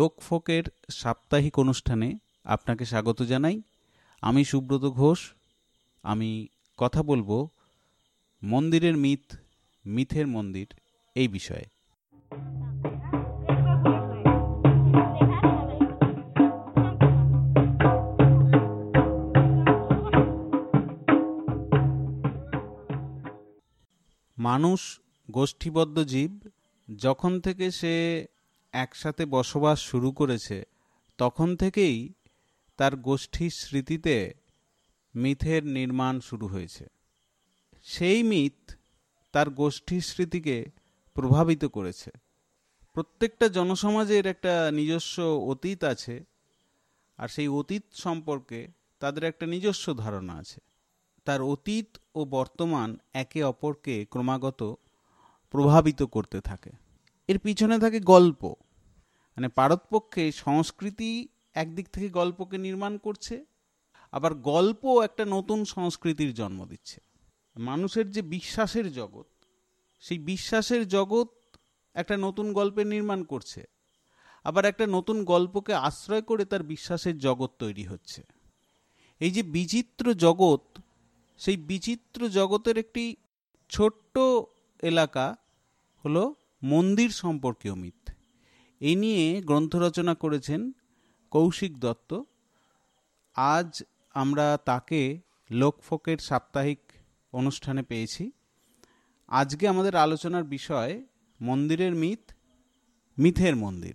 লোকফোকের 0.00 0.62
সাপ্তাহিক 0.90 1.58
অনুষ্ঠানে 1.58 2.08
আপনাকে 2.44 2.84
স্বাগত 2.84 3.22
জানাই। 3.22 3.56
আমি 4.22 4.44
সুব্রত 4.44 4.84
ঘোষ। 4.90 5.20
আমি 6.02 6.46
কথা 6.76 7.02
বলব 7.02 7.48
মন্দিরের 8.42 8.96
মিথ, 8.96 9.24
মিথের 9.86 10.26
মন্দির 10.26 10.66
এই 11.14 11.28
বিষয়ে। 11.28 11.66
মানুষ 24.38 25.00
গোষ্ঠীবদ্ধ 25.30 25.96
জীব, 26.04 26.32
যখন 26.96 27.40
থেকে 27.40 27.70
সে 27.70 27.94
একসাথে 28.72 29.26
বসবাস 29.26 29.80
শুরু 29.80 30.12
করেছে, 30.12 30.62
তখন 31.18 31.56
থেকেই 31.56 32.12
তার 32.76 32.96
গোষ্ঠীর 32.96 33.50
স্মৃতিতে 33.50 34.34
মিথের 35.14 35.64
নির্মাণ 35.64 36.20
শুরু 36.20 36.46
হয়েছে। 36.46 36.86
সেই 37.82 38.22
মিথ 38.22 38.72
তার 39.32 39.50
গোষ্ঠীর 39.50 40.00
স্মৃতিকে 40.00 40.70
প্রভাবিত 41.14 41.64
করেছে। 41.64 42.10
প্রত্যেকটা 42.92 43.48
জনসমাজের 43.48 44.26
একটা 44.26 44.70
নিজস্ব 44.70 45.22
অতীত 45.22 45.84
আছে, 45.84 46.24
আর 47.18 47.28
সেই 47.28 47.48
অতীত 47.48 47.82
সম্পর্কে 47.94 48.68
তাদের 48.98 49.24
একটা 49.24 49.46
নিজস্ব 49.46 49.94
ধারণা 49.94 50.34
আছে। 50.34 50.60
তার 51.24 51.42
অতীত 51.42 51.86
ও 52.14 52.24
বর্তমান 52.24 52.98
একে 53.12 53.42
অপরকে 53.42 54.04
ক্রমাগত 54.04 54.74
প্রভাবিত 55.50 56.02
করতে 56.02 56.40
থাকে। 56.40 56.70
এর 57.30 57.38
পিছনে 57.38 57.78
থাকে 57.78 58.00
গল্প। 58.00 58.54
মানে 59.36 59.48
পারতপক্ষে 59.48 60.32
সংস্কৃতি 60.32 61.28
একদিক 61.54 61.88
থেকে 61.88 62.08
গল্পকে 62.08 62.58
নির্মাণ 62.58 62.98
করছে, 62.98 63.44
আবার 64.12 64.34
গল্প 64.34 65.02
একটা 65.02 65.24
নতুন 65.24 65.64
সংস্কৃতির 65.64 66.34
জন্ম 66.34 66.66
দিচ্ছে। 66.66 67.00
মানুষের 67.56 68.10
যে 68.10 68.22
বিশ্বাসের 68.22 68.92
জগৎ, 68.92 69.26
সেই 70.00 70.18
বিশ্বাসের 70.18 70.88
জগৎ 70.88 71.28
একটা 71.94 72.16
নতুন 72.16 72.52
গল্পের 72.52 72.86
নির্মাণ 72.86 73.24
করছে, 73.24 73.64
আবার 74.44 74.64
একটা 74.64 74.86
নতুন 74.86 75.24
গল্পকে 75.24 75.74
আশ্রয় 75.74 76.22
করে 76.22 76.44
তার 76.44 76.62
বিশ্বাসের 76.62 77.18
জগৎ 77.18 77.50
তৈরি 77.58 77.84
হচ্ছে। 77.84 78.22
এই 79.20 79.30
যে 79.30 79.42
বিচিত্র 79.42 80.14
জগৎ, 80.14 80.80
সেই 81.38 81.56
বিচিত্র 81.56 82.28
জগতের 82.28 82.78
একটি 82.78 83.16
ছোট্ট 83.68 84.18
এলাকা 84.82 85.36
হলো 86.04 86.34
মন্দির 86.62 87.10
সম্পর্কীয় 87.10 87.74
মিথ 87.74 88.10
এই 88.80 88.96
নিয়ে 88.96 89.42
গ্রন্থ 89.42 89.76
রচনা 89.76 90.14
করেছেন 90.14 90.72
কৌশিক 91.30 91.80
দত্ত। 91.80 92.22
আজ 93.34 93.82
আমরা 94.14 94.58
তাকে 94.64 95.20
লোকফোকের 95.50 96.18
সাপ্তাহিক 96.18 96.78
অনুষ্ঠানে 97.32 97.82
পেয়েছি। 97.82 98.30
আজকে 99.28 99.68
আমাদের 99.68 99.96
আলোচনার 99.96 100.44
বিষয় 100.44 101.02
মন্দিরের 101.40 101.94
মিথ, 101.94 102.32
মিথের 103.18 103.56
মন্দির। 103.56 103.94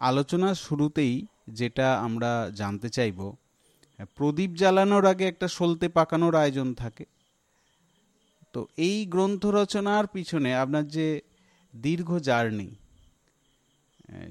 আলোচনার 0.00 0.54
শুরুতেই 0.54 1.26
যেটা 1.48 1.86
আমরা 2.00 2.30
জানতে 2.54 2.88
চাইব, 2.88 3.32
প্রদীপ 4.16 4.50
জ্বালানোর 4.50 5.04
আগে 5.06 5.24
একটা 5.28 5.48
সলতে 5.48 5.88
পাকানোর 5.88 6.34
আয়োজন 6.34 6.74
থাকে। 6.74 7.04
তো 8.52 8.60
এই 8.76 9.06
গ্রন্থ 9.06 9.46
রচনার 9.46 10.06
পিছনে 10.06 10.50
আপনার 10.54 10.84
যে 10.96 11.20
দীর্ঘ 11.76 12.18
জার্নি, 12.18 12.70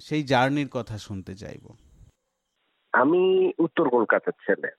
সেই 0.01 0.23
জার্নির 0.23 0.69
কথা 0.71 0.97
শুনতে 0.97 1.33
চাইব। 1.35 1.65
আমি 2.93 3.51
উত্তর 3.59 3.89
কলকাতার 3.89 4.37
ছেলে। 4.45 4.69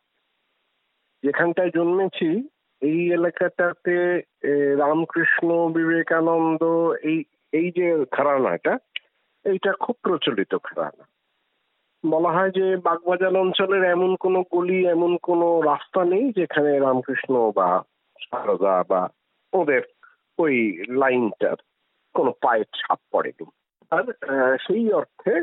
যেখানটায় 1.23 1.71
জন্মেছি, 1.75 2.29
এই 2.83 3.01
এলাকাটাতে 3.13 3.97
রামকৃষ্ণ 4.79 5.49
বিবেকানন্দ, 5.77 6.63
এই 7.03 7.19
এই 7.53 7.69
যে 7.77 7.87
ঘরানাটা 8.17 8.73
এইটা 9.51 9.73
খুব 9.73 9.97
প্রচলিত 10.03 10.53
খেলা। 10.55 10.89
বলা 12.05 12.31
হয় 12.33 12.51
যে 12.51 12.77
বাগবাজার 12.77 13.37
অঞ্চলের 13.37 13.85
এমন 13.85 14.17
কোনো 14.17 14.45
গলি, 14.53 14.79
এমন 14.87 15.17
কোনো 15.23 15.47
রাস্তা 15.61 16.05
নেই 16.05 16.33
যেখানে 16.37 16.79
রামকৃষ্ণ 16.79 17.53
বা 17.55 17.69
সারদা 18.21 18.85
বা 18.89 19.09
ওদের 19.53 19.83
ওই 20.39 20.55
লাইনটার 20.89 21.59
কোনো 22.15 22.31
পায়ের 22.43 22.65
ছাপ 22.65 23.01
পড়েনি। 23.13 23.47
আর 23.91 24.05
সেই 24.67 24.93
অর্থে 24.93 25.35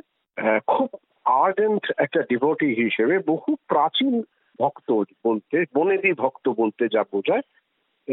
খুব 0.67 0.89
আর্ডেন্ট 1.25 1.83
একটা 1.97 2.21
ডিভোটি 2.21 2.69
হিসেবে 2.83 3.19
বহু 3.19 3.55
প্রাচীন 3.67 4.13
ভক্ত 4.59 4.89
বলতে, 5.25 5.65
বনেদি 5.75 6.11
ভক্ত 6.13 6.45
বলতে 6.49 6.83
যা 6.91 7.03
বোঝায়, 7.13 7.45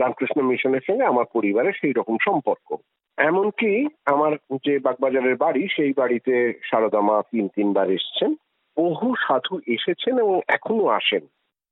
রামকৃষ্ণ 0.00 0.38
মিশনের 0.42 0.84
সঙ্গে 0.86 1.04
আমার 1.04 1.24
পরিবারের 1.32 1.72
সেই 1.80 1.92
রকম 1.92 2.16
সম্পর্ক। 2.24 2.69
এমনকি 3.17 3.87
আমার 4.06 4.33
যে 4.67 4.78
বাগবাজারের 4.78 5.37
বাড়ি, 5.37 5.69
সেই 5.77 5.93
বাড়িতে 5.93 6.61
সারদা 6.71 7.00
মা 7.00 7.23
তিন, 7.23 7.49
তিনবার 7.49 7.91
এসছেন। 7.91 8.34
বহু 8.78 9.15
সাধু 9.15 9.61
এসেছেন 9.67 10.19
এবং 10.19 10.41
এখনও 10.49 10.87
আসেন। 10.87 11.27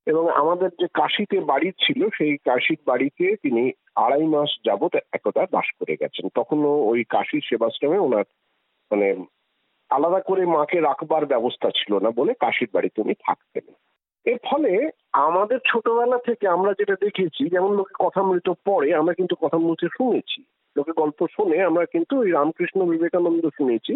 এবং 0.06 0.28
আমাদের 0.28 0.70
যে 0.80 0.86
কাশিতে 0.94 1.40
বাড়ি 1.40 1.72
ছিল, 1.72 2.08
সেই 2.08 2.36
কাশির 2.36 2.78
বাড়িতে 2.86 3.36
তিনি 3.36 3.72
আড়াই 3.94 4.22
মাস 4.22 4.48
যাবৎ 4.64 4.94
একদা 4.94 5.46
বাস 5.50 5.72
করে 5.72 5.96
গেছেন। 6.00 6.28
তখনও 6.34 6.68
ওই 6.68 7.04
কাশির 7.04 7.40
সেবাশ্রমে 7.44 7.98
ওনার 7.98 8.24
মানে 8.90 9.24
আলাদা 9.90 10.20
করে 10.20 10.46
মাকে 10.46 10.80
রাখবার 10.80 11.26
ব্যবস্থা 11.26 11.70
ছিল 11.70 11.98
না 11.98 12.10
বলে 12.10 12.34
কাশির 12.34 12.68
বাড়িতে 12.72 13.02
উনি 13.02 13.14
থাকতেন। 13.14 13.74
এর 14.24 14.38
ফলে 14.44 14.90
আমাদের 15.12 15.58
ছোটবেলা 15.68 16.18
থেকে 16.18 16.48
আমরা 16.48 16.72
যেটা 16.78 16.94
দেখেছি, 17.00 17.48
যেমন 17.48 17.74
লোকে 17.74 17.94
কথা 17.98 18.20
কথামৃত 18.20 18.52
পড়ে 18.64 18.94
আমরা 18.94 19.14
কিন্তু 19.14 19.34
কথা 19.34 19.46
কথামৃত 19.46 19.88
শুনেছি। 19.96 20.44
লোকে 20.76 20.92
গল্প 20.96 21.26
শুনে 21.30 21.56
আমরা 21.62 21.84
কিন্তু 21.94 22.12
ওই 22.20 22.30
রামকৃষ্ণ 22.30 22.78
বিবেকানন্দ 22.86 23.44
শুনেছি। 23.58 23.94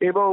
এবং 0.00 0.30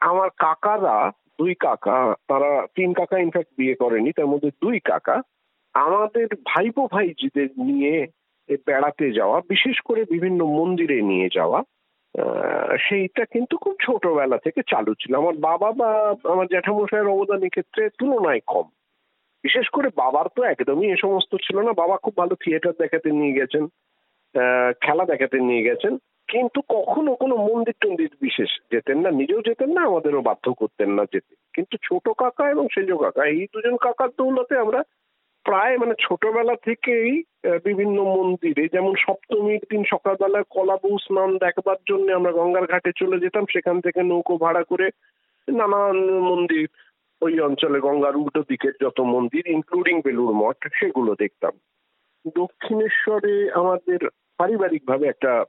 আমার 0.00 0.28
কাকারা, 0.36 0.96
দুই 1.38 1.54
কাকা, 1.54 1.98
তারা 2.28 2.50
তিন 2.76 2.90
কাকা 2.92 3.16
ইনফ্যাক্ট 3.18 3.52
বিয়ে 3.58 3.74
করেনি, 3.74 4.10
তার 4.12 4.28
মধ্যে 4.32 4.50
দুই 4.62 4.76
কাকা, 4.90 5.16
আমাদের 5.74 6.26
ভাইপো 6.44 6.82
ভাইজিদের 6.92 7.48
নিয়ে 7.68 7.94
বেড়াতে 8.66 9.06
যাওয়া, 9.12 9.38
বিশেষ 9.48 9.76
করে 9.88 10.02
বিভিন্ন 10.04 10.40
মন্দিরে 10.58 10.98
নিয়ে 11.10 11.28
যাওয়া 11.34 11.60
সেইটা 12.88 13.24
কিন্তু 13.24 13.54
খুব 13.56 13.74
ছোটবেলা 13.84 14.38
থেকে 14.38 14.60
চালু 14.70 14.92
ছিল। 14.94 15.12
আমার 15.16 15.36
বাবা 15.48 15.68
বা 15.80 15.90
আমার 16.32 16.46
জ্যাঠামশাইয়ের 16.46 17.12
অবদান 17.12 17.42
ক্ষেত্রে 17.48 17.82
তুলনায় 17.98 18.42
কম। 18.46 18.66
বিশেষ 19.44 19.66
করে 19.68 19.88
বাবার 19.96 20.26
তো 20.36 20.40
একদমই 20.42 20.90
এ 20.92 20.96
সমস্ত 20.96 21.32
ছিল 21.44 21.56
না, 21.66 21.72
বাবা 21.72 21.96
খুব 22.04 22.14
ভালো 22.16 22.34
থিয়েটার 22.34 22.74
দেখাতে 22.78 23.08
নিয়ে 23.10 23.38
গেছেন। 23.38 23.64
খেলা 24.84 25.04
দেখাতে 25.12 25.36
নিয়ে 25.48 25.66
গেছেন, 25.68 25.94
কিন্তু 26.32 26.60
কখনো 26.76 27.10
কোনো 27.22 27.34
মন্দির 27.48 27.76
টন্দির 27.80 28.12
বিশেষ 28.20 28.50
যেতেন 28.72 28.98
না, 29.04 29.10
নিজেও 29.20 29.46
যেতেন 29.48 29.70
না, 29.76 29.80
আমাদেরও 29.86 30.26
বাধ্য 30.28 30.46
করতেন 30.60 30.90
না 30.98 31.04
যেতে। 31.12 31.32
কিন্তু 31.54 31.74
ছোট 31.86 32.04
কাকা 32.20 32.44
এবং 32.50 32.64
সেজ 32.74 32.90
কাকা, 33.02 33.22
এই 33.24 33.42
দুজন 33.52 33.76
কাকার 33.84 34.10
দৌলতে 34.18 34.54
আমরা 34.64 34.80
প্রায় 35.46 35.74
মানে 35.78 35.94
ছোটবেলা 36.04 36.54
থেকেই 36.66 37.10
বিভিন্ন 37.64 37.98
মন্দিরে, 38.16 38.64
যেমন 38.74 38.92
সপ্তমীর 39.04 39.62
দিন 39.70 39.82
সকালবেলায় 39.92 40.46
কলাবু 40.54 40.90
স্নান 41.04 41.30
দেখবার 41.44 41.80
জন্য 41.90 42.06
আমরা 42.12 42.32
গঙ্গার 42.38 42.66
ঘাটে 42.72 42.90
চলে 43.00 43.16
যেতাম, 43.24 43.44
সেখান 43.54 43.76
থেকে 43.80 44.00
নৌকো 44.02 44.34
ভাড়া 44.44 44.62
করে 44.70 44.86
নানান 45.48 45.98
মন্দির, 46.30 46.66
ওই 47.22 47.34
অঞ্চলে 47.40 47.78
গঙ্গার 47.86 48.14
উল্টো 48.16 48.42
দিকের 48.50 48.74
যত 48.82 48.98
মন্দির 49.14 49.44
ইনক্লুডিং 49.56 49.96
বেলুর 50.04 50.32
মঠ, 50.42 50.58
সেগুলো 50.80 51.12
দেখতাম। 51.22 51.54
দক্ষিণেশ্বরে 52.38 53.34
আমাদের 53.60 54.00
পারিবারিকভাবে 54.36 55.08
একটা 55.08 55.44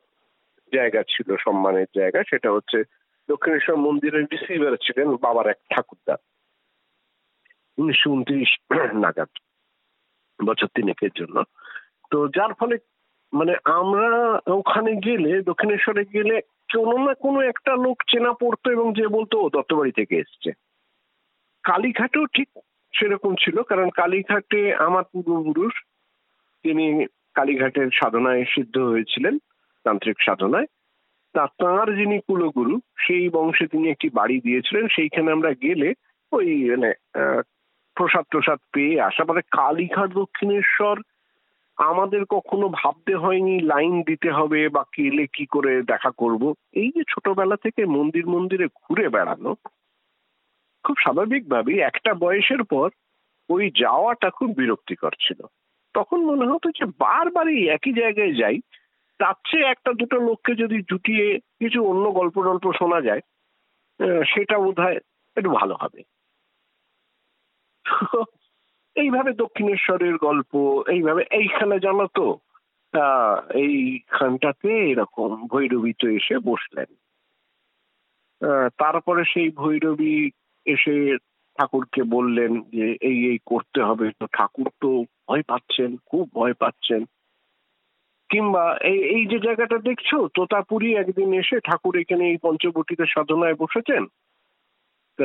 জায়গা 0.74 1.04
ছিল, 1.04 1.36
সম্মানের 1.38 1.86
জায়গা, 1.96 2.24
সেটা 2.30 2.52
হচ্ছে 2.52 2.84
দক্ষিণেশ্বর 3.30 3.76
মন্দিরের 3.76 4.26
রিসিভার 4.32 4.78
ছিলেন 4.78 5.16
বাবার 5.16 5.48
এক 5.48 5.58
ঠাকুরদা। 5.70 6.16
উনিশশো 7.78 8.12
উনত্রিশ 8.12 8.58
নাগাদ 8.94 9.30
বছর 10.46 10.68
তিনেকের 10.68 11.10
জন্য। 11.16 11.44
তো 12.10 12.28
যার 12.28 12.54
ফলে 12.54 12.78
মানে 13.34 13.56
আমরা 13.64 14.42
ওখানে 14.48 14.96
গেলে, 14.96 15.42
দক্ষিণেশ্বরে 15.42 16.06
গেলে 16.06 16.42
কোনো 16.42 16.98
না 16.98 17.14
কোনো 17.14 17.42
একটা 17.42 17.76
লোক 17.76 18.04
চেনা 18.12 18.34
পড়তো 18.34 18.72
এবং 18.72 18.94
যে 18.94 19.08
বলতো, 19.08 19.40
ও 19.40 19.50
দত্তবাড়ি 19.50 19.92
থেকে 19.92 20.16
এসছে। 20.16 20.52
কালীঘাটেও 21.64 22.26
ঠিক 22.26 22.50
সেরকম 23.00 23.36
ছিল, 23.36 23.62
কারণ 23.62 23.90
কালীঘাটে 23.90 24.76
আমার 24.76 25.04
পূর্বপুরুষ, 25.04 25.74
তিনি 26.64 27.06
কালীঘাটের 27.36 27.90
সাধনায় 27.94 28.44
সিদ্ধ 28.56 28.76
হয়েছিলেন, 28.78 29.38
তান্ত্রিক 29.86 30.18
সাধনায়। 30.26 30.68
তা 31.36 31.44
তাঁর 31.58 31.88
যিনি 31.96 32.18
কুলগুরু, 32.20 32.76
সেই 32.98 33.26
বংশে 33.30 33.66
তিনি 33.68 33.88
একটি 33.90 34.08
বাড়ি 34.10 34.38
দিয়েছিলেন, 34.42 34.88
সেইখানে 34.88 35.30
আমরা 35.32 35.52
গেলে 35.54 35.94
ওই 36.32 36.48
মানে 36.70 36.92
প্রসাদ 37.98 38.26
প্রসাদ 38.32 38.60
পেয়ে 38.74 39.02
আসা। 39.02 39.24
মানে 39.28 39.42
কালীঘাট 39.52 40.10
দক্ষিণেশ্বর, 40.14 40.96
আমাদের 41.78 42.22
কখনো 42.26 42.66
ভাবতে 42.70 43.14
হয়নি 43.16 43.56
লাইন 43.60 43.94
দিতে 44.02 44.30
হবে 44.32 44.70
বা 44.70 44.84
কেলে 44.94 45.26
কি 45.34 45.46
করে 45.46 45.74
দেখা 45.82 46.12
করব। 46.18 46.44
এই 46.74 46.90
যে 46.96 47.04
ছোটবেলা 47.10 47.56
থেকে 47.56 47.82
মন্দির 47.86 48.26
মন্দিরে 48.28 48.68
ঘুরে 48.82 49.06
বেড়ানো, 49.10 49.52
খুব 50.84 50.96
স্বাভাবিকভাবেই 51.00 51.80
একটা 51.80 52.12
বয়সের 52.14 52.64
পর 52.64 52.90
ওই 53.50 53.64
যাওয়াটা 53.82 54.30
খুব 54.30 54.50
বিরক্তিকর 54.58 55.14
ছিল। 55.20 55.40
তখন 55.96 56.20
মনে 56.26 56.46
হতো 56.52 56.70
যে 56.70 56.86
বারবারই 56.86 57.70
একই 57.70 57.94
জায়গায় 57.94 58.34
যাই, 58.34 58.58
তার 59.20 59.34
চেয়ে 59.52 59.66
একটা 59.66 59.92
দুটো 59.94 60.18
লোককে 60.20 60.52
যদি 60.56 60.78
জুটিয়ে 60.82 61.26
কিছু 61.38 61.80
অন্য 61.84 62.12
গল্প 62.12 62.36
টল্প 62.44 62.66
শোনা 62.80 63.00
যায় 63.02 63.22
সেটা 64.26 64.56
বোধ 64.58 64.80
হয় 64.80 65.00
একটু 65.38 65.50
ভালো 65.50 65.76
হবে। 65.82 66.02
এইভাবে 68.96 69.32
দক্ষিণেশ্বরের 69.34 70.16
গল্প, 70.18 70.84
এইভাবে 70.88 71.24
এইখানে 71.32 71.80
জানো 71.80 72.06
তো 72.16 72.26
এইখানটাতে 73.54 74.70
এরকম 74.92 75.48
ভৈরবী 75.48 75.94
তো 75.94 76.08
এসে 76.10 76.36
বসলেন। 76.40 76.90
তারপরে 78.78 79.24
সেই 79.34 79.50
ভৈরবী 79.50 80.16
এসে 80.66 80.96
ঠাকুরকে 81.58 82.02
বললেন 82.04 82.52
যে, 82.62 82.86
এই 83.02 83.18
এই 83.32 83.40
করতে 83.46 83.80
হবে। 83.84 84.08
তো 84.20 84.26
ঠাকুর 84.38 84.68
তো 84.82 84.90
ভয় 85.28 85.44
পাচ্ছেন, 85.44 85.90
খুব 86.06 86.26
ভয় 86.34 86.54
পাচ্ছেন। 86.54 87.02
কিংবা 88.30 88.64
এই 88.82 89.00
এই 89.16 89.24
যে 89.26 89.38
জায়গাটা 89.40 89.78
দেখছ, 89.78 90.10
তোতাপুরি 90.34 90.90
একদিন 90.96 91.30
এসে 91.34 91.58
ঠাকুর 91.60 91.94
এখানে 91.98 92.24
এই 92.32 92.38
পঞ্চবটিতে 92.38 93.06
সাধনায় 93.06 93.56
বসেছেন। 93.56 94.04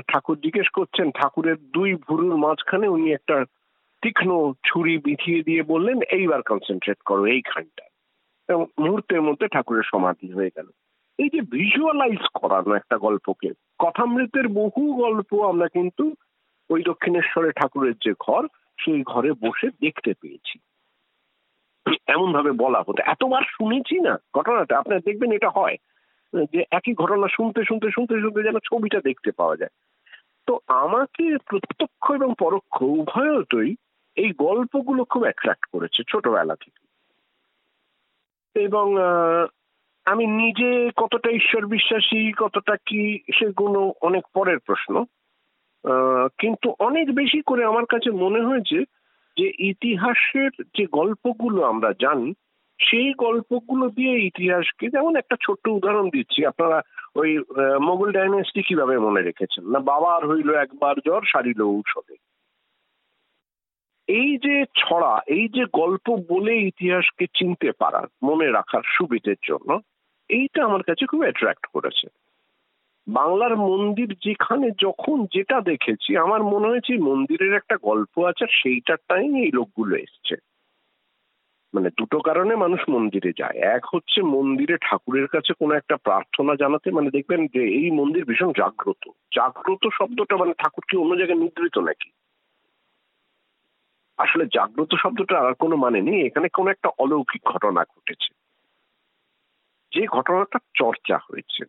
ঠাকুর 0.09 0.37
জিজ্ঞেস 0.41 0.69
করছেন, 0.69 1.07
ঠাকুরের 1.11 1.59
দুই 1.73 1.91
ভুরুর 1.95 2.37
মাঝখানে 2.37 2.87
উনি 2.89 3.09
একটা 3.13 3.37
তীক্ষ্ণ 4.03 4.31
ছুরি 4.65 4.95
বিছিয়ে 4.99 5.41
দিয়ে 5.43 5.63
বললেন, 5.63 5.99
এইবার 6.19 6.41
কনসেন্ট্রেট 6.43 7.01
করো 7.03 7.23
এইখানটা 7.27 7.85
মুহূর্তের 8.79 9.23
মধ্যে 9.23 9.47
ঠাকুরের 9.49 9.87
সমাধি 9.93 10.29
হয়ে 10.33 10.55
গেল। 10.57 10.69
এই 11.21 11.29
যে 11.29 11.41
ভিজুয়ালাইজ 11.41 12.27
করানো 12.35 12.75
একটা 12.75 12.99
গল্পকে, 12.99 13.51
কথামৃতের 13.79 14.49
বহু 14.49 14.93
গল্প 14.93 15.45
আমরা 15.49 15.69
কিন্তু 15.69 16.15
ওই 16.71 16.83
দক্ষিণেশ্বরে 16.83 17.53
ঠাকুরের 17.53 17.95
যে 17.95 18.15
ঘর, 18.21 18.47
সেই 18.85 19.03
ঘরে 19.03 19.33
বসে 19.33 19.69
দেখতে 19.69 20.15
পেয়েছি। 20.21 20.59
এমন 22.07 22.33
ভাবে 22.33 22.51
বলা 22.51 22.81
হতো। 22.81 23.03
এতবার 23.07 23.43
শুনেছি 23.47 24.01
না 24.01 24.19
ঘটনাটা, 24.37 24.79
আপনার 24.79 25.01
দেখবেন 25.01 25.33
এটা 25.33 25.51
হয়, 25.51 25.77
যে 26.53 26.65
একই 26.71 26.95
ঘটনা 26.95 27.27
শুনতে 27.29 27.65
শুনতে 27.65 27.91
শুনতে 27.91 28.21
শুনতে 28.21 28.43
যেন 28.43 28.59
ছবিটা 28.59 29.01
দেখতে 29.01 29.31
পাওয়া 29.33 29.57
যায়। 29.57 29.71
তো 30.47 30.59
আমাকে 30.69 31.37
প্রত্যক্ষ 31.47 32.11
এবং 32.11 32.35
পরোক্ষ 32.39 32.83
উভয়তই 32.83 33.75
এই 34.15 34.33
গল্পগুলো 34.33 35.05
খুব 35.05 35.23
অ্যাট্রাক্ট 35.23 35.67
করেছে 35.73 36.03
ছোটবেলা 36.13 36.57
থেকে। 36.57 36.91
এবং 38.65 38.95
আমি 40.11 40.25
নিজে 40.43 40.71
কতটা 40.97 41.31
ঈশ্বর 41.31 41.63
বিশ্বাসী, 41.67 42.21
কতটা 42.39 42.75
কি, 42.87 43.03
সেগুলো 43.39 43.81
অনেক 44.01 44.25
পরের 44.35 44.59
প্রশ্ন। 44.59 45.05
কিন্তু 46.39 46.69
অনেক 46.79 47.07
বেশি 47.15 47.41
করে 47.47 47.63
আমার 47.65 47.87
কাছে 47.87 48.11
মনে 48.11 48.41
হয়েছে 48.41 48.79
যে 49.37 49.47
ইতিহাসের 49.71 50.51
যে 50.77 50.85
গল্পগুলো 50.93 51.61
আমরা 51.63 51.91
জানি, 52.01 52.29
সেই 52.79 53.09
গল্পগুলো 53.19 53.85
দিয়ে 53.89 54.15
ইতিহাসকে 54.27 54.87
যেমন 54.89 55.13
একটা 55.17 55.37
ছোট্ট 55.43 55.65
উদাহরণ 55.69 56.07
দিচ্ছি। 56.09 56.41
আপনারা 56.47 56.79
ওই 57.15 57.31
মোগল 57.83 58.09
ডাইনেস্টি 58.13 58.63
কীভাবে 58.63 58.99
মনে 58.99 59.23
রেখেছেন? 59.23 59.65
না, 59.73 59.79
বাবার 59.91 60.23
হইল 60.31 60.51
একবার 60.55 60.97
জ্বর, 61.05 61.23
সারিল 61.33 61.61
ঔষধে। 61.63 62.17
এই 64.09 64.31
যে 64.45 64.57
ছড়া, 64.77 65.13
এই 65.27 65.45
যে 65.49 65.65
গল্প 65.73 66.07
বলে 66.29 66.55
ইতিহাসকে 66.71 67.27
চিনতে 67.39 67.71
পারার, 67.79 68.07
মনে 68.23 68.47
রাখার 68.51 68.85
সুবিধের 68.87 69.41
জন্য 69.49 69.71
এইটা 70.31 70.65
আমার 70.65 70.83
কাছে 70.83 71.07
খুব 71.07 71.21
অ্যাট্রাক্ট 71.21 71.67
করেছে। 71.67 72.09
বাংলার 73.09 73.57
মন্দির 73.57 74.15
যেখানে 74.25 74.71
যখন 74.71 75.27
যেটা 75.35 75.61
দেখেছি, 75.61 76.17
আমার 76.17 76.43
মনে 76.43 76.69
হয়েছে 76.69 76.99
মন্দিরের 76.99 77.55
একটা 77.55 77.77
গল্প 77.83 78.25
আছে 78.25 78.47
সেইটার 78.51 78.97
টাইম 79.09 79.37
এই 79.37 79.51
লোকগুলো 79.51 79.97
এসছে। 79.97 80.37
মানে 81.75 81.91
দুটো 81.99 82.21
কারণে 82.21 82.57
মানুষ 82.57 82.81
মন্দিরে 82.89 83.33
যায়। 83.39 83.59
এক 83.59 83.83
হচ্ছে 83.95 84.23
মন্দিরে 84.23 84.77
ঠাকুরের 84.77 85.27
কাছে 85.27 85.53
কোনো 85.53 85.75
একটা 85.75 85.97
প্রার্থনা 85.97 86.55
জানাতে 86.55 86.91
মানে 86.91 87.11
দেখবেন 87.11 87.47
যে 87.47 87.63
এই 87.65 87.91
মন্দির 87.91 88.25
ভীষণ 88.25 88.53
জাগ্রত। 88.53 89.09
জাগ্রত 89.09 89.89
শব্দটা 89.93 90.37
মানে 90.37 90.53
ঠাকুর 90.59 90.85
কি 90.91 90.97
অন্য 90.97 91.17
জায়গায় 91.17 91.39
নিদ্রিত 91.39 91.79
নাকি? 91.79 92.11
আসলে 94.19 94.47
জাগ্রত 94.47 94.95
শব্দটা 94.95 95.39
আর 95.39 95.55
কোনো 95.55 95.77
মানে 95.77 96.01
নেই। 96.01 96.27
এখানে 96.27 96.49
কোনো 96.49 96.71
একটা 96.71 96.91
অলৌকিক 96.99 97.43
ঘটনা 97.45 97.81
ঘটেছে। 97.83 98.40
যে 99.95 100.03
ঘটনাটা 100.07 100.59
চর্চা 100.75 101.17
হয়েছে। 101.17 101.65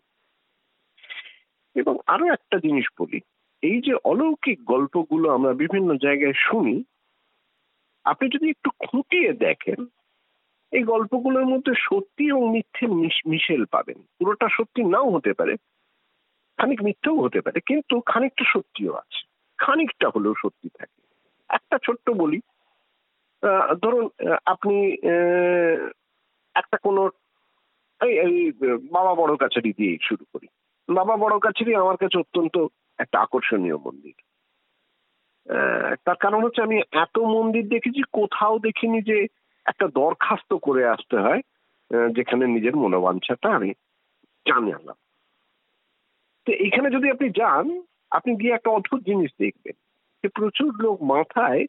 এবং 1.76 1.98
আরও 2.08 2.26
একটা 2.34 2.58
জিনিস 2.58 2.86
বলি, 3.00 3.20
এই 3.62 3.82
যে 3.82 3.94
অলৌকিক 4.04 4.60
গল্পগুলো 4.64 5.28
আমরা 5.34 5.54
বিভিন্ন 5.54 5.90
জায়গায় 5.96 6.34
শুনি, 6.34 6.84
আপনি 8.04 8.30
যদি 8.30 8.50
একটু 8.50 8.70
খুঁটিয়ে 8.80 9.32
দেখেন, 9.34 9.86
এই 10.72 10.84
গল্পগুলোর 10.84 11.46
মধ্যে 11.46 11.74
সত্যি 11.78 12.24
এবং 12.30 12.44
মিথ্যে 12.52 12.88
মিশেল 13.26 13.66
পাবেন। 13.66 13.98
পুরোটা 14.20 14.48
সত্যি 14.52 14.84
নাও 14.84 15.10
হতে 15.10 15.34
পারে, 15.34 15.54
খানিক 16.58 16.80
মিথ্যেও 16.84 17.22
হতে 17.24 17.42
পারে, 17.42 17.60
কিন্তু 17.60 18.02
খানিকটা 18.06 18.46
সত্যিও 18.54 18.94
আছে। 18.94 19.22
খানিকটা 19.58 20.08
হলেও 20.16 20.34
সত্যি 20.38 20.70
থাকে। 20.78 21.02
একটা 21.50 21.78
ছোট্ট 21.86 22.10
বলি 22.10 22.40
ধরুন 23.82 24.10
আপনি 24.46 24.78
একটা 26.56 26.78
কোনো 26.78 27.10
এই 28.02 28.52
বাবা 28.96 29.12
বড় 29.16 29.34
কাছারি 29.36 29.72
দিয়ে 29.74 29.94
শুরু 30.08 30.24
করি। 30.34 30.48
বাবা 30.90 31.16
বড় 31.18 31.36
কাছারি 31.40 31.72
আমার 31.76 31.98
কাছে 31.98 32.18
অত্যন্ত 32.18 32.56
একটা 33.00 33.18
আকর্ষণীয় 33.20 33.78
মন্দির। 33.78 34.16
তার 36.06 36.16
কারণ 36.16 36.40
হচ্ছে 36.44 36.62
আমি 36.62 36.78
এত 37.06 37.20
মন্দির 37.20 37.66
দেখেছি, 37.68 38.02
কোথাও 38.12 38.56
দেখিনি 38.60 39.00
যে 39.02 39.18
একটা 39.66 39.86
দরখাস্ত 39.88 40.52
করে 40.54 40.84
আসতে 40.88 41.16
হয় 41.18 41.42
যেখানে 42.16 42.44
নিজের 42.48 42.76
মনোবাঞ্ছাটা 42.76 43.50
আমি 43.58 43.72
জানালাম 44.46 44.98
তো 46.48 46.52
এখানে 46.68 46.88
যদি 46.90 47.08
আপনি 47.10 47.28
যান, 47.30 47.66
আপনি 48.12 48.32
গিয়ে 48.36 48.56
একটা 48.56 48.70
অদ্ভুত 48.72 49.02
জিনিস 49.04 49.32
দেখবেন 49.40 49.76
যে 50.24 50.28
প্রচুর 50.38 50.72
লোক 50.82 50.98
মাথায় 51.04 51.64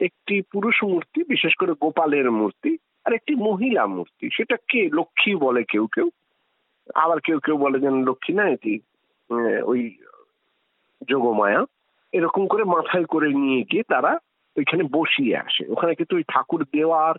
একটি 0.00 0.34
পুরুষ 0.52 0.76
মূর্তি, 0.84 1.20
বিশেষ 1.24 1.52
করে 1.54 1.72
গোপালের 1.80 2.28
মূর্তি 2.30 2.72
আর 3.04 3.12
একটি 3.12 3.34
মহিলা 3.34 3.86
মূর্তি। 3.86 4.28
সেটা 4.32 4.56
কে? 4.68 4.90
লক্ষ্মী 4.92 5.34
বলে 5.34 5.64
কেউ 5.64 5.86
কেউ। 5.86 6.10
আবার 6.94 7.20
কেউ 7.20 7.40
কেউ 7.40 7.56
বলে 7.56 7.80
যেন 7.80 8.04
লক্ষ্মী 8.04 8.34
না, 8.34 8.48
এটি 8.48 8.80
ওই 9.64 9.96
যোগমায়া। 11.08 11.64
এরকম 12.12 12.46
করে 12.46 12.64
মাথায় 12.64 13.04
করে 13.04 13.28
নিয়ে 13.28 13.62
গিয়ে 13.62 13.82
তারা 13.82 14.18
ওইখানে 14.56 14.82
বসিয়ে 14.82 15.36
আসে। 15.36 15.66
ওখানে 15.68 15.94
কিন্তু 15.94 16.16
ওই 16.16 16.22
ঠাকুর 16.22 16.64
দেওয়ার, 16.64 17.14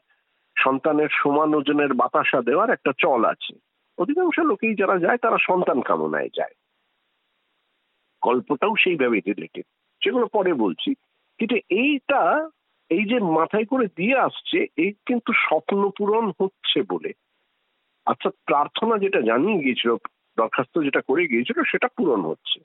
সন্তানের 0.57 1.07
সমান 1.11 1.53
ওজনের 1.53 1.93
বাতাসা 1.93 2.41
দেওয়ার 2.41 2.69
একটা 2.69 2.91
চল 2.97 3.25
আছে। 3.25 3.59
অধিকাংশ 3.97 4.39
লোকেই 4.39 4.75
যারা 4.75 4.99
যায়, 4.99 5.17
তারা 5.17 5.37
সন্তান 5.41 5.81
কামনায় 5.81 6.29
যায়। 6.35 6.53
গল্পটাও 8.21 8.75
সেইভাবে 8.75 9.19
রিলেটেড 9.19 9.65
সেগুলো 10.03 10.27
পরে 10.27 10.53
বলছি। 10.53 10.93
কিন্তু 11.37 11.55
এইটা 11.69 12.49
এই 12.93 13.05
যে 13.05 13.19
মাথায় 13.19 13.65
করে 13.65 13.85
দিয়ে 13.95 14.15
আসছে 14.17 14.67
এই 14.77 14.93
কিন্তু 15.05 15.33
স্বপ্ন 15.33 15.89
পূরণ 15.97 16.31
হচ্ছে 16.41 16.83
বলে। 16.89 17.11
আচ্ছা 18.05 18.29
প্রার্থনা 18.45 18.97
যেটা 18.97 19.21
জানিয়ে 19.21 19.59
গিয়েছিল, 19.59 19.91
দরখাস্ত 20.37 20.79
যেটা 20.79 21.01
করে 21.01 21.27
গিয়েছিল, 21.27 21.63
সেটা 21.63 21.87
পূরণ 21.87 22.21
হচ্ছে। 22.21 22.59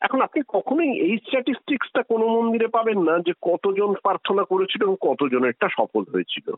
এখন 0.00 0.20
আপনি 0.20 0.42
কখনোই 0.48 0.90
এই 1.00 1.18
স্ট্যাটিস্টিক্সটা 1.18 2.02
কোনো 2.02 2.26
মন্দিরে 2.28 2.66
পাবেন 2.66 2.98
না 3.02 3.18
যে 3.18 3.32
কতজন 3.42 3.94
প্রার্থনা 3.94 4.44
করেছিল 4.44 4.82
এবং 4.82 4.96
কতজনেরটা 5.00 5.68
সফল 5.76 6.04
হয়েছিল। 6.12 6.54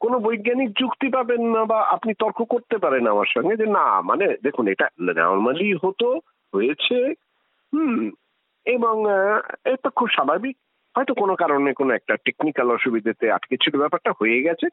কোনো 0.00 0.18
বৈজ্ঞানিক 0.18 0.70
যুক্তি 0.78 1.08
পাবেন 1.08 1.42
না 1.50 1.64
বা 1.64 1.80
আপনি 1.82 2.14
তর্ক 2.14 2.42
করতে 2.42 2.78
পারেন 2.78 3.06
আমার 3.06 3.26
সঙ্গে 3.28 3.56
যে 3.56 3.66
না 3.66 4.00
মানে 4.00 4.36
দেখুন, 4.42 4.68
এটা 4.68 4.88
নর্মালি 5.00 5.74
হতো, 5.74 6.20
হয়েছে, 6.54 7.14
হুম, 7.74 8.10
এবং 8.64 9.04
এটা 9.64 9.90
খুব 9.90 10.08
স্বাভাবিক। 10.08 10.56
হয়তো 10.96 11.14
কোনো 11.14 11.34
কারণে 11.36 11.72
কোনো 11.72 11.94
একটা 11.94 12.16
টেকনিক্যাল 12.16 12.70
অসুবিধাতে 12.70 13.30
আটকে 13.30 13.56
ছিল, 13.56 13.78
ব্যাপারটা 13.78 14.10
হয়ে 14.20 14.42
গেছে। 14.42 14.66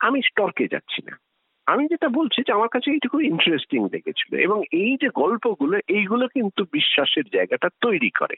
আমি 0.00 0.20
তর্কে 0.36 0.68
যাচ্ছি 0.68 1.02
না। 1.10 1.18
আমি 1.66 1.86
যেটা 1.86 2.08
বলছি 2.08 2.42
যে 2.46 2.52
আমার 2.52 2.68
কাছে 2.68 2.90
এইটা 2.90 3.08
খুব 3.08 3.22
ইন্টারেস্টিং 3.22 3.88
লেগেছিল 3.92 4.38
এবং 4.38 4.62
এই 4.72 4.96
যে 5.00 5.08
গল্পগুলো, 5.14 5.80
এইগুলো 5.88 6.28
কিন্তু 6.28 6.64
বিশ্বাসের 6.72 7.24
জায়গাটা 7.24 7.68
তৈরি 7.80 8.10
করে। 8.10 8.36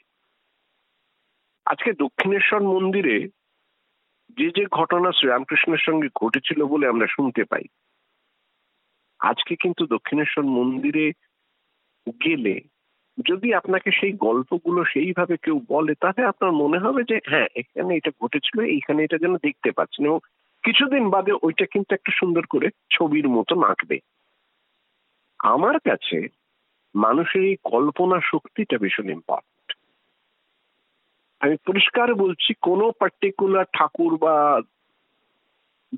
আজকে 1.65 1.93
দক্ষিণেশ্বর 1.93 2.61
মন্দিরে 2.63 3.29
যে 4.37 4.49
যে 4.55 4.65
ঘটনা 4.71 5.11
শ্রীরামকৃষ্ণের 5.11 5.81
সঙ্গে 5.81 6.09
ঘটেছিল 6.15 6.65
বলে 6.65 6.87
আমরা 6.87 7.07
শুনতে 7.07 7.43
পাই, 7.43 7.65
আজকে 9.19 9.55
কিন্তু 9.55 9.85
দক্ষিণেশ্বর 9.85 10.43
মন্দিরে 10.43 11.11
গেলে 12.25 12.61
যদি 13.17 13.53
আপনাকে 13.53 13.91
সেই 13.91 14.11
গল্পগুলো 14.11 14.83
সেইভাবে 14.83 15.37
কেউ 15.37 15.61
বলে, 15.67 15.93
তাহলে 15.93 16.25
আপনার 16.25 16.51
মনে 16.51 16.77
হবে 16.77 17.03
যে 17.03 17.19
হ্যাঁ 17.29 17.47
এখানে 17.55 17.95
এটা 17.95 18.11
ঘটেছিল, 18.21 18.61
এইখানে 18.61 19.03
এটা 19.03 19.17
যেন 19.17 19.37
দেখতে 19.37 19.71
পাচ্ছেন 19.71 20.05
এবং 20.05 20.19
কিছুদিন 20.63 21.09
বাদে 21.09 21.31
ওইটা 21.41 21.65
কিন্তু 21.65 21.95
একটা 21.95 22.11
সুন্দর 22.15 22.45
করে 22.45 22.69
ছবির 22.91 23.29
মতো 23.29 23.61
আঁকবে। 23.61 23.99
আমার 25.39 25.79
কাছে 25.79 26.27
মানুষের 26.95 27.43
এই 27.43 27.55
কল্পনা 27.63 28.19
শক্তিটা 28.23 28.77
ভীষণ 28.77 29.09
ইম্পর্টেন্ট 29.09 29.73
আমি 31.39 31.55
পরিষ্কার 31.65 32.13
বলছি, 32.13 32.53
কোনো 32.61 32.91
পার্টিকুলার 32.91 33.65
ঠাকুর 33.73 34.17
বা 34.17 34.61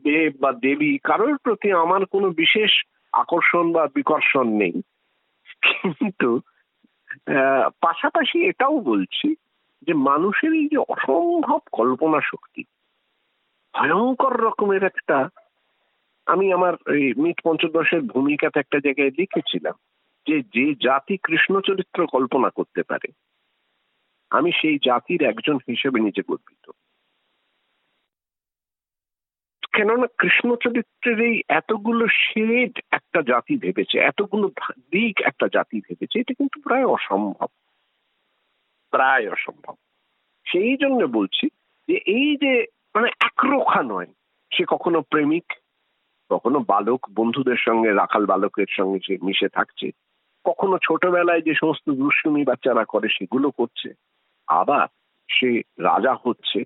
দেব 0.04 0.34
বা 0.40 0.52
দেবী 0.52 0.98
কারোর 0.98 1.38
প্রতি 1.38 1.72
আমার 1.72 2.06
কোনো 2.06 2.30
বিশেষ 2.30 2.84
আকর্ষণ 3.14 3.72
বা 3.72 3.88
বিকর্ষণ 3.96 4.48
নেই। 4.48 4.82
কিন্তু 5.64 6.40
পাশাপাশি 7.82 8.46
এটাও 8.46 8.80
বলছি 8.80 9.36
যে 9.82 9.94
মানুষের 9.94 10.54
এই 10.54 10.68
যে 10.68 10.78
অসম্ভব 10.78 11.60
কল্পনা 11.72 12.20
শক্তি, 12.24 12.64
ভয়ঙ্কর 13.74 14.34
রকমের 14.42 14.84
একটা, 14.84 15.30
আমি 16.26 16.54
আমার 16.54 16.74
এই 16.74 17.14
মিট 17.18 17.42
পঞ্চদশের 17.44 18.02
ভূমিকাতে 18.02 18.60
একটা 18.60 18.80
জায়গায় 18.80 19.12
লিখেছিলাম 19.18 19.74
যে 20.28 20.42
যে 20.42 20.76
জাতি 20.76 21.18
কৃষ্ণ 21.18 21.62
চরিত্র 21.62 22.08
কল্পনা 22.08 22.50
করতে 22.50 22.84
পারে, 22.84 23.08
আমি 24.30 24.52
সেই 24.52 24.78
জাতির 24.84 25.22
একজন 25.22 25.56
হিসেবে 25.56 26.00
নিজে 26.00 26.22
গর্বিত। 26.28 26.72
কেননা 29.78 30.08
কৃষ্ণ 30.18 30.56
চরিত্রের 30.56 31.22
এই 31.22 31.42
এতগুলো 31.50 32.08
শেড 32.08 32.80
একটা 32.92 33.22
জাতি 33.22 33.58
ভেবেছে, 33.58 34.00
এতগুলো 34.00 34.48
দিক 34.92 35.22
একটা 35.22 35.48
জাতি 35.54 35.80
ভেবেছে, 35.80 36.20
এটা 36.20 36.34
কিন্তু 36.34 36.62
প্রায় 36.62 36.86
অসম্ভব। 36.86 37.48
প্রায় 38.92 39.32
অসম্ভব। 39.32 39.76
সেই 40.46 40.78
জন্য 40.78 41.06
বলছি 41.06 41.48
যে 41.88 41.94
এই 41.94 42.38
যে 42.38 42.66
মানে 42.96 43.10
একরোখা 43.22 43.84
নয়, 43.84 44.06
সে 44.54 44.66
কখনো 44.68 45.02
প্রেমিক, 45.02 45.54
কখনো 46.30 46.60
বালক, 46.60 47.06
বন্ধুদের 47.16 47.58
সঙ্গে, 47.58 47.94
রাখাল 47.94 48.26
বালকের 48.26 48.66
সঙ্গে 48.70 49.00
সে 49.08 49.18
মিশে 49.24 49.50
থাকছে, 49.50 49.92
কখনো 50.44 50.78
ছোটবেলায় 50.78 51.42
যে 51.42 51.54
সমস্ত 51.54 51.90
দুষ্টুমি 51.90 52.44
বাচ্চারা 52.44 52.86
করে 52.86 53.08
সেগুলো 53.10 53.52
করছে, 53.52 53.94
আবার 54.48 54.88
সে 55.32 55.60
রাজা 55.60 56.16
হচ্ছে, 56.24 56.64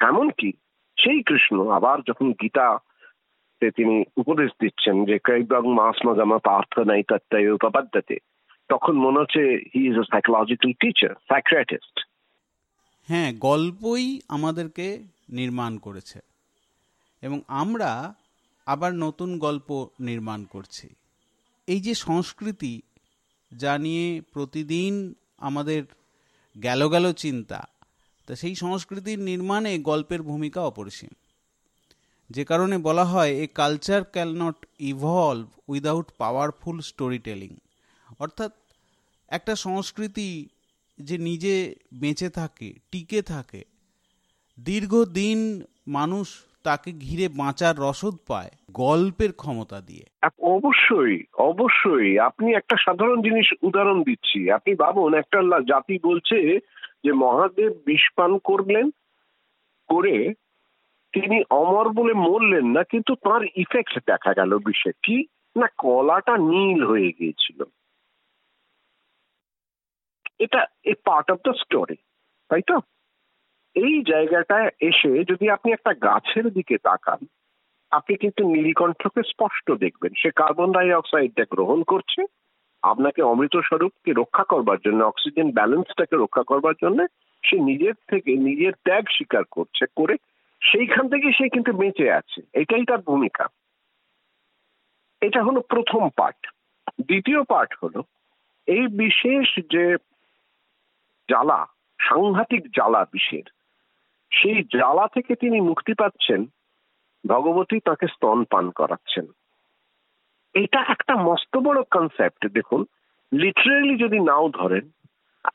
এমনকি 0.00 0.52
সেই 1.00 1.22
কৃষ্ণ 1.22 1.70
আবার 1.70 1.98
যখন 2.08 2.32
গীতা 2.32 2.78
তিনি 3.60 4.04
উপদেশ 4.16 4.50
দিচ্ছেন 4.60 5.04
যে 5.04 5.18
কৈবং 5.18 5.74
মাস 5.74 6.06
মগামা 6.06 6.38
পার্থ 6.38 6.78
নাই 6.78 7.02
তত্ত্বয় 7.02 7.50
উপপাদ্যতে 7.50 8.16
তখন 8.68 8.92
মনে 8.92 9.20
হচ্ছে 9.20 9.40
he 9.74 9.90
is 9.90 9.98
a 9.98 10.02
psychological 10.02 10.72
teacher 10.72 11.14
psychiatrist 11.14 12.00
হ্যাঁ 13.08 13.32
গল্পই 13.32 14.20
আমাদেরকে 14.28 15.02
নির্মাণ 15.28 15.78
করেছে। 15.78 16.20
এবং 17.22 17.40
আমরা 17.48 18.14
আবার 18.66 18.94
নতুন 18.94 19.38
গল্প 19.38 19.88
নির্মাণ 20.00 20.44
করছি। 20.44 20.88
এই 21.66 21.80
যে 21.80 21.94
সংস্কৃতি 21.94 22.82
যা 23.56 23.78
নিয়ে 23.78 24.22
প্রতিদিন 24.32 25.14
আমাদের 25.38 25.82
গেল 26.62 26.88
গেল 26.88 27.12
চিন্তা 27.12 27.68
তা 28.28 28.34
সেই 28.34 28.54
সংস্কৃতির 28.54 29.18
নির্মাণে 29.18 29.78
গল্পের 29.78 30.22
ভূমিকা 30.22 30.60
অপরিসীম। 30.60 31.10
যে 32.30 32.44
কারণে 32.44 32.78
বলা 32.78 33.04
হয়, 33.04 33.30
a 33.30 33.46
culture 33.54 34.04
can 34.04 34.42
not 34.42 34.66
evolve 34.78 35.46
without 35.68 36.06
powerful 36.18 36.80
story 36.80 37.18
telling 37.18 37.56
অর্থাৎ 38.20 38.52
একটা 39.28 39.56
সংস্কৃতি 39.56 40.48
যে 40.98 41.18
নিজে 41.18 41.74
বেঁচে 42.00 42.28
থাকে, 42.28 42.72
টিকে 42.90 43.22
থাকে, 43.22 43.64
দীর্ঘদিন 44.60 45.62
মানুষ 45.88 46.28
তাকে 46.62 46.92
ঘিরে 46.92 47.28
বাঁচার 47.28 47.78
রসদ 47.78 48.14
পায় 48.26 48.50
গল্পের 48.70 49.32
ক্ষমতা 49.32 49.80
দিয়ে। 49.80 50.04
অবশ্যই 50.42 51.22
অবশ্যই। 51.38 52.18
আপনি 52.18 52.54
একটা 52.54 52.76
সাধারণ 52.84 53.22
জিনিস 53.22 53.52
উদাহরণ 53.62 54.02
দিচ্ছি। 54.02 54.50
আপনি 54.50 54.74
ভাবুন, 54.74 55.14
একটা 55.14 55.38
জাতি 55.60 55.98
বলছে 56.02 56.58
যে 57.04 57.12
মহাদেব 57.12 57.72
বিষ 57.86 58.04
পান 58.16 58.38
করলেন 58.38 58.90
করে 59.88 60.34
তিনি 61.12 61.42
অমর 61.50 61.88
বলে 61.88 62.12
মরলেন 62.12 62.66
না, 62.66 62.82
কিন্তু 62.84 63.14
তার 63.14 63.42
ইফেক্ট 63.56 63.98
দেখা 64.06 64.32
গেল 64.34 64.58
বিষে। 64.58 64.90
কি? 65.02 65.26
না 65.56 65.66
কলাটা 65.78 66.36
নীল 66.36 66.80
হয়ে 66.84 67.10
গিয়েছিল। 67.18 67.64
এটা 70.38 70.66
a 70.84 70.94
part 71.04 71.30
of 71.30 71.38
the 71.44 71.52
story 71.54 71.96
তাই 72.48 72.62
তো? 72.62 72.76
এই 73.74 74.02
জায়গাটায় 74.02 74.70
এসে 74.80 75.24
যদি 75.24 75.50
আপনি 75.50 75.72
একটা 75.72 75.94
গাছের 75.94 76.46
দিকে 76.50 76.76
তাকান, 76.78 77.26
আপনি 77.90 78.16
কিন্তু 78.16 78.42
নীলকণ্ঠকে 78.48 79.22
স্পষ্ট 79.22 79.70
দেখবেন। 79.72 80.12
সে 80.16 80.30
কার্বন 80.30 80.72
ডাই 80.72 80.92
অক্সাইডটা 80.92 81.44
গ্রহণ 81.50 81.82
করছে 81.82 82.22
আপনাকে 82.82 83.22
অমৃত 83.22 83.56
স্বরূপকে 83.56 84.12
রক্ষা 84.12 84.44
করবার 84.44 84.76
জন্য, 84.84 85.04
অক্সিজেন 85.04 85.50
ব্যালেন্সটাকে 85.50 86.16
রক্ষা 86.16 86.42
করবার 86.42 86.74
জন্য 86.82 87.06
সে 87.42 87.58
নিজের 87.58 87.94
থেকে, 88.08 88.36
নিজের 88.36 88.72
ত্যাগ 88.84 89.04
স্বীকার 89.10 89.44
করছে 89.44 89.86
করে 89.96 90.16
সেইখান 90.60 91.08
থেকে 91.08 91.32
সে 91.32 91.48
কিন্তু 91.48 91.72
বেঁচে 91.72 92.12
আছে। 92.12 92.42
এটাই 92.52 92.84
তার 92.84 92.98
ভূমিকা। 92.98 93.46
এটা 95.20 95.42
হলো 95.42 95.60
প্রথম 95.60 96.08
পার্ট 96.16 96.52
দ্বিতীয় 97.00 97.42
পার্ট 97.44 97.76
হলো, 97.82 98.02
এই 98.66 98.86
বিশেষ 98.86 99.64
যে 99.70 99.96
জ্বালা, 101.28 101.66
সাংঘাতিক 102.00 102.70
জ্বালা 102.70 103.06
বিষের, 103.12 103.42
সেই 104.30 104.62
জ্বালা 104.62 105.06
থেকে 105.14 105.34
তিনি 105.34 105.60
মুক্তি 105.60 105.94
পাচ্ছেন, 105.94 106.46
ভগবতী 107.26 107.80
তাকে 107.80 108.06
স্তন 108.06 108.44
পান 108.44 108.70
করাচ্ছেন। 108.70 109.26
এটা 110.54 110.84
একটা 110.88 111.16
মস্ত 111.16 111.56
বড় 111.56 111.82
কনসেপ্ট 111.90 112.46
দেখুন 112.46 112.84
লিটারেলি 113.32 113.96
যদি 113.96 114.20
নাও 114.20 114.48
ধরেন, 114.48 114.90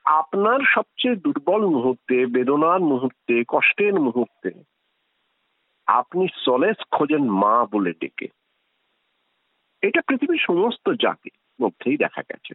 আপনার 0.05 0.59
সবচেয়ে 0.75 1.15
দুর্বল 1.15 1.67
মুহূর্তে, 1.67 2.25
বেদনার 2.25 2.79
মুহূর্তে, 2.79 3.43
কষ্টের 3.47 3.99
মুহূর্তে, 3.99 4.51
আপনি 5.87 6.27
সলেস 6.45 6.75
খোঁজেন 6.91 7.29
মা 7.29 7.65
বলে 7.65 7.93
ডেকে। 7.99 8.27
এটা 9.81 10.01
পৃথিবীর 10.07 10.39
সমস্ত 10.39 10.89
জাতির 10.89 11.63
মধ্যেই 11.63 11.97
দেখা 11.97 12.21
গেছে। 12.21 12.53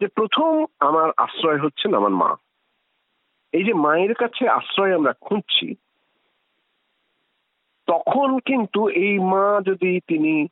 যে 0.00 0.06
প্রথম 0.06 0.64
আমার 0.78 1.10
আশ্রয় 1.16 1.58
হচ্ছেন 1.58 1.94
আমার 1.94 2.10
মা। 2.10 2.36
এই 3.52 3.64
যে 3.64 3.72
মায়ের 3.72 4.14
কাছে 4.14 4.48
আশ্রয় 4.48 4.94
আমরা 4.94 5.12
খুঁজছি, 5.20 5.74
তখন 7.86 8.38
কিন্তু 8.38 8.88
এই 8.88 9.18
মা 9.18 9.60
যদি 9.66 10.00
তিনি 10.00 10.48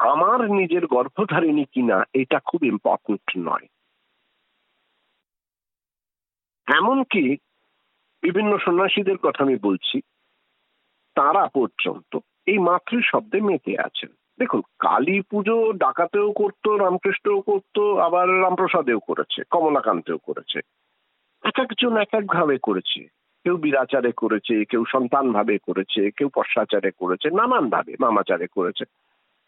আমার 0.00 0.50
নিজের 0.50 0.86
গর্ভধারিণী 0.86 1.64
কিনা 1.64 2.04
এটা 2.14 2.38
খুব 2.38 2.64
ইম্পর্টেন্ট 2.64 3.30
নয়। 3.38 3.66
এমনকি 6.76 7.36
বিভিন্ন 8.22 8.58
সন্ন্যাসীদের 8.58 9.18
কথা 9.18 9.44
আমি 9.44 9.56
বলছি, 9.56 10.00
তারা 11.14 11.46
পর্যন্ত 11.46 12.18
এই 12.46 12.58
মাতৃ 12.58 13.00
শব্দে 13.04 13.40
মেতে 13.40 13.78
আছেন। 13.78 14.10
দেখুন 14.38 14.60
কালী 14.78 15.20
পুজো 15.20 15.72
ডাকাতেও 15.72 16.32
করতো, 16.32 16.76
রামকৃষ্ণও 16.76 17.40
করতো, 17.40 17.98
আবার 17.98 18.42
রামপ্রসাদেও 18.42 19.00
করেছে, 19.00 19.42
কমলাকান্তেও 19.50 20.18
করেছে। 20.18 20.60
এক 21.44 21.58
একজন 21.58 21.96
এক 21.96 22.08
এক 22.12 22.26
ভাবে 22.26 22.58
করেছে। 22.58 23.08
কেউ 23.44 23.56
বিরাচারে 23.56 24.12
করেছে, 24.12 24.64
কেউ 24.64 24.84
সন্তান 24.84 25.32
ভাবে 25.32 25.58
করেছে, 25.58 26.10
কেউ 26.10 26.28
পশ্চাচারে 26.28 26.90
করেছে 26.90 27.30
নানান 27.30 27.70
ভাবে 27.70 27.96
মামাচারে 28.00 28.46
করেছে। 28.46 28.84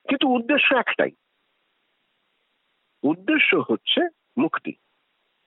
কিন্তু 0.08 0.28
উদ্দেশ্য 0.28 0.74
একটাই। 0.74 1.10
উদ্দেশ্য 3.02 3.64
হচ্ছে 3.68 4.00
মুক্তি। 4.38 4.72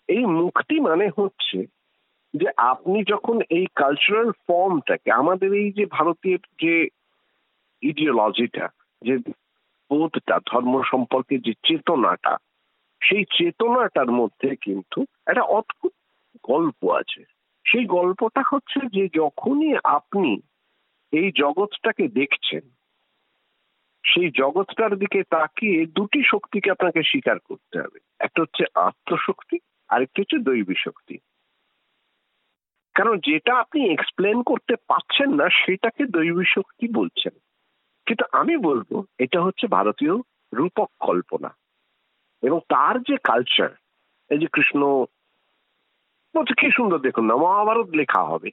এই 0.07 0.25
মুক্তি 0.25 0.79
মানে 0.79 1.09
হচ্ছে 1.17 1.65
যে 2.33 2.45
আপনি 2.57 3.03
যখন 3.03 3.41
এই 3.49 3.65
কালচারাল 3.75 4.31
ফর্মটাকে 4.31 5.11
আমাদের 5.11 5.53
এই 5.53 5.71
যে 5.71 5.85
ভারতীয় 5.85 6.37
যে 6.37 6.87
ইডিওলজিটা 7.81 8.69
যে 9.01 9.17
বোধটা, 9.89 10.39
ধর্ম 10.39 10.81
সম্পর্কে 10.91 11.37
যে 11.37 11.53
চেতনাটা, 11.53 12.37
সেই 13.03 13.25
চেতনাটার 13.25 14.11
মধ্যে 14.11 14.55
কিন্তু 14.55 15.05
একটা 15.27 15.41
অদ্ভুত 15.41 15.91
গল্প 16.43 16.89
আছে। 16.89 17.23
সেই 17.67 17.85
গল্পটা 17.85 18.43
হচ্ছে 18.53 18.79
যে 18.93 19.07
যখনই 19.15 19.75
আপনি 19.83 20.41
এই 21.11 21.31
জগৎটাকে 21.31 22.07
দেখছেন 22.07 22.69
সেই 24.13 24.31
জগৎটার 24.31 24.95
দিকে 24.95 25.23
তাকিয়ে 25.23 25.85
দুটি 25.85 26.23
শক্তিকে 26.25 26.71
আপনাকে 26.71 27.03
স্বীকার 27.03 27.39
করতে 27.39 27.81
হবে। 27.81 27.99
একটা 28.19 28.41
হচ্ছে 28.41 28.63
আত্মশক্তি, 28.75 29.59
আরেকটি 29.87 30.21
হচ্ছে 30.21 30.37
দৈবী 30.37 30.73
শক্তি। 30.77 31.17
কারণ 32.95 33.19
যেটা 33.19 33.55
আপনি 33.55 33.91
এক্সপ্লেন 33.91 34.43
করতে 34.43 34.75
পাচ্ছেন 34.75 35.33
না, 35.33 35.49
সেটাকে 35.49 36.05
দৈবী 36.05 36.43
শক্তি 36.47 36.87
বলছেন। 36.87 37.39
কিন্তু 38.05 38.25
আমি 38.31 38.57
বলব, 38.57 39.05
এটা 39.17 39.41
হচ্ছে 39.41 39.67
ভারতীয় 39.67 40.13
রূপক 40.53 40.91
কল্পনা। 40.99 41.55
এবং 42.41 42.59
তার 42.59 43.01
যে 43.01 43.17
কালচার 43.23 43.69
এই 44.29 44.37
যে 44.37 44.47
কৃষ্ণ 44.53 45.05
বলছে, 46.35 46.53
কি 46.53 46.71
সুন্দর 46.71 46.97
দেখুন 46.97 47.25
না, 47.25 47.35
মহাভারত 47.35 47.89
লেখা 47.89 48.23
হবে। 48.23 48.51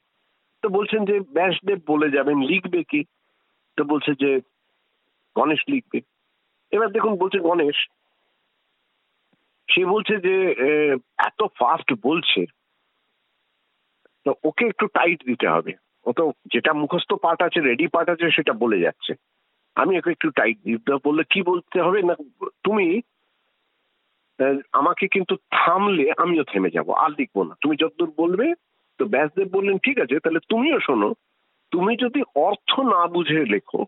তো 0.62 0.68
বলছেন 0.68 1.04
যে, 1.04 1.21
ব্যাসদেব 1.21 1.78
বলে 1.87 2.11
যাবেন, 2.11 2.40
লিখবে 2.40 2.82
কি? 2.82 3.04
তো 3.76 3.85
বলছে 3.85 4.12
যে 4.14 4.40
গণেশ 5.37 5.62
লিখবে। 5.73 5.99
এবার 6.73 6.89
দেখুন 6.97 7.12
বলছে 7.23 7.39
গণেশ, 7.49 7.79
সে 9.69 9.83
বলছে 9.93 10.15
যে 10.27 10.35
এত 11.29 11.41
ফাস্ট 11.59 11.89
বলছে 12.09 12.41
ওকে 14.49 14.65
একটু 14.73 14.87
টাইট 14.97 15.21
দিতে 15.31 15.47
হবে। 15.55 15.73
ও 16.07 16.11
তো 16.19 16.25
যেটা 16.53 16.73
মুখস্থ 16.83 17.11
পার্ট 17.25 17.41
আছে 17.47 17.59
রেডি 17.61 17.87
পার্ট 17.95 18.09
আছে, 18.15 18.27
সেটা 18.37 18.53
বলে 18.62 18.79
যাচ্ছে। 18.85 19.12
আমি 19.77 19.93
ওকে 19.99 20.11
একটু 20.17 20.29
টাইট 20.39 20.59
দিতে 20.67 20.93
বললে 21.07 21.23
কি 21.33 21.41
বলতে 21.51 21.79
হবে? 21.87 22.01
না, 22.09 22.15
তুমি 22.67 22.87
আমাকে 24.81 25.05
কিন্তু 25.15 25.35
থামলে 25.57 26.07
আমিও 26.23 26.45
থেমে 26.51 26.75
যাব, 26.77 26.89
আর 27.05 27.11
লিখব 27.19 27.37
না। 27.49 27.55
তুমি 27.62 27.75
যতদূর 27.83 28.11
বলবে, 28.23 28.47
তো 29.01 29.03
ব্যাসদেব 29.15 29.49
বললেন, 29.57 29.77
ঠিক 29.87 29.97
আছে, 30.05 30.17
তাহলে 30.25 30.41
তুমিও 30.53 30.79
শোনো। 30.87 31.11
তুমি 31.73 31.93
যদি 32.05 32.21
অর্থ 32.49 32.71
না 32.93 33.01
বুঝে 33.15 33.41
লেখো 33.55 33.81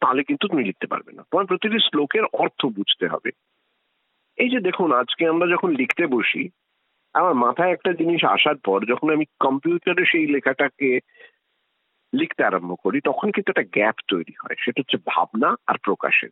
তাহলে 0.00 0.24
কিন্তু 0.24 0.48
তুমি 0.48 0.64
লিখতে 0.64 0.86
পারবে 0.86 1.12
না। 1.12 1.22
তোমার 1.30 1.46
প্রতিটি 1.46 1.78
শ্লোকের 1.78 2.24
অর্থ 2.32 2.66
বুঝতে 2.66 3.08
হবে। 3.08 3.30
এই 4.36 4.48
যে 4.48 4.60
দেখুন, 4.60 4.92
আজকে 4.92 5.26
আমরা 5.26 5.46
যখন 5.50 5.70
লিখতে 5.70 6.06
বসি, 6.06 6.48
আমার 7.12 7.34
মাথায় 7.34 7.72
একটা 7.72 7.92
জিনিস 7.92 8.24
আসার 8.24 8.56
পর 8.56 8.84
যখন 8.84 9.10
আমি 9.10 9.24
কম্পিউটারে 9.40 10.04
সেই 10.04 10.26
লেখাটাকে 10.26 11.00
লিখতে 12.14 12.44
আরম্ভ 12.44 12.74
করি, 12.82 13.00
তখন 13.00 13.30
কিন্তু 13.30 13.52
একটা 13.56 13.62
গ্যাপ 13.62 13.94
তৈরি 14.08 14.32
হয়। 14.32 14.56
সেটা 14.58 14.80
হচ্ছে 14.80 14.96
ভাবনা 15.06 15.56
আর 15.66 15.74
প্রকাশের। 15.84 16.28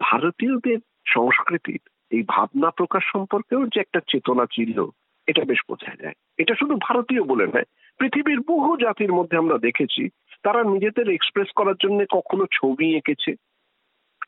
ভারতীয়দের 0.00 0.78
সংস্কৃতির 1.06 1.80
এই 2.10 2.24
ভাবনা 2.28 2.70
প্রকাশ 2.70 3.02
সম্পর্কেও 3.12 3.66
যে 3.66 3.80
একটা 3.80 4.00
চেতনা 4.00 4.46
ছিল 4.46 4.88
এটা 5.26 5.44
বেশ 5.44 5.58
বোঝা 5.68 5.94
যায়। 5.94 6.14
এটা 6.38 6.54
শুধু 6.54 6.74
ভারতীয় 6.74 7.22
বলে 7.22 7.46
নয়, 7.46 7.64
পৃথিবীর 7.98 8.40
বহু 8.40 8.76
জাতির 8.76 9.12
মধ্যে 9.12 9.36
আমরা 9.36 9.58
দেখেছি 9.58 10.08
তারা 10.42 10.62
নিজেদের 10.62 11.08
এক্সপ্রেস 11.08 11.48
করার 11.56 11.74
জন্য 11.82 12.04
কখনো 12.10 12.46
ছবি 12.52 12.96
এঁকেছে, 12.96 13.34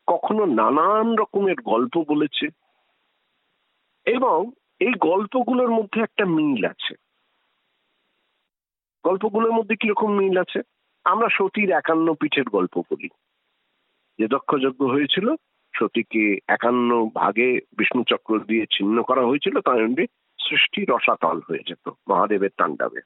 কখনো 0.06 0.44
নানান 0.44 1.14
রকমের 1.14 1.54
গল্প 1.64 2.04
বলেছে 2.08 2.48
এবং 4.04 4.50
এই 4.80 4.92
গল্পগুলোর 4.98 5.70
মধ্যে 5.70 6.00
একটা 6.00 6.24
মিল 6.24 6.64
আছে। 6.64 6.94
গল্পগুলোর 9.04 9.52
মধ্যে 9.52 9.76
কীরকম 9.76 10.12
মিল 10.12 10.40
আছে? 10.40 10.60
আমরা 11.04 11.28
সতীর 11.32 11.70
একান্ন 11.70 12.14
পিঠের 12.14 12.44
গল্প 12.44 12.78
বলি। 12.78 13.08
যে 14.18 14.28
দক্ষযজ্ঞ 14.28 14.86
হয়েছিল, 14.86 15.34
সতীকে 15.76 16.38
একান্ন 16.48 17.08
ভাগে 17.14 17.60
বিষ্ণু 17.76 18.04
চক্র 18.08 18.38
দিয়ে 18.38 18.66
ছিন্ন 18.66 19.02
করা 19.02 19.20
হয়েছিল, 19.20 19.60
তার 19.60 20.06
সৃষ্টি 20.48 20.84
রসাতল 20.84 21.40
হয়ে 21.48 21.62
যেত, 21.66 21.90
মহাদেবের 22.08 22.50
তাণ্ডবে। 22.56 23.00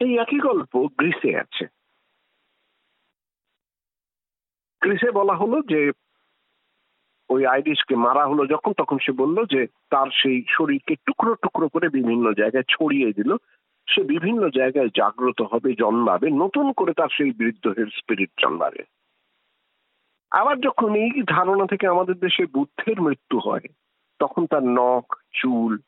এই 0.00 0.18
একই 0.18 0.38
গল্প 0.38 0.86
গ্রিসে 0.98 1.38
আছে। 1.38 1.66
গ্রিসে 4.80 5.10
বলা 5.10 5.34
হলো 5.34 5.62
যে, 5.62 5.92
ওই 7.28 7.46
আইরিশকে 7.46 7.96
মারা 7.96 8.26
হলো 8.26 8.46
যখন, 8.46 8.72
তখন 8.72 8.98
সে 8.98 9.12
বলল 9.12 9.44
যে, 9.44 9.66
তার 9.90 10.06
সেই 10.22 10.44
শরীরকে 10.48 10.94
টুকরো 10.94 11.34
টুকরো 11.34 11.68
করে 11.68 11.88
বিভিন্ন 11.88 12.32
জায়গায় 12.32 12.64
ছড়িয়ে 12.68 13.12
দিল। 13.12 13.36
সে 13.94 14.02
বিভিন্ন 14.02 14.48
জায়গায় 14.48 14.88
জাগ্রত 14.96 15.42
হবে, 15.42 15.72
জন্মাবে, 15.72 16.30
নতুন 16.30 16.72
করে 16.72 16.92
তার 16.92 17.08
সেই 17.12 17.32
বৃদ্ধের 17.32 17.86
স্পিরিট 17.86 18.30
জন্মাবে। 18.40 18.84
আবার 20.30 20.60
যখন 20.60 20.94
এই 20.94 21.22
ধারণা 21.22 21.66
থেকে 21.66 21.86
আমাদের 21.86 22.14
দেশে 22.14 22.46
বুদ্ধের 22.46 23.00
মৃত্যু 23.00 23.38
হয়, 23.38 23.66
তখন 24.18 24.46
তার 24.46 24.62
নখ, 24.62 25.16
চুল 25.32 25.78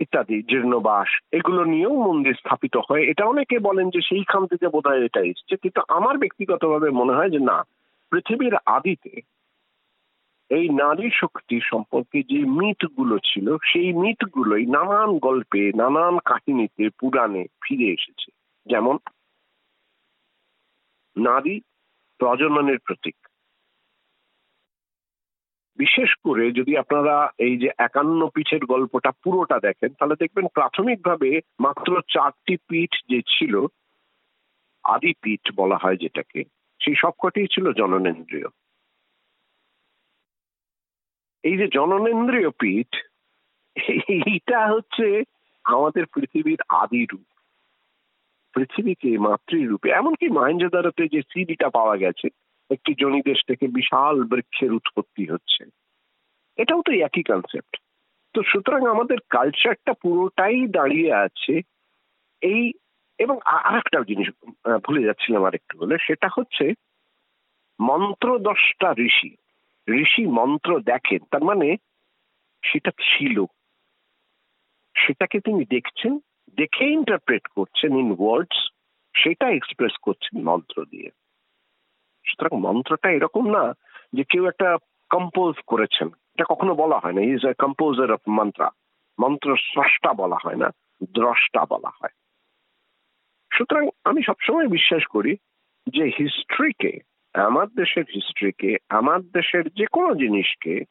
ইত্যাদি, 0.00 0.42
জীর্ণবাস, 0.42 1.20
এগুলো 1.32 1.64
নিয়েও 1.64 2.04
মন্দির 2.04 2.34
স্থাপিত 2.34 2.76
হয়। 2.76 3.04
এটা 3.10 3.24
অনেকে 3.24 3.58
বলেন 3.58 3.90
যে 3.90 4.00
সেইখান 4.00 4.46
থেকে 4.46 4.68
বোধ 4.68 4.86
হয় 4.86 5.04
এটা 5.04 5.20
এসছে, 5.20 5.56
কিন্তু 5.56 5.80
আমার 5.88 6.18
ব্যক্তিগতভাবে 6.18 6.90
মনে 6.90 7.12
হয় 7.12 7.30
যে 7.30 7.38
না, 7.38 7.64
পৃথিবীর 8.10 8.54
আদিতে 8.66 9.20
এই 10.50 10.68
নারী 10.68 11.10
শক্তি 11.14 11.60
সম্পর্কে 11.60 12.22
যে 12.22 12.38
মিথগুলো 12.38 13.18
ছিল, 13.18 13.56
সেই 13.56 13.92
মিথগুলোই 13.92 14.66
নানান 14.66 15.18
গল্পে, 15.18 15.72
নানান 15.76 16.18
কাহিনীতে 16.24 16.88
পুরাণে 17.00 17.46
ফিরে 17.62 17.92
এসেছে। 17.92 18.30
যেমন 18.66 18.98
নারী 21.16 21.60
প্রজননের 22.18 22.78
প্রতীক 22.78 23.16
বিশেষ 25.76 26.14
করে 26.24 26.52
যদি 26.52 26.76
আপনারা 26.76 27.30
এই 27.38 27.56
যে 27.56 27.70
একান্ন 27.78 28.28
পিঠের 28.28 28.64
গল্পটা 28.64 29.10
পুরোটা 29.10 29.60
দেখেন, 29.60 29.88
তাহলে 29.88 30.14
দেখবেন 30.18 30.46
প্রাথমিকভাবে 30.54 31.40
মাত্র 31.60 32.02
চারটি 32.12 32.56
পিঠ 32.56 32.90
যে 33.08 33.22
ছিল, 33.22 33.66
আদি 34.84 35.14
পিঠ 35.22 35.40
বলা 35.56 35.76
হয় 35.76 35.96
যেটাকে, 35.96 36.44
সেই 36.80 36.94
সবকটি 36.96 37.46
ছিল 37.46 37.72
জননেন্দ্রিয়। 37.72 38.48
এই 41.42 41.56
যে 41.56 41.68
জননেন্দ্রিয় 41.68 42.50
পীঠ, 42.50 42.96
এইটা 44.10 44.66
হচ্ছে 44.66 45.22
আমাদের 45.64 46.06
পৃথিবীর 46.06 46.62
আদি 46.68 47.06
রূপ। 47.12 47.26
পৃথিবীকে 48.54 49.18
মাতৃরূপে, 49.18 49.90
এমনকি 49.90 50.28
মহেঞ্জোদারোতে 50.28 51.08
যে 51.08 51.22
সিডিটা 51.22 51.68
পাওয়া 51.68 51.96
গেছে 51.96 52.28
একটি 52.70 52.94
জনিদেশ 53.00 53.38
থেকে 53.46 53.66
বিশাল 53.66 54.24
বৃক্ষের 54.24 54.72
উৎপত্তি 54.72 55.24
হচ্ছে। 55.24 55.64
এটাও 56.56 56.82
তো 56.82 56.92
একই 56.92 57.22
কনসেপ্ট 57.22 57.76
তো 58.34 58.42
সুতরাং 58.42 58.86
আমাদের 58.86 59.18
কালচারটা 59.30 59.92
পুরোটাই 59.92 60.66
দাঁড়িয়ে 60.66 61.12
আছে 61.12 61.60
এই 62.40 62.72
এবং 63.18 63.38
আর 63.44 63.76
একটা 63.76 64.00
জিনিস 64.00 64.28
ভুলে 64.84 65.02
যাচ্ছিলাম 65.02 65.44
আর 65.44 65.54
একটু 65.54 65.78
বলে 65.78 65.96
সেটা 66.00 66.28
হচ্ছে 66.38 66.72
মন্ত্র 67.80 68.38
দশটা 68.38 68.94
ঋষি। 68.98 69.36
ঋষি 69.88 70.26
মন্ত্র 70.26 70.80
দেখেন, 70.80 71.18
তার 71.30 71.44
মানে 71.44 71.76
সেটা 72.62 72.90
ছিল। 72.90 73.44
সেটাকে 74.94 75.40
তিনি 75.40 75.64
দেখছেন, 75.64 76.18
দেখে 76.50 76.84
ইন্টারপ্রেট 76.84 77.46
করছেন 77.46 77.96
ইন 77.96 78.16
ওয়ার্ডস 78.18 78.70
সেটা 79.22 79.50
এক্সপ্রেস 79.50 79.92
করছেন 80.02 80.44
মন্ত্র 80.44 80.84
দিয়ে। 80.84 81.10
সুতরাং 82.28 82.60
মন্ত্রটা 82.60 83.10
এরকম 83.10 83.50
না 83.50 83.72
যে 84.12 84.24
কেউ 84.24 84.46
একটা 84.46 84.76
কম্পোজ 85.10 85.54
করেছেন। 85.66 86.08
এটা 86.08 86.44
কখনো 86.48 86.74
বলা 86.74 86.98
হয় 86.98 87.12
না। 87.12 87.20
Is 87.20 87.46
a 87.46 87.52
composer 87.52 88.12
of 88.12 88.20
mantra 88.28 88.70
মন্ত্র 89.22 89.56
স্রষ্টা 89.56 90.12
বলা 90.12 90.38
হয় 90.44 90.56
না, 90.56 90.70
দ্রষ্টা 91.12 91.66
বলা 91.68 91.88
হয়। 91.88 92.14
সুতরাং 93.52 93.88
আমি 94.04 94.22
সবসময় 94.22 94.68
বিশ্বাস 94.68 95.04
করি 95.06 95.36
যে 95.86 96.04
হিস্ট্রিকে 96.04 97.00
আমার 97.34 97.66
দেশের 97.66 98.04
হিস্ট্রিকে 98.14 98.76
আমার 98.88 99.20
দেশের 99.22 99.64
যে 99.68 99.86
কোনো 99.86 100.14
জিনিসকে 100.14 100.84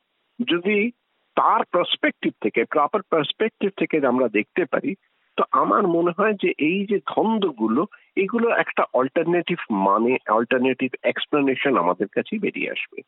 যদি 0.50 0.92
তার 1.36 1.64
পার্সপেক্টিভ 1.72 2.34
থেকে 2.42 2.64
প্রপার 2.64 3.02
পার্সপেক্টিভ 3.10 3.72
থেকে 3.78 4.08
আমরা 4.08 4.28
দেখতে 4.28 4.66
পারি 4.66 4.96
তো 5.38 5.44
আমার 5.52 5.84
মনে 5.88 6.12
হয় 6.18 6.34
যে 6.34 6.50
এই 6.70 6.80
যে 6.86 6.98
ধন্দগুলো 7.08 7.82
এগুলো 8.16 8.48
একটা 8.50 8.84
অল্টারনেটিভ 8.94 9.60
মানে 9.88 10.12
অল্টারনেটিভ 10.30 10.90
এক্সপ্লেনেশন 11.04 11.74
আমাদের 11.78 12.08
কাছে 12.08 12.34
বেরিয়ে 12.40 12.72
আসবে। 12.72 13.00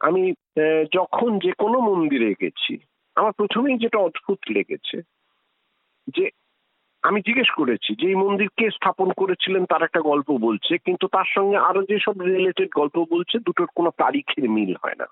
আমি 0.00 0.22
যখন 0.92 1.30
যে 1.38 1.52
কোনো 1.52 1.78
মন্দিরে 1.80 2.30
গেছি, 2.40 2.74
আমার 3.16 3.32
প্রথমেই 3.32 3.76
যেটা 3.78 3.98
অদ্ভুত 3.98 4.40
লেগেছে, 4.50 4.96
যে 6.08 6.24
আমি 7.02 7.18
জিজ্ঞেস 7.20 7.50
করেছি 7.50 7.90
যে 7.94 8.06
এই 8.08 8.14
মন্দির 8.14 8.48
কে 8.58 8.66
স্থাপন 8.70 9.08
করেছিলেন, 9.12 9.62
তার 9.64 9.82
একটা 9.82 10.00
গল্প 10.00 10.28
বলছে, 10.38 10.72
কিন্তু 10.78 11.06
তার 11.06 11.28
সঙ্গে 11.36 11.56
আরও 11.56 11.82
যেসব 11.82 12.14
রিলেটেড 12.20 12.70
গল্প 12.74 12.96
বলছে, 13.10 13.38
দুটোর 13.38 13.68
কোনো 13.74 13.90
তারিখের 13.96 14.44
মিল 14.50 14.72
হয় 14.82 14.98
না। 14.98 15.06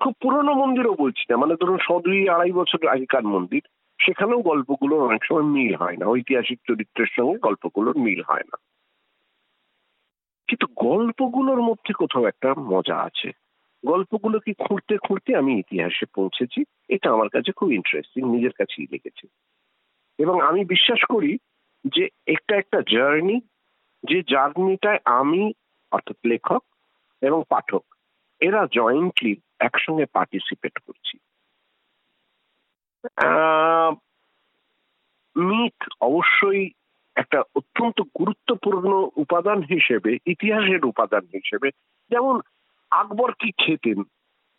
খুব 0.00 0.14
পুরনো 0.22 0.52
মন্দিরও 0.54 0.94
বলছি 0.94 1.24
না 1.30 1.34
মানে 1.36 1.54
ধরুন 1.60 1.78
শ 1.78 1.88
দুই 2.04 2.28
আড়াই 2.28 2.52
বছর 2.52 2.78
আগেকার 2.86 3.24
মন্দির। 3.34 3.62
সেখানেও 4.04 4.42
গল্পগুলোর 4.42 5.08
অনেক 5.08 5.24
সময় 5.24 5.42
মিল 5.42 5.74
হয় 5.74 5.96
না। 5.96 6.06
ঐতিহাসিক 6.06 6.60
চরিত্রের 6.66 7.06
সঙ্গে 7.10 7.38
গল্পগুলোর 7.38 7.98
মিল 7.98 8.22
হয় 8.26 8.40
না। 8.40 8.58
কিন্তু 10.48 10.66
গল্পগুলোর 10.76 11.62
মধ্যে 11.62 11.94
কোথাও 11.94 12.26
একটা 12.26 12.54
মজা 12.58 12.96
আছে। 12.96 13.32
গল্পগুলোকে 13.86 14.52
খুঁড়তে 14.58 14.96
খুঁড়তে 14.96 15.36
আমি 15.36 15.58
ইতিহাসে 15.58 16.06
পৌঁছেছি, 16.14 16.64
এটা 16.88 17.12
আমার 17.12 17.28
কাছে 17.28 17.52
খুব 17.52 17.72
ইন্টারেস্টিং 17.72 18.36
নিজের 18.36 18.50
কাছেই 18.50 18.86
লেগেছে। 18.90 19.26
এবং 20.18 20.40
আমি 20.40 20.64
বিশ্বাস 20.64 21.04
করি 21.08 21.38
যে 21.84 22.08
একটা 22.26 22.56
একটা 22.56 22.80
জার্নি 22.80 23.40
যে 24.02 24.22
জার্নিটায় 24.22 24.98
আমি, 25.04 25.52
অর্থাৎ 25.90 26.16
লেখক 26.26 26.64
এবং 27.20 27.42
পাঠক, 27.48 27.84
এরা 28.40 28.66
জয়েন্টলি 28.72 29.36
একসঙ্গে 29.58 30.06
পার্টিসিপেট 30.06 30.78
করছি। 30.78 31.18
মিথ 35.36 35.88
অবশ্যই 36.00 36.70
একটা 37.14 37.40
অত্যন্ত 37.40 38.00
গুরুত্বপূর্ণ 38.00 39.08
উপাদান 39.16 39.62
হিসেবে, 39.62 40.18
ইতিহাসের 40.26 40.84
উপাদান 40.84 41.24
হিসেবে। 41.24 41.70
যেমন, 42.10 42.40
আকবর 42.90 43.32
কি 43.32 43.52
খেতেন? 43.52 44.02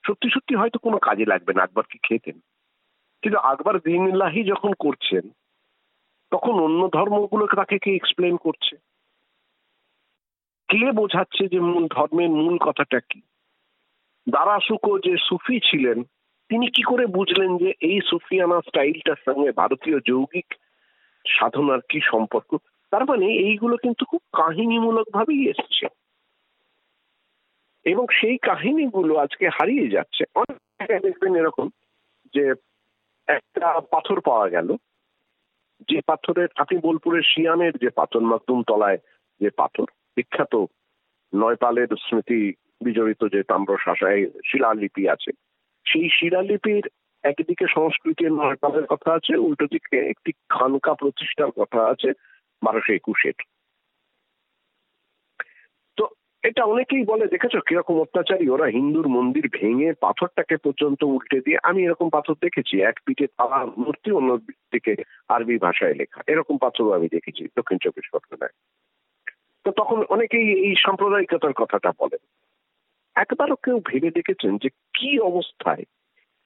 সত্যি 0.08 0.30
সত্যি 0.30 0.56
হয়তো 0.56 0.80
কোনো 0.80 0.98
কাজে 0.98 1.26
লাগবে 1.26 1.54
না 1.54 1.64
আকবর 1.64 1.84
কি 1.84 1.98
খেতেন। 2.04 2.40
কিন্তু 3.22 3.40
আকবর 3.40 3.80
দিনুল্লাহি 3.80 4.44
যখন 4.44 4.74
করছেন, 4.80 5.30
তখন 6.32 6.52
অন্য 6.52 6.90
ধর্মগুলোকে 6.94 7.56
তাকে 7.56 7.78
কে 7.78 7.96
এক্সপ্লেন 7.96 8.38
করছে? 8.38 8.76
কে 10.68 10.92
বোঝাচ্ছে 10.92 11.48
যে 11.48 11.60
মূল 11.60 11.88
ধর্মের 11.88 12.30
মূল 12.30 12.58
কথাটা 12.58 13.00
কি? 13.00 13.22
দারাসুকো 14.30 15.00
যে 15.00 15.18
সুফি 15.18 15.60
ছিলেন 15.60 16.04
তিনি 16.50 16.68
কি 16.68 16.82
করে 16.82 17.06
বুঝলেন 17.06 17.58
যে 17.58 17.74
এই 17.80 18.02
সুফিয়ানা 18.10 18.62
স্টাইলটার 18.62 19.16
সঙ্গে 19.26 19.52
ভারতীয় 19.52 20.00
যৌগিক 20.06 20.54
সাধনার 21.28 21.80
কি 21.90 22.00
সম্পর্ক? 22.04 22.58
তার 22.92 23.06
মানে 23.06 23.26
এইগুলো 23.26 23.78
কিন্তু 23.78 24.06
খুব 24.06 24.22
কাহিনীমূলক 24.34 25.08
ভাবেই 25.14 25.50
এসছে। 25.50 25.88
এবং 27.84 28.06
সেই 28.12 28.38
কাহিনীগুলো 28.38 29.18
আজকে 29.18 29.50
হারিয়ে 29.50 29.88
যাচ্ছে। 29.88 30.24
অনেক 30.36 30.58
জায়গায় 30.58 31.00
দেখবেন 31.00 31.36
এরকম 31.36 31.70
যে 32.34 32.54
একটা 33.28 33.80
পাথর 33.80 34.22
পাওয়া 34.22 34.50
গেল। 34.50 34.76
যে 35.90 36.02
পাথরের, 36.08 36.48
আপনি 36.56 36.80
বোলপুরের 36.80 37.22
শিয়ানের 37.22 37.72
যে 37.82 37.90
পাথর, 37.90 38.20
মাকদুম 38.20 38.64
তলায় 38.64 38.98
যে 39.42 39.50
পাথর, 39.50 39.86
বিখ্যাত 40.16 40.66
নয়পালের 41.36 41.88
স্মৃতি 41.88 42.54
বিজড়িত 42.84 43.28
যে 43.32 43.44
তাম্র 43.44 43.78
শাসায় 43.86 44.30
শিলালিপি 44.30 45.10
আছে 45.10 45.32
সেই 45.88 46.10
শিলালিপির 46.10 46.90
একদিকে 47.24 47.66
সংস্কৃতির 47.76 48.32
নয়পালের 48.32 48.86
কথা 48.86 49.14
আছে, 49.14 49.38
উল্টো 49.38 49.66
দিকে 49.66 49.98
একটি 50.10 50.32
খানকা 50.50 50.94
প্রতিষ্ঠার 50.94 51.52
কথা 51.52 51.86
আছে 51.86 52.12
বারোশো 52.64 52.94
একুশের। 52.94 53.34
তো 55.98 56.08
এটা 56.44 56.64
অনেকেই 56.64 57.04
বলে, 57.06 57.28
দেখেছ 57.28 57.56
কীরকম 57.68 58.02
অত্যাচারী? 58.02 58.50
ওরা 58.50 58.66
হিন্দুর 58.66 59.08
মন্দির 59.08 59.50
ভেঙে 59.52 59.94
পাথরটাকে 59.94 60.58
পর্যন্ত 60.58 61.04
উল্টে 61.04 61.42
দিয়ে, 61.42 61.58
আমি 61.64 61.84
এরকম 61.84 62.10
পাথর 62.10 62.34
দেখেছি, 62.42 62.82
এক 62.82 63.00
পিঠে 63.06 63.28
তালা, 63.28 63.66
মূর্তি, 63.66 64.12
অন্য 64.12 64.38
দিকে 64.72 64.96
আরবি 65.28 65.58
ভাষায় 65.58 65.94
লেখা। 65.94 66.22
এরকম 66.28 66.58
পাথরও 66.58 66.92
আমি 66.92 67.08
দেখেছি 67.08 67.48
দক্ষিণ 67.58 67.78
চব্বিশ 67.78 68.10
পরগনায়। 68.14 68.56
তো 69.66 69.72
তখন 69.72 70.04
অনেকেই 70.10 70.48
এই 70.66 70.76
সাম্প্রদায়িকতার 70.76 71.54
কথাটা 71.54 71.92
বলেন। 72.00 72.37
একবারও 73.18 73.56
কেউ 73.56 73.78
ভেবে 73.86 74.10
দেখেছেন 74.12 74.58
যে 74.58 74.70
কি 74.70 75.20
অবস্থায় 75.20 75.84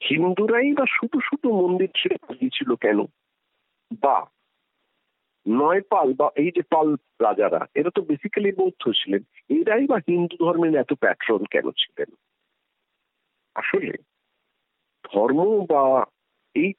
হিন্দুরাই 0.01 0.73
বা 0.73 0.85
শুধু 0.89 1.19
শুধু 1.19 1.47
মন্দির 1.53 1.89
ছেড়ে 1.95 2.17
পালিয়েছিল 2.17 2.75
কেন? 2.75 2.99
বা 4.03 4.17
নয়পাল 5.47 6.13
বা 6.13 6.27
এই 6.35 6.51
যে 6.55 6.61
পাল 6.61 6.87
রাজারা, 7.21 7.67
এরা 7.75 7.89
তো 7.95 8.01
বেসিক্যালি 8.01 8.51
বৌদ্ধ 8.51 8.89
ছিলেন, 8.89 9.21
এরাই 9.49 9.87
বা 9.87 9.97
হিন্দু 9.97 10.35
ধর্মের 10.45 10.75
এত 10.75 10.93
প্যাট্রন 10.93 11.45
কেন 11.45 11.71
ছিলেন? 11.71 12.09
আসলে 13.55 13.91
ধর্ম 15.03 15.65
বা 15.69 16.05
এই 16.55 16.73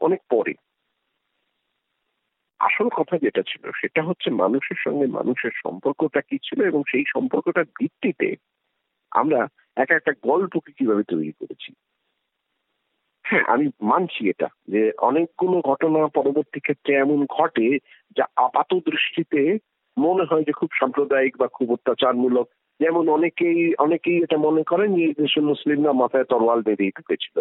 অনেক 0.00 0.20
পরে। 0.30 0.54
আসল 2.60 2.88
কথা 2.88 3.18
যেটা 3.18 3.42
ছিল, 3.42 3.70
সেটা 3.80 4.02
হচ্ছে 4.02 4.28
মানুষের 4.30 4.78
সঙ্গে 4.84 5.06
মানুষের 5.06 5.50
সম্পর্কটা 5.54 6.20
কি 6.20 6.36
ছিল 6.38 6.58
এবং 6.66 6.82
সেই 6.90 7.04
সম্পর্কটার 7.14 7.64
ভিত্তিতে 7.64 8.28
আমরা 9.14 9.40
এক 9.76 9.90
একটা 9.90 10.12
গল্পকে 10.22 10.70
কীভাবে 10.78 11.02
তৈরি 11.02 11.32
করেছি? 11.32 11.70
হ্যাঁ 13.24 13.44
আমি 13.46 13.66
মানছি 13.82 14.28
এটা, 14.28 14.48
যে 14.68 14.92
অনেকগুলো 14.98 15.56
ঘটনা 15.60 16.00
পরবর্তী 16.06 16.60
ক্ষেত্রে 16.60 16.92
এমন 16.94 17.26
ঘটে 17.38 17.78
যা 18.16 18.24
আপাত 18.36 18.70
দৃষ্টিতে 18.74 19.58
মনে 19.96 20.24
হয় 20.30 20.44
যে 20.44 20.52
খুব 20.52 20.70
সাম্প্রদায়িক 20.80 21.34
বা 21.36 21.48
খুব 21.48 21.72
অত্যাচারমূলক। 21.72 22.46
যেমন 22.80 23.04
অনেকেই 23.08 23.74
অনেকেই 23.78 24.18
এটা 24.22 24.36
মনে 24.36 24.62
করেন 24.62 24.88
যে 24.94 25.06
দেশের 25.22 25.42
মুসলিমরা 25.42 25.92
মাথায় 25.92 26.24
তরোয়াল 26.24 26.60
বেরিয়ে 26.62 26.96
ঢুকেছিল 26.96 27.36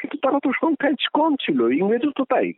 কিন্তু 0.00 0.16
তারা 0.22 0.38
তো 0.44 0.50
সংখ্যায় 0.60 0.96
কম 1.12 1.32
ছিল, 1.36 1.60
ইংরেজও 1.80 2.12
তো 2.16 2.24
তাই। 2.24 2.52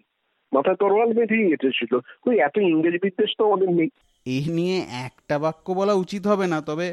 মাথায় 0.53 0.77
তরোয়াল 0.77 1.11
বেঁধেই 1.12 1.53
এসেছিল 1.53 1.92
ওই 2.27 2.35
এত 2.38 2.57
ইংরেজ 2.73 2.96
বিদ্বেষ 3.03 3.31
তো 3.38 3.42
আমাদের 3.46 3.70
নেই। 3.73 3.90
এই 4.27 4.44
নিয়ে 4.49 4.79
একটা 5.07 5.37
বাক্য 5.38 5.66
বলা 5.73 5.94
উচিত 5.94 6.23
হবে 6.27 6.46
না, 6.46 6.59
তবে 6.61 6.88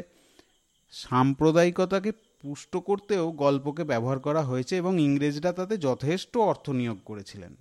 সাম্প্রদায়িকতাকে 0.90 2.12
পুষ্ট 2.42 2.76
করতেও 2.76 3.30
গল্পকে 3.30 3.84
ব্যবহার 3.84 4.18
করা 4.18 4.42
হয়েছে 4.42 4.76
এবং 4.76 5.00
ইংরেজরা 5.00 5.52
তাতে 5.52 5.76
যথেষ্ট 5.76 6.36
অর্থ 6.36 6.70
নিয়োগ 6.70 6.98
করেছিলেন। 7.04 7.56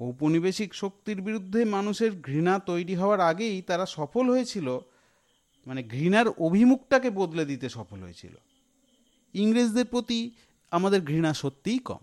ঔপনিবেশিক 0.00 0.74
শক্তির 0.74 1.20
বিরুদ্ধে 1.20 1.64
মানুষের 1.64 2.12
ঘৃণা 2.20 2.58
তৈরি 2.58 2.94
হওয়ার 2.94 3.20
আগেই 3.20 3.62
তারা 3.62 3.86
সফল 3.86 4.30
হয়েছিল 4.30 4.78
মানে 5.66 5.82
ঘৃণার 5.82 6.28
অভিমুখটাকে 6.28 7.10
বদলে 7.10 7.44
দিতে 7.44 7.68
সফল 7.68 7.98
হয়েছিল। 8.00 8.34
ইংরেজদের 9.34 9.84
প্রতি 9.90 10.30
আমাদের 10.70 11.00
ঘৃণা 11.00 11.34
সত্যিই 11.34 11.78
কম। 11.78 11.98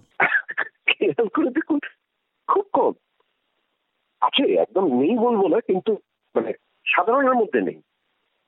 খুব 2.48 2.66
কম। 2.74 2.94
আছে, 4.22 4.54
একদম 4.54 5.02
নেই 5.02 5.18
বলব 5.18 5.48
না, 5.48 5.60
কিন্তু 5.60 5.98
মানে 6.36 6.54
সাধারণের 6.86 7.34
মধ্যে 7.34 7.62
নেই। 7.62 7.82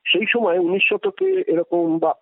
সেই 0.08 0.26
সময় 0.30 0.60
উনিশ 0.60 0.84
শতকে 0.89 1.44
এরকম 1.48 2.00
বা 2.00 2.16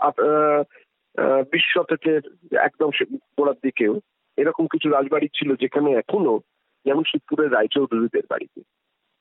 বিশ 1.51 1.73
শতকের 1.73 2.21
একদম 2.55 2.89
গোড়ার 3.15 3.55
দিকেও 3.63 3.99
এরকম 4.37 4.67
কিছু 4.67 4.89
রাজবাড়ি 4.89 5.27
ছিল 5.27 5.55
যেখানে 5.55 5.91
এখনও 5.91 6.39
যেমন 6.85 7.03
শিবপুরের 7.03 7.53
রায়চৌধুরীদের 7.53 8.23
বাড়িতে। 8.29 8.61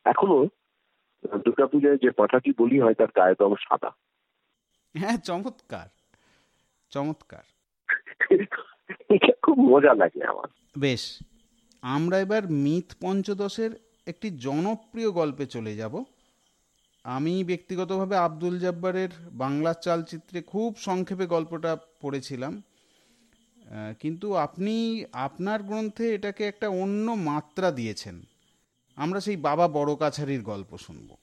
এখনও 0.05 0.47
দুর্গাপূজায় 1.27 1.97
যে 1.97 2.11
পাঠাটি 2.11 2.53
বলি 2.59 2.81
হয় 2.81 2.95
তার 2.95 3.07
গায়ের 3.17 3.37
রং 3.41 3.55
সাদা। 3.61 3.91
হ্যাঁ 4.97 5.19
চমৎকার। 5.19 5.89
চমৎকার। 6.91 7.43
এটা 9.11 9.33
খুব 9.43 9.59
মজা 9.59 9.95
লাগে 9.95 10.25
আমার। 10.25 10.49
বেশ 10.79 11.19
আমরা 11.83 12.21
এবার 12.21 12.43
মিথ 12.51 12.95
পঞ্চদশের 13.01 13.71
একটি 14.07 14.31
জনপ্রিয় 14.31 15.11
গল্পে 15.11 15.47
চলে 15.47 15.77
যাব। 15.77 16.05
আমি 17.05 17.45
ব্যক্তিগতভাবে 17.45 18.17
আব্দুল 18.17 18.59
জব্বারের 18.59 19.09
বাংলা 19.33 19.75
চালচিত্রে 19.75 20.43
খুব 20.43 20.77
সংক্ষেপে 20.77 21.27
গল্পটা 21.27 21.77
পড়েছিলাম। 22.01 22.63
কিন্তু 24.01 24.35
আপনি 24.35 25.05
আপনার 25.13 25.63
গ্রন্থে 25.63 26.15
এটাকে 26.15 26.45
একটা 26.45 26.69
অন্য 26.69 27.11
মাত্রা 27.11 27.71
দিয়েছেন। 27.71 28.21
আমরা 28.97 29.21
সেই 29.21 29.37
বাবা 29.37 29.69
বড় 29.69 29.97
কাছারির 29.97 30.43
গল্প 30.43 30.77
শুনব। 30.77 31.17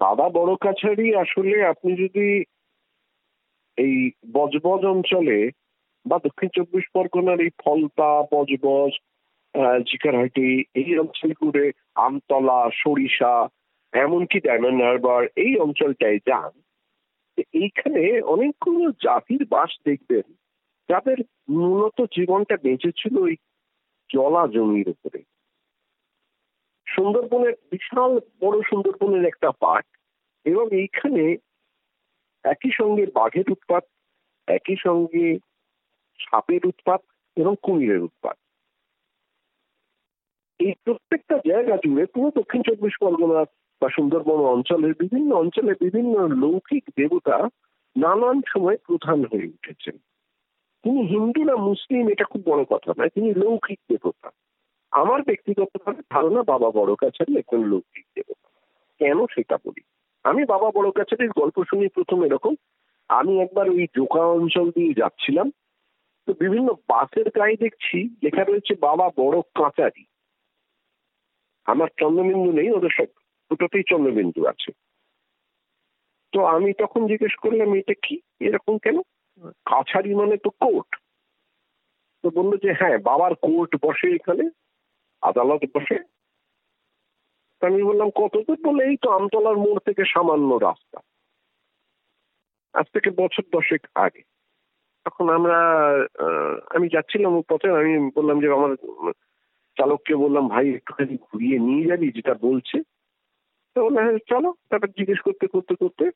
বাবা 0.00 0.28
বড় 0.28 0.54
কাছারি 0.54 1.16
আসলে 1.16 1.66
আপনি 1.66 1.96
যদি 1.96 2.44
এই 3.76 4.10
বজবজ 4.32 4.84
অঞ্চলে 4.84 5.50
বা 6.06 6.18
দক্ষিণ 6.18 6.48
চব্বিশ 6.48 6.84
পরগনার 6.94 7.40
এই 7.40 7.50
ফলতা, 7.64 8.26
বজবজ 8.32 8.90
জিকারহাটি, 9.92 10.64
এই 10.74 10.98
অঞ্চলগুলো 10.98 11.70
আমতলা, 11.94 12.70
সরিষা 12.74 13.48
এমনকি 14.04 14.38
ডায়মন্ড 14.40 14.80
হারবার 14.82 15.22
এই 15.36 15.52
অঞ্চলটায় 15.58 16.20
যান 16.26 16.52
এইখানে 17.54 18.02
অনেকগুলো 18.22 18.84
জাতির 19.02 19.42
বাস 19.44 19.70
দেখবেন, 19.84 20.26
যাদের 20.88 21.18
মূলত 21.50 21.98
জীবনটা 22.16 22.56
বেঁচেছিল 22.56 23.14
ওই 23.18 23.34
জলা 24.10 24.42
জমির 24.46 24.88
উপরে। 24.88 25.20
সুন্দরবনের 26.86 27.54
বিশাল 27.70 28.12
বড় 28.40 28.56
সুন্দরবনের 28.62 29.24
একটা 29.24 29.50
পার্ট 29.62 29.88
এবং 30.46 30.64
এইখানে 30.72 31.24
একই 32.44 32.70
সঙ্গে 32.70 33.04
বাঘের 33.18 33.46
উৎপাত, 33.50 33.84
একই 34.48 34.76
সঙ্গে 34.76 35.26
সাপের 36.18 36.62
উৎপাত 36.66 37.00
এবং 37.36 37.54
কুমিরের 37.62 38.02
উৎপাত। 38.02 38.36
এই 40.60 40.72
প্রত্যেকটা 40.84 41.36
জায়গা 41.46 41.74
জুড়ে 41.84 42.04
পুরো 42.06 42.28
দক্ষিণ 42.38 42.60
চব্বিশ 42.62 42.94
পরগনা 43.00 43.42
বা 43.80 43.88
সুন্দরবন 43.88 44.40
অঞ্চলের 44.44 44.94
বিভিন্ন 44.98 45.34
অঞ্চলে 45.34 45.72
বিভিন্ন 45.80 46.28
লৌকিক 46.28 46.84
দেবতা 46.96 47.48
নানান 47.96 48.42
সময় 48.46 48.76
প্রধান 48.76 49.24
হয়ে 49.24 49.46
উঠেছেন 49.46 49.98
তিনি 50.84 51.02
হিন্দু 51.06 51.44
না 51.44 51.56
মুসলিম, 51.56 52.08
এটা 52.08 52.24
খুব 52.24 52.42
বড় 52.46 52.64
কথা 52.64 52.92
নয়, 52.98 53.08
তিনি 53.08 53.34
লৌকিক 53.34 53.80
দেবতা। 53.88 54.30
আমার 54.90 55.22
ব্যক্তিগতভাবে 55.22 56.02
ধারণা 56.10 56.42
বাবা 56.42 56.70
বড় 56.70 56.94
কাছারি 56.94 57.38
একজন 57.38 57.64
লৌকিক 57.64 58.06
দেবতা। 58.14 58.48
কেন 58.98 59.26
সেটা 59.26 59.56
বলি? 59.56 59.82
আমি 60.24 60.44
বাবা 60.44 60.70
বড় 60.70 60.90
কাছারির 60.90 61.30
গল্প 61.30 61.64
শুনি 61.64 61.88
প্রথম 61.88 62.24
এরকম, 62.24 62.54
আমি 63.08 63.40
একবার 63.40 63.70
ওই 63.70 63.86
জোকা 63.96 64.26
অঞ্চল 64.26 64.70
দিয়ে 64.70 64.94
যাচ্ছিলাম, 64.94 65.50
তো 66.26 66.32
বিভিন্ন 66.32 66.72
বাসের 66.88 67.30
গায়ে 67.30 67.56
দেখছি, 67.56 67.98
লেখা 68.22 68.44
রয়েছে 68.44 68.74
বাবা 68.80 69.10
বড় 69.16 69.40
কাঁচারি। 69.40 70.04
আমার 71.64 71.88
চন্দ্রবিন্দু 72.00 72.52
নেই, 72.52 72.70
ওদের 72.70 72.90
সব 72.96 73.06
দুটোতেই 73.50 73.82
চন্দ্রবিন্দু 73.88 74.46
আছে। 74.46 74.72
তো 76.32 76.44
আমি 76.44 76.72
তখন 76.72 77.06
জিজ্ঞেস 77.06 77.34
করলাম, 77.34 77.74
এটা 77.74 77.94
কি? 78.02 78.20
এরকম 78.40 78.78
কেন? 78.78 79.02
কাছারি 79.46 80.14
মানে 80.14 80.36
তো 80.36 80.50
কোর্ট। 80.50 80.96
তো 82.22 82.30
বলল 82.30 82.56
যে 82.56 82.72
হ্যাঁ 82.72 82.98
বাবার 82.98 83.34
কোর্ট 83.34 83.76
বসে 83.84 84.14
এখানে, 84.14 84.48
আদালত 85.22 85.60
বসে। 85.74 86.16
আমি 87.60 87.82
বললাম, 87.82 88.10
কত 88.10 88.36
দূর? 88.36 88.58
বলে 88.66 88.84
এই 88.84 88.96
তো 89.02 89.10
আমতলার 89.10 89.56
মোড় 89.56 89.78
থেকে 89.86 90.04
সামান্য 90.04 90.54
রাস্তা। 90.54 91.00
আজ 92.72 92.86
থেকে 92.92 93.10
বছর 93.10 93.42
দশেক 93.52 93.80
আগে। 93.94 94.22
তখন 95.04 95.28
আমরা 95.28 95.58
আমি 96.74 96.88
যাচ্ছিলাম 96.88 97.42
পথে, 97.42 97.70
আমি 97.70 98.10
বললাম 98.14 98.40
যে, 98.40 98.52
আমার 98.52 98.76
চালককে 99.76 100.16
বললাম, 100.16 100.48
ভাই, 100.48 100.74
একটুখানি 100.74 101.16
ঘুরিয়ে 101.16 101.58
নিয়ে 101.58 101.86
যাবি, 101.86 102.12
যেটা 102.12 102.34
বলছে। 102.34 102.95
তো 103.76 103.90
চলো। 104.28 104.54
তারপর 104.70 104.86
জিজ্ঞেস 104.86 105.20
করতে 105.20 105.46
করতে 105.46 105.74
করতে 105.74 106.10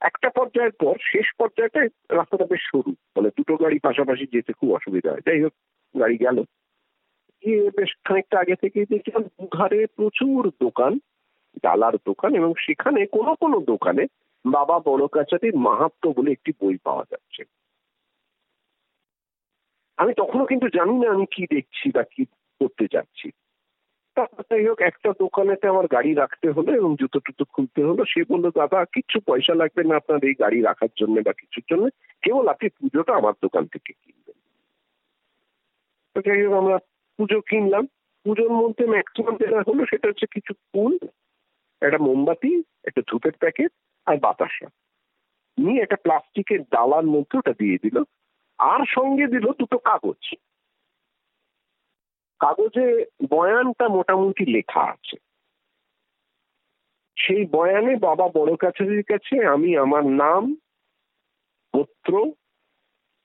একটা 0.00 0.30
পর্যায়ের 0.30 0.72
পর, 0.72 0.94
শেষ 1.12 1.26
পর্যায়টায় 1.38 1.88
রাস্তাটা 2.08 2.46
বেশ 2.46 2.60
সরু। 2.72 2.90
মানে 3.16 3.28
দুটো 3.28 3.56
গাড়ি 3.56 3.78
পাশাপাশি 3.78 4.26
যেতে 4.32 4.52
খুব 4.52 4.74
অসুবিধা 4.74 5.10
হয়। 5.12 5.20
যাই 5.26 5.42
হোক, 5.42 5.52
গাড়ি 6.00 6.16
গেল। 6.16 6.42
গিয়ে 7.44 7.70
বেশ 7.70 7.88
খানিকটা 8.04 8.40
আগে 8.40 8.54
থেকে 8.54 8.84
দেখলাম 8.90 9.22
দুধারে 9.22 9.86
প্রচুর 9.86 10.52
দোকান, 10.60 10.98
ডালার 11.62 11.96
দোকান 12.06 12.34
এবং 12.34 12.52
সেখানে 12.58 13.06
কোনো 13.06 13.34
কোনো 13.34 13.60
দোকানে 13.60 14.06
বাবা 14.46 14.80
বড় 14.80 15.06
কাছারির 15.06 15.56
মাহাত্ম 15.56 16.12
বলে 16.12 16.32
একটি 16.32 16.52
বই 16.60 16.78
পাওয়া 16.84 17.04
যাচ্ছে। 17.10 17.44
আমি 19.96 20.14
তখনও 20.14 20.46
কিন্তু 20.46 20.68
জানি 20.68 20.98
না 20.98 21.10
আমি 21.10 21.26
কি 21.26 21.54
দেখছি 21.54 21.90
বা 21.94 22.02
কি 22.02 22.24
করতে 22.60 22.86
যাচ্ছি। 22.92 23.30
যাই 24.18 24.66
হোক, 24.66 24.80
একটা 24.80 25.12
দোকানেতে 25.18 25.68
আমার 25.68 25.86
গাড়ি 25.86 26.14
রাখতে 26.14 26.50
হলো 26.50 26.74
এবং 26.74 26.96
জুতো 27.00 27.20
টুতো 27.20 27.44
খুলতে 27.44 27.84
হলো। 27.84 28.04
সে 28.04 28.24
বলল, 28.24 28.50
দাদা 28.50 28.84
কিচ্ছু 28.84 29.20
পয়সা 29.20 29.54
লাগবে 29.54 29.84
না 29.84 29.96
আপনার 29.96 30.24
এই 30.24 30.34
গাড়ি 30.34 30.62
রাখার 30.62 30.88
জন্য 30.96 31.20
বা 31.20 31.32
কিছুর 31.32 31.64
জন্য। 31.70 31.88
কেবল 32.22 32.48
আপনি 32.48 32.68
পুজোটা 32.68 33.14
আমার 33.14 33.32
দোকান 33.42 33.66
থেকে 33.66 33.92
কিনবেন। 33.92 34.34
তো 36.14 36.20
যাই 36.20 36.46
হোক, 36.46 36.54
আমরা 36.54 36.78
পুজো 37.16 37.40
কিনলাম। 37.40 37.86
পুজোর 38.24 38.52
মধ্যে 38.52 38.86
ম্যাক্সিমাম 38.86 39.36
যেটা 39.36 39.62
হলো, 39.68 39.86
সেটা 39.90 40.08
হচ্ছে 40.08 40.26
কিছু 40.26 40.54
ফুল, 40.54 40.98
একটা 41.80 41.98
মোমবাতি, 41.98 42.62
একটা 42.84 43.02
ধূপের 43.10 43.32
প্যাকেট 43.32 43.72
আর 44.06 44.16
বাতাসা। 44.16 44.66
নিয়ে 45.58 45.82
একটা 45.82 45.96
প্লাস্টিকের 45.96 46.62
ডালার 46.62 47.04
মধ্যে 47.04 47.38
ওটা 47.38 47.52
দিয়ে 47.52 47.78
দিল। 47.82 48.02
আর 48.58 48.86
সঙ্গে 48.88 49.26
দিল 49.26 49.52
দুটো 49.58 49.78
কাগজ। 49.78 50.34
কাগজে 52.38 53.04
বয়ানটা 53.28 53.88
মোটামুটি 53.88 54.44
লেখা 54.46 54.80
আছে। 54.80 55.16
সেই 57.16 57.44
বয়ানে 57.44 57.96
বাবা 57.96 58.28
বড় 58.28 58.56
কাছারির 58.56 59.02
কাছে 59.02 59.46
আমি 59.46 59.76
আমার 59.76 60.04
নাম, 60.06 60.56
পত্র 61.72 62.32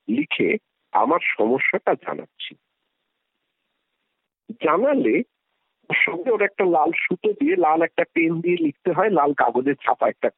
লিখে 0.08 0.58
আমার 0.92 1.20
সমস্যাটা 1.24 1.96
জানাচ্ছি। 1.96 2.56
জানালে 4.62 5.24
সঙ্গে 6.06 6.32
ওর 6.32 6.42
একটা 6.42 6.66
লাল 6.66 6.92
সুতো 6.96 7.34
দিয়ে, 7.34 7.56
লাল 7.56 7.82
একটা 7.82 8.04
পেন 8.14 8.42
দিয়ে 8.42 8.58
লিখতে 8.58 8.92
হয়, 8.92 9.10
লাল 9.10 9.34
কাগজের 9.34 9.76
ছাপা 9.76 10.10
একটা 10.10 10.30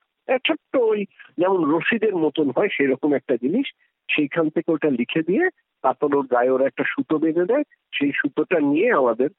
ছোট্ট 0.48 0.76
ওই 0.76 1.06
যেমন 1.38 1.72
রশিদের 1.72 2.16
মতন 2.16 2.50
হয়, 2.50 2.68
সেরকম 2.72 3.14
একটা 3.14 3.36
জিনিস 3.36 3.74
সেইখান 4.15 4.50
থেকে 4.50 4.71
ওটা 4.71 4.89
লিখে 4.89 5.21
দিয়ে 5.21 5.50
তারপর 5.82 6.15
ওর 6.15 6.26
গায়ে 6.26 6.50
ওরা 6.50 6.65
একটা 6.65 6.84
সুতো 6.88 7.17
বেঁধে 7.17 7.45
দেয়। 7.45 7.63
সেই 8.00 8.12
সুতোটা 8.15 8.60
নিয়ে 8.60 8.91
আমাদের 8.91 9.30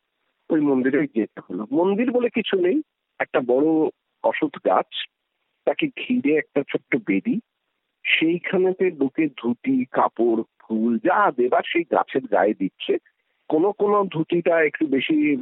ওই 0.51 0.61
মন্দিরে 0.61 1.07
যেতে 1.15 1.41
হলো। 1.51 1.67
মন্দির 1.73 2.11
বলে 2.11 2.29
কিছু 2.29 2.61
নেই। 2.61 2.83
একটা 3.19 3.41
বড় 3.41 3.67
অসৎ 4.25 4.57
গাছ, 4.67 4.91
তাকে 5.65 5.87
ঘিরে 5.87 6.37
একটা 6.37 6.63
ছোট্ট 6.63 6.97
বেদি। 7.07 7.41
সেইখানেতে 8.05 8.91
বুকে 8.91 9.29
ধুতি, 9.29 9.85
কাপড়, 9.85 10.43
ফুল 10.61 10.99
যা 10.99 11.31
দেবার 11.31 11.63
সেই 11.67 11.83
গাছের 11.83 12.25
গায়ে 12.27 12.55
দিচ্ছে। 12.55 12.97
কোন 13.49 13.73
কোন 13.79 14.09
ধুতিটা 14.09 14.63
একটু 14.63 14.87
বেশি 14.87 15.37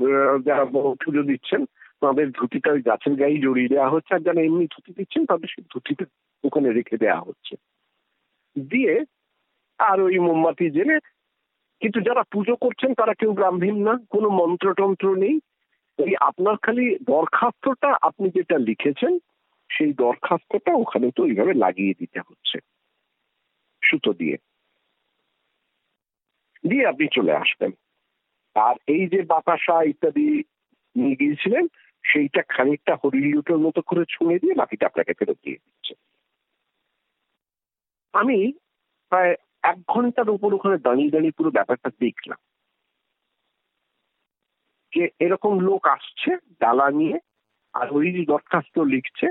যারা 0.44 0.64
পুজো 1.04 1.22
দিচ্ছেন, 1.22 1.64
তাদের 2.00 2.30
ধুতিটা 2.30 2.72
ওই 2.72 2.82
গাছের 2.82 3.14
গায়ে 3.14 3.38
জড়িয়ে 3.38 3.68
দেওয়া 3.68 3.90
হচ্ছে। 3.90 4.14
আর 4.14 4.20
যারা 4.20 4.40
এমনি 4.40 4.66
ধুতি 4.66 4.92
দিচ্ছেন, 4.96 5.26
তাদের 5.26 5.48
সেই 5.50 5.64
ধুতিটা 5.74 6.04
ওখানে 6.44 6.72
রেখে 6.72 6.96
দেওয়া 6.96 7.20
হচ্ছে। 7.20 7.56
দিয়ে 8.58 9.04
আর 9.80 10.00
ওই 10.00 10.18
মোমবাতি 10.18 10.70
জেলে। 10.70 10.98
কিন্তু 11.80 12.00
যারা 12.00 12.22
পুজো 12.22 12.56
করছেন, 12.56 12.94
তারা 12.94 13.14
কেউ 13.14 13.32
ব্রাহ্মীণ 13.32 13.76
না, 13.82 13.98
কোনো 14.10 14.28
মন্ত্রতন্ত্র 14.28 15.14
নেই। 15.14 15.40
ওই 15.98 16.16
আপনার 16.20 16.56
খালি 16.56 16.98
দরখাস্তটা 16.98 17.98
আপনি 18.02 18.30
যেটা 18.30 18.58
লিখেছেন, 18.58 19.18
সেই 19.70 19.92
দরখাস্তটা 19.92 20.72
ওখানে 20.72 21.10
তো 21.10 21.22
ওইভাবে 21.22 21.54
লাগিয়ে 21.54 21.94
দিতে 21.98 22.20
হচ্ছে, 22.20 22.58
সুতো 23.84 24.12
দিয়ে। 24.12 24.36
দিয়ে 26.68 26.86
আপনি 26.86 27.06
চলে 27.12 27.32
আসবেন। 27.32 27.70
আর 28.54 28.74
এই 28.86 29.08
যে 29.08 29.22
বাতাসা 29.22 29.82
ইত্যাদি 29.82 30.42
নিয়ে 30.96 31.16
গিয়েছিলেন, 31.16 31.66
সেইটা 32.02 32.42
খানিকটা 32.48 32.96
হরিলিউটের 33.04 33.58
মতো 33.58 33.82
করে 33.82 34.04
ছুঁয়ে 34.08 34.38
দিয়ে 34.38 34.54
বাকিটা 34.54 34.86
আপনাকে 34.86 35.12
ফেরত 35.12 35.36
দিয়ে 35.44 35.56
দিচ্ছে। 35.64 35.94
আমি 38.12 38.52
প্রায় 39.08 39.34
এক 39.62 39.76
ঘণ্টার 39.88 40.30
উপর 40.30 40.54
ওখানে 40.54 40.78
দাঁড়িয়ে 40.78 41.10
দাঁড়িয়ে 41.10 41.32
পুরো 41.32 41.50
ব্যাপারটা 41.50 41.90
দেখলাম। 41.90 42.38
যে 44.96 45.08
এরকম 45.18 45.58
লোক 45.58 45.86
আসছে, 45.86 46.36
ডালা 46.60 46.90
নিয়ে, 46.90 47.18
আর 47.72 47.92
ওই 47.92 48.24
দরখাস্ত 48.24 48.78
লিখছে 48.78 49.26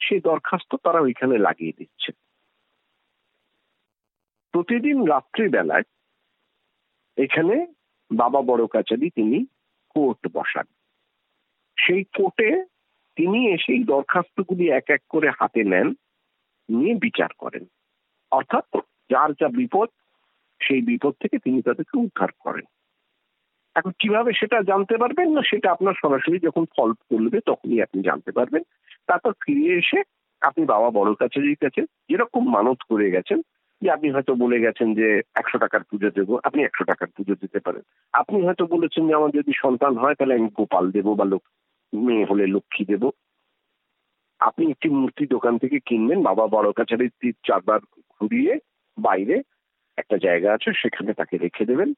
সেই 0.00 0.20
দরখাস্ত 0.20 0.74
তারা 0.74 1.00
ওইখানে 1.00 1.38
লাগিয়ে 1.38 1.72
দিচ্ছে। 1.72 2.12
প্রতিদিন 4.52 5.06
রাত্রিবেলায় 5.06 5.82
এখানে 7.16 7.66
বাবা 8.16 8.42
বড় 8.42 8.66
কাচারি 8.66 9.10
তিনি 9.10 9.46
কোর্ট 9.88 10.28
বসান। 10.32 10.64
সেই 11.86 12.04
কোর্টে 12.04 12.64
তিনি 13.16 13.54
এসে 13.54 13.72
এই 13.72 13.84
দরখাস্তগুলি 13.84 14.68
এক 14.70 14.90
এক 14.90 15.02
করে 15.08 15.30
হাতে 15.30 15.64
নেন, 15.64 15.88
নিয়ে 16.68 16.94
বিচার 16.94 17.28
করেন। 17.38 17.66
অর্থাৎ 18.30 18.76
যার 19.10 19.30
যা 19.40 19.48
বিপদ, 19.48 19.88
সেই 20.60 20.80
বিপদ 20.80 21.14
থেকে 21.20 21.38
তিনি 21.38 21.62
তাদেরকে 21.62 21.98
উদ্ধার 21.98 22.32
করেন। 22.38 22.66
এখন 23.76 23.92
কীভাবে 23.98 24.30
সেটা 24.32 24.62
জানতে 24.62 24.96
পারবেন 24.96 25.28
না, 25.32 25.42
সেটা 25.50 25.72
আপনার 25.72 25.94
সরাসরি 26.02 26.38
যখন 26.38 26.64
ফল 26.76 26.90
করবে 26.92 27.38
তখনই 27.46 27.82
আপনি 27.82 28.02
জানতে 28.02 28.30
পারবেন। 28.32 28.62
তারপর 29.06 29.32
ফিরে 29.32 29.74
এসে 29.78 30.02
আপনি 30.40 30.62
বাবা 30.64 30.90
বড় 30.90 31.10
কাছে 31.14 31.40
যেরকম 32.08 32.42
মানত 32.50 32.78
করে 32.88 33.10
গেছেন, 33.10 33.40
যে 33.82 33.90
আপনি 33.90 34.08
হয়তো 34.10 34.34
বলে 34.34 34.58
গেছেন 34.60 34.94
যে 34.94 35.08
একশো 35.34 35.58
টাকার 35.58 35.82
পুজো 35.90 36.10
দেবো, 36.10 36.40
আপনি 36.44 36.60
একশো 36.62 36.84
টাকার 36.84 37.08
পুজো 37.16 37.34
দিতে 37.34 37.58
পারেন। 37.58 37.82
আপনি 38.12 38.38
হয়তো 38.46 38.64
বলেছেন 38.66 39.02
যে 39.08 39.14
আমার 39.14 39.30
যদি 39.30 39.52
সন্তান 39.56 39.92
হয় 39.96 40.14
তাহলে 40.14 40.34
আমি 40.34 40.48
গোপাল 40.54 40.90
দেবো 40.90 41.14
বা 41.14 41.24
মেয়ে 41.92 42.24
হলে 42.24 42.44
লক্ষ্মী 42.46 42.84
দেবো। 42.84 43.08
আপনি 44.40 44.64
একটি 44.70 44.88
মূর্তি 44.88 45.24
দোকান 45.26 45.58
থেকে 45.58 45.78
কিনবেন 45.86 46.22
বাবা 46.22 46.44
বড় 46.46 46.68
কাছারির 46.72 47.12
তীর 47.20 47.34
চারবার 47.46 47.80
ঘুরিয়ে 48.20 48.52
বাইরে 49.00 49.42
একটা 49.96 50.18
জায়গা 50.18 50.54
আছে, 50.54 50.72
সেখানে 50.72 51.14
তাকে 51.14 51.36
রেখে 51.36 51.64
দেবেন। 51.64 51.92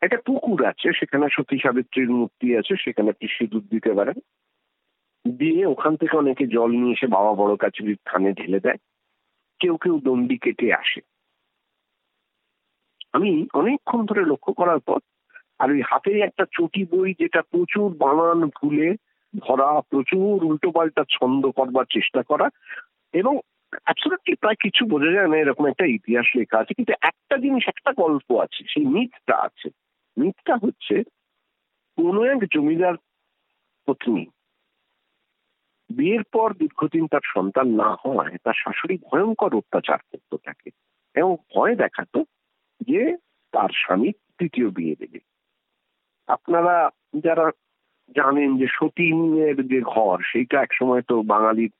একটা 0.00 0.16
পুকুর 0.26 0.66
আছে, 0.66 0.92
সেখানে 0.92 1.26
সতী 1.32 1.58
সাবিত্রীর 1.62 2.10
মূর্তি 2.10 2.56
আছে, 2.56 2.74
সেখানে 2.76 3.10
আপনি 3.10 3.28
সিঁদুর 3.28 3.62
দিতে 3.70 3.92
পারেন। 3.92 4.14
দিয়ে 5.30 5.66
ওখান 5.66 5.96
থেকে 5.96 6.16
অনেকে 6.16 6.46
জল 6.46 6.70
নিয়ে 6.70 6.92
এসে 6.92 7.06
বাবা 7.06 7.34
বড় 7.34 7.56
কাছারির 7.56 7.96
থানে 8.04 8.32
ঢেলে 8.32 8.60
দেয়। 8.60 8.76
কেউ 9.58 9.76
কেউ 9.76 10.00
দণ্ডি 10.00 10.38
কেটে 10.38 10.74
আসে। 10.74 11.00
আমি 13.12 13.46
অনেকক্ষণ 13.54 14.06
ধরে 14.06 14.20
লক্ষ্য 14.20 14.52
করার 14.52 14.80
পর, 14.80 14.98
আর 15.58 15.70
ওই 15.70 15.82
হাতে 15.82 16.20
একটা 16.20 16.44
চটি 16.52 16.84
বই 16.84 17.14
যেটা 17.18 17.42
প্রচুর 17.42 17.96
বানান 17.96 18.48
ভুলে 18.48 18.96
ধরা 19.38 19.80
প্রচুর 19.80 20.44
উল্টো 20.44 20.70
পাল্টা 20.70 21.04
ছন্দ 21.10 21.50
করবার 21.50 21.84
চেষ্টা 21.92 22.22
করা 22.22 22.48
এবং 23.12 23.40
অ্যাবসোলুটলি 23.72 24.34
প্রায় 24.34 24.54
কিছু 24.54 24.86
বোঝা 24.86 25.12
যায় 25.12 25.28
না, 25.28 25.36
এরকম 25.36 25.66
একটা 25.66 25.84
ইতিহাস 25.86 26.26
লেখা 26.36 26.58
আছে, 26.58 26.74
কিন্তু 26.74 26.92
একটা 27.02 27.36
জিনিস, 27.36 27.64
একটা 27.68 27.92
গল্প 27.92 28.40
আছে, 28.40 28.64
সেই 28.68 28.84
মিথটা 28.84 29.36
আছে। 29.36 29.70
মিথটা 30.18 30.56
হচ্ছে 30.62 31.02
কোন 31.96 32.24
এক 32.24 32.38
জমিদার 32.54 32.94
পত্নী। 33.86 34.26
বিয়ের 35.90 36.22
পর 36.22 36.54
দীর্ঘদিন 36.54 37.06
তার 37.06 37.20
সন্তান 37.24 37.68
না 37.68 37.96
হওয়ায় 38.06 38.36
তার 38.44 38.52
শাশুড়ি 38.56 38.98
ভয়ঙ্কর 38.98 39.56
অত্যাচার 39.56 39.98
করতো 39.98 40.36
তাকে, 40.36 40.70
এবং 41.14 41.36
ভয় 41.54 41.76
দেখাতো 41.76 42.24
যে 42.80 43.16
তার 43.52 43.68
স্বামী 43.74 44.12
তৃতীয় 44.38 44.68
বিয়ে 44.70 44.96
দেবে। 44.96 45.18
আপনারা 46.26 46.90
যারা 47.14 47.50
জানেন 48.16 48.58
যে 48.58 48.66
সতীনের 48.66 49.66
যে 49.66 49.80
ঘর, 49.80 50.22
সেইটা 50.22 50.62
একসময় 50.62 51.02
তো 51.02 51.22
বাঙালির 51.22 51.70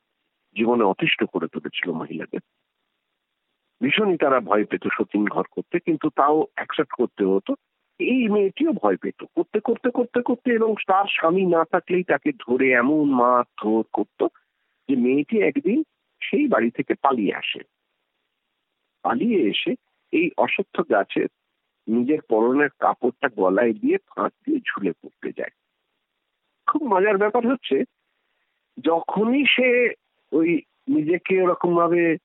জীবনে 0.57 0.85
অতিষ্ঠ 0.85 1.25
করে 1.25 1.49
তুলেছিল 1.49 1.93
মহিলাদের। 1.93 2.41
ভীষণই 3.83 4.17
তারা 4.17 4.41
ভয় 4.41 4.65
পেত 4.65 4.89
সতীন 4.93 5.25
ঘর 5.27 5.43
করতে, 5.51 5.79
কিন্তু 5.79 6.11
তাও 6.11 6.47
অ্যাকসেপ্ট 6.55 6.93
করতে 6.93 7.25
হতো। 7.25 7.55
এই 7.99 8.29
মেয়েটিও 8.29 8.73
ভয় 8.73 8.97
পেত। 8.97 9.25
করতে 9.35 9.61
করতে 9.61 9.91
করতে 9.91 10.23
করতে 10.23 10.51
এবং 10.51 10.75
তার 10.87 11.05
স্বামী 11.11 11.47
না 11.47 11.65
থাকলেই 11.65 12.03
তাকে 12.03 12.33
ধরে 12.33 12.73
এমন 12.73 13.11
মার 13.11 13.45
ধর 13.63 13.83
করত 13.93 14.27
যে 14.89 14.97
মেয়েটি 14.97 15.41
একদিন 15.41 15.83
সেই 16.21 16.49
বাড়ি 16.49 16.71
থেকে 16.71 16.95
পালিয়ে 16.95 17.35
আসে। 17.35 17.61
পালিয়ে 19.03 19.41
এসে 19.43 19.75
এই 20.13 20.31
অসত্য 20.39 20.85
গাছের 20.91 21.27
নিজের 21.89 22.19
পরনের 22.21 22.69
কাপড়টা 22.79 23.29
গলায় 23.29 23.73
দিয়ে 23.73 23.97
ফাঁক 23.97 24.33
দিয়ে 24.45 24.59
ঝুলে 24.59 24.93
পড়তে 24.93 25.33
যায়। 25.37 25.51
খুব 26.67 26.83
মজার 26.83 27.19
ব্যাপার 27.19 27.47
হচ্ছে, 27.47 27.85
যখনই 28.81 29.45
সে 29.45 29.95
ওই 30.33 30.63
নিজেকে 30.89 31.43
ওরকম 31.43 31.77
ভাবে 31.77 32.17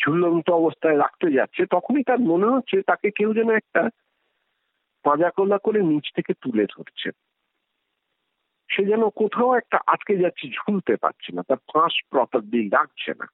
ঝুলন্ত 0.00 0.50
অবস্থায় 0.50 0.98
রাখতে 0.98 1.32
যাচ্ছে, 1.32 1.66
তখনই 1.66 2.02
তার 2.02 2.20
মনে 2.20 2.46
হচ্ছে 2.46 2.82
তাকে 2.82 3.10
কেউ 3.10 3.34
যেন 3.34 3.50
একটা 3.50 3.88
পাঁজাকোলা 5.02 5.58
করে 5.58 5.82
নিচ 5.82 6.06
থেকে 6.14 6.32
তুলে 6.34 6.66
ধরছে। 6.76 7.10
সে 8.68 8.84
যেন 8.84 9.08
কোথাও 9.08 9.56
একটা 9.56 9.78
আটকে 9.86 10.16
যাচ্ছে, 10.16 10.48
ঝুলতে 10.48 10.96
পারছে 10.96 11.32
না, 11.32 11.42
তার 11.42 11.56
ফাঁস 11.56 11.94
প্রপার 12.10 12.40
দিয়ে 12.40 12.68
ডাকছে 12.68 13.12
না। 13.18 13.26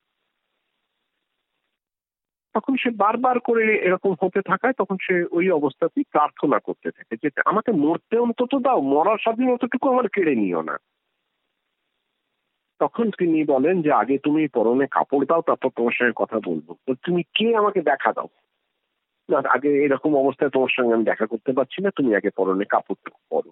তখন 2.54 2.76
সে 2.76 2.90
বারবার 2.90 3.40
করে 3.40 3.76
এরকম 3.76 4.14
হতে 4.22 4.42
থাকায় 4.42 4.72
তখন 4.72 4.96
সে 5.02 5.24
ওই 5.30 5.50
অবস্থাতেই 5.50 6.04
প্রার্থনা 6.10 6.58
করতে 6.58 6.90
থাকে 6.90 7.16
যে, 7.22 7.28
আমাকে 7.44 7.72
মরতে 7.72 8.18
অন্তত 8.18 8.52
দাও, 8.54 8.80
মরার 8.80 9.18
স্বাধীনতাটুকু 9.18 9.88
আমার 9.88 10.08
কেড়ে 10.08 10.34
নিও 10.34 10.62
না। 10.62 10.76
তখন 12.78 13.10
তিনি 13.10 13.44
বলেন 13.44 13.82
যে, 13.82 13.92
আগে 13.92 14.18
তুমি 14.18 14.48
পরনে 14.48 14.86
কাপড় 14.86 15.26
দাও, 15.26 15.42
তারপর 15.42 15.70
তোমার 15.76 15.92
সঙ্গে 15.92 16.12
কথা 16.16 16.40
বলব। 16.44 16.94
তুমি 16.94 17.22
কে 17.22 17.56
আমাকে 17.56 17.82
দেখা 17.82 18.12
দাও? 18.12 18.28
না, 19.30 19.42
আগে 19.48 19.84
এরকম 19.84 20.16
অবস্থায় 20.16 20.50
তোমার 20.50 20.68
সঙ্গে 20.70 20.94
আমি 20.94 21.04
দেখা 21.04 21.26
করতে 21.26 21.52
পারছি 21.52 21.82
না, 21.82 21.90
তুমি 21.90 22.16
আগে 22.16 22.30
পরনে 22.30 22.64
কাপড়টুকু 22.64 23.18
পরো। 23.30 23.50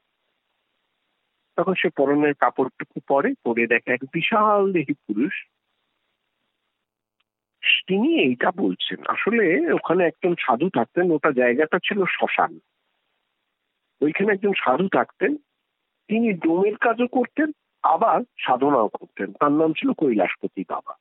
তখন 1.56 1.74
সে 1.74 1.88
পরনের 1.88 2.34
কাপড়টুকু 2.34 3.00
পরে 3.08 3.34
পরে 3.44 3.66
দেখে 3.66 3.92
এক 3.92 4.00
বিশাল 4.12 4.72
দেহি 4.72 4.92
পুরুষ। 4.92 5.46
তিনি 7.86 8.20
এইটা 8.20 8.52
বলছেন, 8.56 9.06
আসলে 9.06 9.72
ওখানে 9.72 10.04
একজন 10.04 10.34
সাধু 10.34 10.68
থাকতেন, 10.68 11.10
ওটা 11.10 11.30
জায়গাটা 11.32 11.78
ছিল 11.78 12.04
শ্মশান। 12.04 12.58
ওইখানে 14.00 14.32
একজন 14.32 14.52
সাধু 14.56 14.88
থাকতেন, 14.88 15.36
তিনি 16.08 16.32
ডোমের 16.32 16.76
কাজও 16.76 17.06
করতেন 17.06 17.52
আবার 17.84 18.20
সাধনাও 18.38 18.88
করতেন। 18.88 19.32
তার 19.32 19.52
নাম 19.52 19.72
ছিল 19.72 19.92
কৈলাসপতি 19.92 20.64
বাবা। 20.68 20.94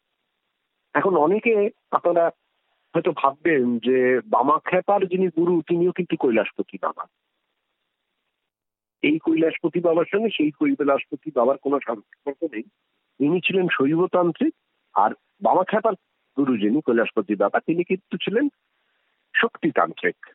এখন 0.94 1.18
অনেকে 1.18 1.70
আপনারা 1.92 2.32
হয়তো 2.94 3.12
ভাববেন 3.12 3.80
যে 3.80 4.22
বামা 4.26 4.60
খেপার 4.60 5.08
যিনি 5.08 5.28
গুরু, 5.28 5.62
তিনিও 5.62 5.92
কিন্তু 5.92 6.18
কৈলাসপতি 6.18 6.78
বাবা। 6.82 7.08
এই 9.02 9.20
কৈলাসপতি 9.20 9.80
বাবার 9.80 10.06
সঙ্গে 10.12 10.30
সেই 10.30 10.52
কৈলাসপতি 10.52 11.32
বাবার 11.36 11.58
কোনো 11.58 11.80
সম্পর্ক 11.86 12.44
নেই। 12.52 12.64
ইনি 13.20 13.40
ছিলেন 13.40 13.68
শৈবতান্ত্রিক 13.72 14.54
আর 14.94 15.12
বামা 15.42 15.64
খেপার 15.64 15.94
গুরু 16.38 16.58
যিনি 16.58 16.82
কৈলাসপতি 16.82 17.36
বাবা, 17.36 17.60
তিনি 17.60 17.84
কিন্তু 17.84 18.18
ছিলেন 18.18 18.50
শক্তিতান্ত্রিক। 19.36 20.26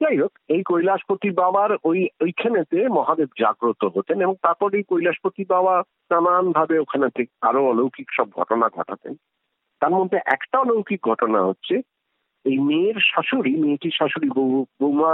যাই 0.00 0.16
হোক, 0.18 0.32
এই 0.48 0.62
কৈলাসপতি 0.62 1.30
বাবার 1.30 1.70
ওই, 1.84 1.98
ওইখানেতে 2.20 2.78
মহাদেব 2.88 3.30
জাগ্রত 3.38 3.82
হতেন 3.84 4.18
এবং 4.20 4.34
তারপর 4.42 4.68
এই 4.74 4.82
কৈলাসপতি 4.82 5.42
বাবা 5.44 5.74
নানান 6.10 6.46
ভাবে 6.52 6.76
ওখানে 6.78 7.08
থেকে 7.16 7.32
আরও 7.40 7.60
অলৌকিক 7.66 8.08
সব 8.16 8.28
ঘটনা 8.30 8.66
ঘটাতেন। 8.68 9.14
তার 9.82 9.90
মধ্যে 9.90 10.18
একটা 10.26 10.56
অলৌকিক 10.58 11.00
ঘটনা 11.08 11.40
হচ্ছে, 11.44 11.74
এই 12.44 12.58
মেয়ের 12.58 12.98
শাশুড়ি, 13.00 13.52
মেয়েটির 13.56 13.96
শাশুড়ি 13.98 14.28
বৌমা 14.80 15.12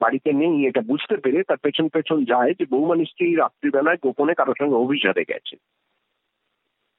বাড়িতে 0.00 0.30
নেই, 0.32 0.54
এটা 0.66 0.80
বুঝতে 0.80 1.16
পেরে 1.16 1.38
তার 1.42 1.56
পেছন 1.56 1.86
পেছন 1.88 2.18
যায় 2.24 2.52
যে 2.58 2.64
বৌমা 2.66 2.94
নিশ্চয়ই 2.94 3.36
রাত্রিবেলায় 3.36 4.02
গোপনে 4.02 4.34
কারোর 4.34 4.58
সঙ্গে 4.58 4.80
অভিযানে 4.84 5.24
গেছে। 5.28 5.56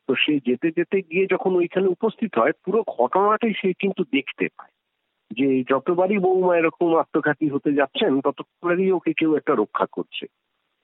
তো 0.09 0.13
সে 0.15 0.33
যেতে 0.47 0.67
যেতে 0.77 0.97
গিয়ে 1.01 1.25
যখন 1.27 1.51
ওইখানে 1.55 1.87
উপস্থিত 1.87 2.31
হয়, 2.37 2.53
পুরো 2.65 2.79
ঘটনাটাই 2.97 3.53
সে 3.61 3.69
কিন্তু 3.73 4.01
দেখতে 4.11 4.45
পায়। 4.57 4.70
যে 5.31 5.63
যতবারই 5.69 6.17
বৌমা 6.17 6.57
এরকম 6.57 6.97
আত্মঘাতী 6.97 7.49
হতে 7.49 7.73
যাচ্ছেন 7.73 8.21
ততবারই 8.21 8.91
ওকে 8.91 9.13
কেউ 9.13 9.35
একটা 9.35 9.55
রক্ষা 9.55 9.85
করছে। 9.91 10.25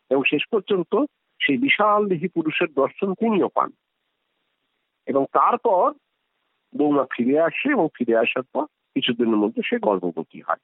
এবং 0.09 0.23
শেষ 0.23 0.41
পর্যন্ত 0.51 1.05
সেই 1.45 1.57
বিশাল 1.57 2.07
দেহী 2.07 2.27
পুরুষের 2.27 2.67
দর্শন 2.73 3.13
তিনিও 3.13 3.47
পান। 3.47 3.71
এবং 5.05 5.25
তারপর 5.25 5.93
বৌমা 6.77 7.05
ফিরে 7.11 7.39
আসে 7.39 7.71
এবং 7.71 7.87
ফিরে 7.93 8.17
আসার 8.17 8.43
পর 8.43 8.65
কিছুদিনের 8.65 9.35
মধ্যে 9.35 9.61
সে 9.65 9.77
গর্ভবতী 9.79 10.41
হয়। 10.41 10.57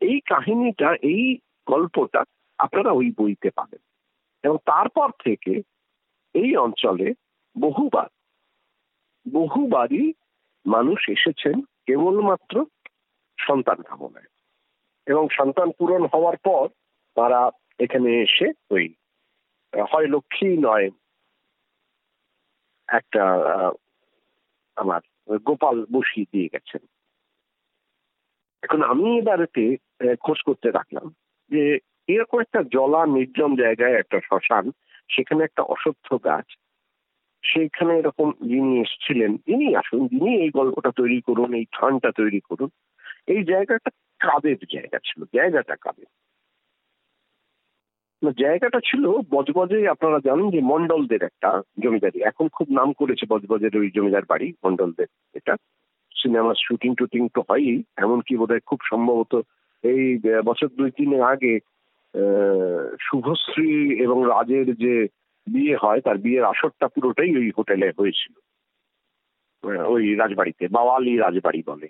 এই 0.00 0.20
কাহিনীটা, 0.20 0.94
এই 0.94 1.38
গল্পটা 1.66 2.24
আপনারা 2.58 2.90
ওই 2.90 3.12
বইতে 3.18 3.50
পাবেন। 3.50 3.80
এবং 4.42 4.56
তারপর 4.64 5.10
থেকে 5.24 5.62
এই 6.34 6.56
অঞ্চলে 6.56 7.14
বহুবার, 7.60 8.06
বহুবারই 9.32 10.12
মানুষ 10.66 11.08
এসেছেন, 11.08 11.60
কেবলমাত্র 11.86 12.66
সন্তান 13.46 13.78
কামনায় 13.82 14.30
এবং 15.06 15.24
সন্তান 15.38 15.68
পূরণ 15.78 16.02
হওয়ার 16.12 16.36
পর 16.36 16.64
তারা 17.16 17.40
এখানে 17.78 18.08
এসে 18.22 18.46
ওই, 18.70 18.84
হয় 19.72 20.06
লক্ষ্মী 20.06 20.50
নয়, 20.56 20.88
একটা 22.88 23.22
আমার 24.76 25.02
গোপাল 25.44 25.76
বসিয়ে 25.92 26.30
দিয়ে 26.32 26.52
গেছেন। 26.52 26.82
এখন 28.62 28.80
আমি 28.82 29.06
এবারেতে 29.18 29.64
খোঁজ 30.20 30.38
করতে 30.42 30.68
রাখলাম 30.70 31.06
যে 31.50 31.78
এরকম 32.06 32.38
একটা 32.40 32.60
জলা 32.72 33.06
নির্জন 33.06 33.50
জায়গায় 33.56 33.98
একটা 33.98 34.18
শ্মশান, 34.20 34.64
সেখানে 35.14 35.40
একটা 35.44 35.62
অসত্য 35.62 36.08
গাছ, 36.24 36.48
সেইখানে 37.44 37.92
এরকম 37.98 38.28
যিনি 38.42 38.72
এসেছিলেন 38.80 39.30
যিনি 39.36 39.66
আসুন, 39.76 40.02
যিনি 40.08 40.30
এই 40.42 40.50
গল্পটা 40.50 40.90
তৈরি 40.90 41.20
করুন, 41.20 41.54
এই 41.54 41.66
থানটা 41.72 42.10
তৈরি 42.12 42.40
করুন 42.40 42.70
এই 43.32 43.44
জায়গাটা 43.44 43.90
কাদের 44.20 44.58
জায়গা 44.74 44.98
ছিল, 44.98 45.20
জায়গাটা 45.34 45.76
কাদের 45.76 46.10
জায়গাটা 48.38 48.80
ছিল 48.88 49.04
বজবজে, 49.30 49.88
আপনারা 49.88 50.18
জানেন 50.24 50.50
যে 50.50 50.60
মন্ডলদের 50.60 51.22
একটা 51.22 51.50
জমিদারি। 51.82 52.18
এখন 52.30 52.46
খুব 52.56 52.68
নাম 52.70 52.92
করেছে 52.92 53.24
বজবজের 53.28 53.76
ওই 53.76 53.90
জমিদার 53.94 54.24
বাড়ি 54.28 54.48
মন্ডলদের 54.64 55.06
এটা। 55.34 55.54
সিনেমার 56.20 56.54
শুটিং 56.64 56.94
টুটিং 56.94 57.22
তো 57.34 57.40
হয়ই, 57.48 57.82
এমনকি 57.96 58.36
বোধহয় 58.36 58.64
খুব 58.68 58.80
সম্ভবত 58.90 59.32
এই 59.82 60.02
বছর 60.44 60.68
দুই 60.78 60.90
তিনের 60.90 61.22
আগে 61.22 61.54
শুভশ্রী 63.00 63.72
এবং 64.04 64.18
রাজের 64.34 64.66
যে 64.84 64.94
বিয়ে 65.46 65.76
হয়, 65.82 66.00
তার 66.00 66.18
বিয়ের 66.18 66.44
আসরটা 66.44 66.86
পুরোটাই 66.88 67.36
ওই 67.40 67.48
হোটেলে 67.58 67.88
হয়েছিল। 67.98 68.34
ওই 69.94 70.14
রাজবাড়িতে, 70.14 70.64
বাওয়ালি 70.68 71.12
রাজবাড়ি 71.16 71.62
বলে। 71.66 71.88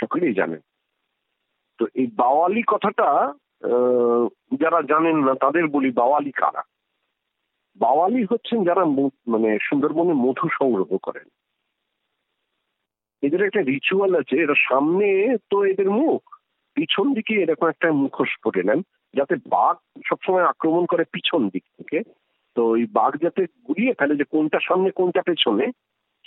সকলেই 0.00 0.38
জানেন। 0.40 0.62
তো 1.78 1.84
এই 2.00 2.06
বাওয়ালি 2.20 2.62
কথাটা 2.72 3.08
যারা 4.62 4.80
জানেন 4.90 5.16
না, 5.26 5.32
তাদের 5.44 5.64
বলি 5.74 5.90
বাওয়ালি 6.00 6.32
কারা? 6.40 6.62
বাওয়ালি 7.78 8.22
হচ্ছেন 8.30 8.58
যারা 8.68 8.82
মানে 9.32 9.50
সুন্দরবনে 9.62 10.14
মধু 10.24 10.46
সংগ্রহ 10.58 10.90
করেন। 11.06 11.26
এদের 13.22 13.42
একটা 13.46 13.62
রিচুয়াল 13.72 14.12
আছে, 14.20 14.34
এরা 14.44 14.56
সামনে 14.68 15.08
তো 15.50 15.56
এদের 15.72 15.88
মুখ, 16.00 16.22
পিছন 16.76 17.06
দিকে 17.16 17.34
এরকম 17.42 17.66
একটা 17.68 17.88
মুখোশ 18.02 18.30
পরে 18.44 18.62
নেন, 18.68 18.80
যাতে 19.14 19.34
বাঘ 19.54 19.76
সবসময় 20.08 20.48
আক্রমণ 20.52 20.84
করে 20.92 21.04
পিছন 21.14 21.40
দিক 21.48 21.64
থেকে। 21.76 21.98
তো 22.56 22.60
ওই 22.74 22.82
বাঘ 22.98 23.12
যাতে 23.24 23.42
গুলিয়ে 23.68 23.92
ফেলে 23.98 24.14
যে 24.20 24.26
কোনটা 24.34 24.58
সামনে, 24.68 24.90
কোনটা 24.98 25.22
পেছনে 25.28 25.66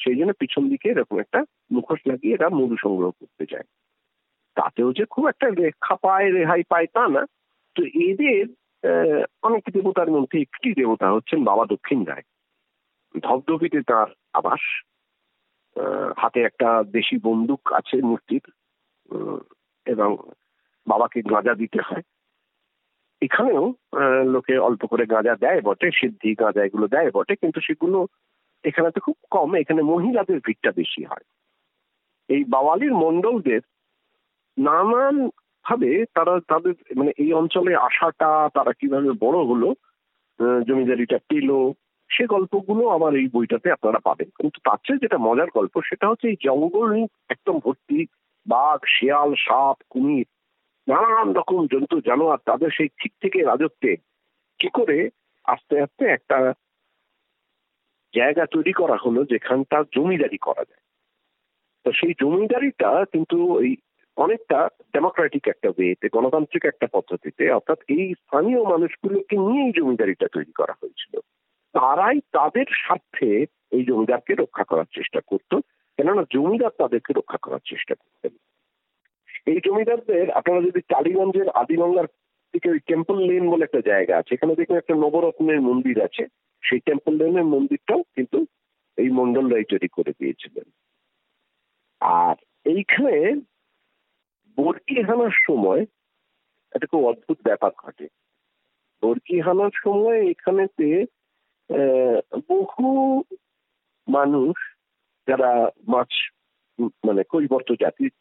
সেই 0.03 0.15
জন্য 0.15 0.31
পিছন 0.33 0.63
দিকে 0.69 0.87
এরকম 0.89 1.17
একটা 1.19 1.39
মুখোশ 1.71 1.99
লাগিয়ে 2.07 2.33
এরা 2.33 2.47
মধু 2.49 2.75
সংগ্রহ 2.83 3.11
করতে 3.11 3.45
যায়। 3.51 3.67
তাতেও 4.57 4.89
যে 4.93 5.03
খুব 5.05 5.23
একটা 5.27 5.47
রেখা 5.49 5.95
পায়, 5.95 6.27
রেহাই 6.31 6.63
পায় 6.63 6.87
তা 6.95 7.03
না। 7.07 7.23
তো 7.75 7.81
এদের 8.07 8.45
অনেক 9.43 9.63
দেবতার 9.73 10.09
মধ্যে 10.11 10.37
একটি 10.41 10.69
দেবতা 10.73 11.07
হচ্ছেন 11.11 11.39
বাবা 11.43 11.63
দক্ষিণ 11.65 11.99
রায়। 12.05 12.25
ধবধবিতে 13.23 13.79
তার 13.81 14.09
আবাস 14.33 14.63
হাতে 16.17 16.39
একটা 16.41 16.69
দেশি 16.97 17.15
বন্দুক 17.23 17.61
আছে 17.73 17.95
মূর্তির 18.01 18.45
এবং 19.85 20.09
বাবাকে 20.87 21.19
গাঁজা 21.21 21.53
দিতে 21.53 21.79
হয়। 21.87 22.03
এখানেও 23.21 23.65
লোকে 24.25 24.53
অল্প 24.57 24.81
করে 24.85 25.05
গাঁজা 25.05 25.35
দেয় 25.35 25.61
বটে, 25.61 25.87
সিদ্ধি 25.91 26.31
গাঁজা 26.35 26.61
এগুলো 26.63 26.85
দেয় 26.87 27.11
বটে, 27.11 27.33
কিন্তু 27.35 27.59
সেগুলো 27.61 27.99
এখানে 28.63 28.89
তো 28.91 28.99
খুব 29.05 29.17
কম, 29.31 29.49
এখানে 29.55 29.81
মহিলাদের 29.91 30.39
ভিড়টা 30.45 30.71
বেশি 30.71 31.01
হয়। 31.03 31.25
এই 32.29 32.41
বাওয়ালির 32.53 32.93
মন্ডলদের 33.03 33.61
নানান 34.57 35.15
ভাবে 35.65 35.91
তারা 36.15 36.33
তাদের 36.47 36.73
মানে 36.95 37.11
এই 37.23 37.31
অঞ্চলে 37.33 37.73
আসাটা, 37.87 38.31
তারা 38.53 38.71
কীভাবে 38.79 39.09
বড় 39.23 39.37
হলো 39.49 39.69
জমিদারিটা 40.67 41.17
পেল, 41.29 41.49
সে 42.09 42.23
গল্পগুলো 42.27 42.83
আমার 42.89 43.13
এই 43.15 43.27
বইটাতে 43.33 43.67
আপনারা 43.71 43.99
পাবেন। 44.07 44.29
কিন্তু 44.37 44.57
তার 44.63 44.79
চেয়ে 44.85 45.03
যেটা 45.03 45.17
মজার 45.17 45.49
গল্প, 45.57 45.75
সেটা 45.81 46.05
হচ্ছে 46.07 46.27
এই 46.29 46.37
জঙ্গল 46.47 46.89
একদম 47.29 47.55
ভর্তি 47.65 47.99
বাঘ, 48.45 48.79
শিয়াল, 48.95 49.31
সাপ, 49.45 49.77
কুমির, 49.89 50.27
নানান 50.87 51.29
রকম 51.33 51.61
জন্তু, 51.67 51.95
জানোয়ার, 52.01 52.39
তাদের 52.45 52.69
সেই 52.77 52.89
ঠিক 52.99 53.13
থেকে 53.21 53.39
রাজত্বে 53.41 53.91
কি 54.59 54.69
করে 54.77 54.97
আস্তে 55.45 55.75
আস্তে 55.81 56.03
একটা 56.05 56.37
জায়গা 58.15 58.45
তৈরি 58.45 58.73
করা 58.73 58.97
হলো 59.05 59.25
যেখানটা 59.25 59.83
জমিদারি 59.95 60.37
করা 60.37 60.63
যায়। 60.69 60.83
তো 61.83 61.91
সেই 61.91 62.13
জমিদারিটা 62.21 63.05
কিন্তু 63.05 63.53
ওই 63.53 63.77
অনেকটা 64.17 64.69
ডেমোক্রেটিক 64.93 65.47
একটা 65.47 65.69
ওয়েতে 65.69 66.09
গণতান্ত্রিক 66.13 66.65
একটা 66.65 66.87
পদ্ধতিতে, 66.91 67.51
অর্থাৎ 67.51 67.79
এই 67.89 68.13
স্থানীয় 68.13 68.63
মানুষগুলোকে 68.63 69.37
নিয়েই 69.37 69.71
জমিদারিটা 69.71 70.27
তৈরি 70.27 70.51
করা 70.51 70.73
হয়েছিল। 70.81 71.19
তারাই 71.73 72.19
তাদের 72.31 72.65
স্বার্থে 72.85 73.45
এই 73.71 73.85
জমিদারকে 73.85 74.33
রক্ষা 74.35 74.63
করার 74.63 74.85
চেষ্টা 74.95 75.21
করত, 75.27 75.55
কেননা 75.97 76.23
জমিদার 76.33 76.71
তাদেরকে 76.77 77.13
রক্ষা 77.13 77.37
করার 77.41 77.59
চেষ্টা 77.65 77.95
করতেন। 77.95 78.31
এই 79.45 79.59
জমিদারদের 79.65 80.31
আপনারা 80.31 80.61
যদি 80.61 80.81
টালিগঞ্জের 80.81 81.49
আদিগঙ্গার 81.49 82.07
দিকে 82.53 82.69
ওই 82.69 82.79
টেম্পল 82.79 83.17
লেন 83.17 83.49
বলে 83.49 83.63
একটা 83.63 83.81
জায়গা 83.81 84.17
আছে, 84.17 84.33
এখানে 84.33 84.55
দেখুন 84.55 84.77
একটা 84.77 84.95
নবরত্নের 84.95 85.61
মন্দির 85.61 86.01
আছে। 86.01 86.27
সেই 86.61 86.79
টেম্পল 86.79 87.13
লেনের 87.15 87.43
মন্দিরটাও 87.43 88.03
কিন্তু 88.15 88.45
এই 88.97 89.09
মন্ডল 89.09 89.45
রায় 89.47 89.63
তৈরি 89.63 89.87
করে 89.87 90.11
দিয়েছিলেন। 90.19 90.67
আর 92.01 92.35
এইখানে 92.65 93.41
বর্কি 94.57 95.01
হানার 95.01 95.35
সময় 95.47 95.81
একটা 96.75 96.87
খুব 96.87 97.05
অদ্ভুত 97.05 97.37
ব্যাপার 97.43 97.71
ঘটে। 97.77 98.07
বর্কি 99.03 99.39
হানার 99.39 99.73
সময় 99.83 100.19
এখানেতে 100.29 101.05
বহু 102.49 102.87
মানুষ 104.07 104.75
যারা 105.27 105.69
মাছ 105.87 106.11
মানে 106.79 107.23
কৈবর্ত 107.23 107.71
জাতির 107.79 108.11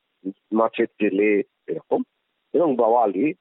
মাছের 0.52 0.86
জেলে 1.00 1.42
এরকম, 1.66 2.02
এবং 2.54 2.76
বাওয়ালি, 2.76 3.34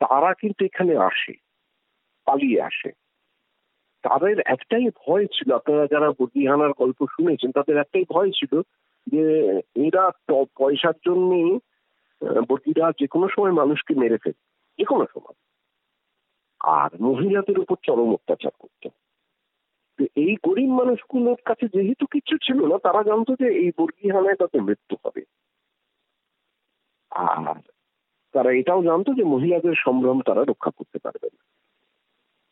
তারা 0.00 0.34
কিন্তু 0.34 0.64
এখানে 0.64 0.96
আসে, 0.96 1.32
পালিয়ে 2.24 2.62
আসে। 2.62 2.92
তাদের 4.04 4.36
একটাই 4.46 4.86
ভয় 5.06 5.26
ছিল, 5.26 5.54
আপনারা 5.54 5.86
যারা 5.90 6.08
বর্গিহানার 6.10 6.72
গল্প 6.78 7.06
শুনেছেন, 7.06 7.52
তাদের 7.52 7.76
একটাই 7.76 8.04
ভয় 8.08 8.30
ছিল 8.30 8.62
যে 9.06 9.22
এরা 9.74 10.10
পয়সার 10.56 10.96
জন্য 11.06 11.58
বর্গিরা 12.48 12.92
যে 13.00 13.06
কোনো 13.06 13.26
সময় 13.28 13.52
মানুষকে 13.52 13.94
মেরে 13.94 14.16
ফেলে 14.16 14.40
যে 14.78 14.84
কোনো 14.84 15.06
সময়। 15.14 15.34
আর 16.60 16.90
মহিলাদের 17.00 17.58
উপর 17.58 17.76
চরম 17.82 18.12
অত্যাচার 18.12 18.52
করতো। 18.58 18.88
এই 20.16 20.36
গরিব 20.48 20.70
মানুষগুলোর 20.70 21.38
কাছে 21.44 21.66
যেহেতু 21.68 22.06
কিছু 22.06 22.36
ছিল 22.36 22.66
না, 22.66 22.78
তারা 22.78 23.02
জানতো 23.02 23.36
যে 23.40 23.46
এই 23.46 23.70
বর্গি 23.78 24.10
হানায় 24.10 24.36
তাতে 24.36 24.60
মৃত্যু 24.60 24.96
হবে। 25.04 25.22
আর 27.10 27.70
তারা 28.32 28.50
এটাও 28.52 28.82
জানতো 28.82 29.14
যে 29.14 29.24
মহিলাদের 29.24 29.74
সম্ভ্রম 29.76 30.20
তারা 30.20 30.44
রক্ষা 30.44 30.70
করতে 30.70 30.98
পারবে 30.98 31.28
না। 31.32 31.42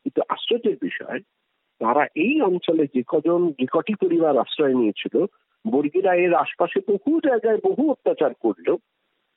কিন্তু 0.05 0.21
আশ্চর্যের 0.29 0.77
বিষয় 0.83 1.21
তারা 1.83 2.05
এই 2.25 2.35
অঞ্চলে 2.41 2.85
যে 2.95 3.03
কজন 3.07 3.41
যে 3.59 3.67
কটি 3.73 3.95
পরিবার 3.95 4.35
আশ্রয় 4.39 4.75
নিয়েছিল, 4.75 5.15
বর্গিরা 5.65 6.13
এর 6.15 6.33
আশপাশে 6.35 6.79
বহু 6.89 7.11
জায়গায় 7.21 7.59
বহু 7.65 7.83
অত্যাচার 7.91 8.33
করল 8.35 8.69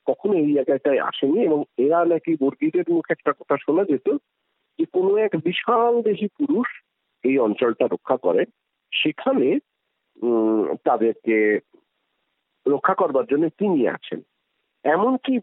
কখনো 0.06 0.34
এই 0.34 0.50
জায়গাটায় 0.54 1.00
আসেনি 1.00 1.38
এবং 1.44 1.60
এরা 1.78 2.00
নাকি 2.04 2.32
বর্গিদের 2.40 2.86
মুখে 2.88 3.12
একটা 3.12 3.32
কথা 3.32 3.56
শোনা 3.60 3.84
যেত 3.84 4.08
যে 4.78 4.84
কোনো 4.92 5.10
এক 5.16 5.32
বিশাল 5.44 5.92
দেশি 6.02 6.26
পুরুষ 6.38 6.68
এই 7.24 7.36
অঞ্চলটা 7.38 7.84
রক্ষা 7.86 8.16
করে। 8.16 8.42
সেখানে 8.92 9.48
তাদেরকে 10.84 11.36
রক্ষা 12.66 12.94
করবার 12.94 13.26
জন্য 13.30 13.44
তিনি 13.60 13.80
আছেন। 13.88 14.20
এমনকি 14.84 15.34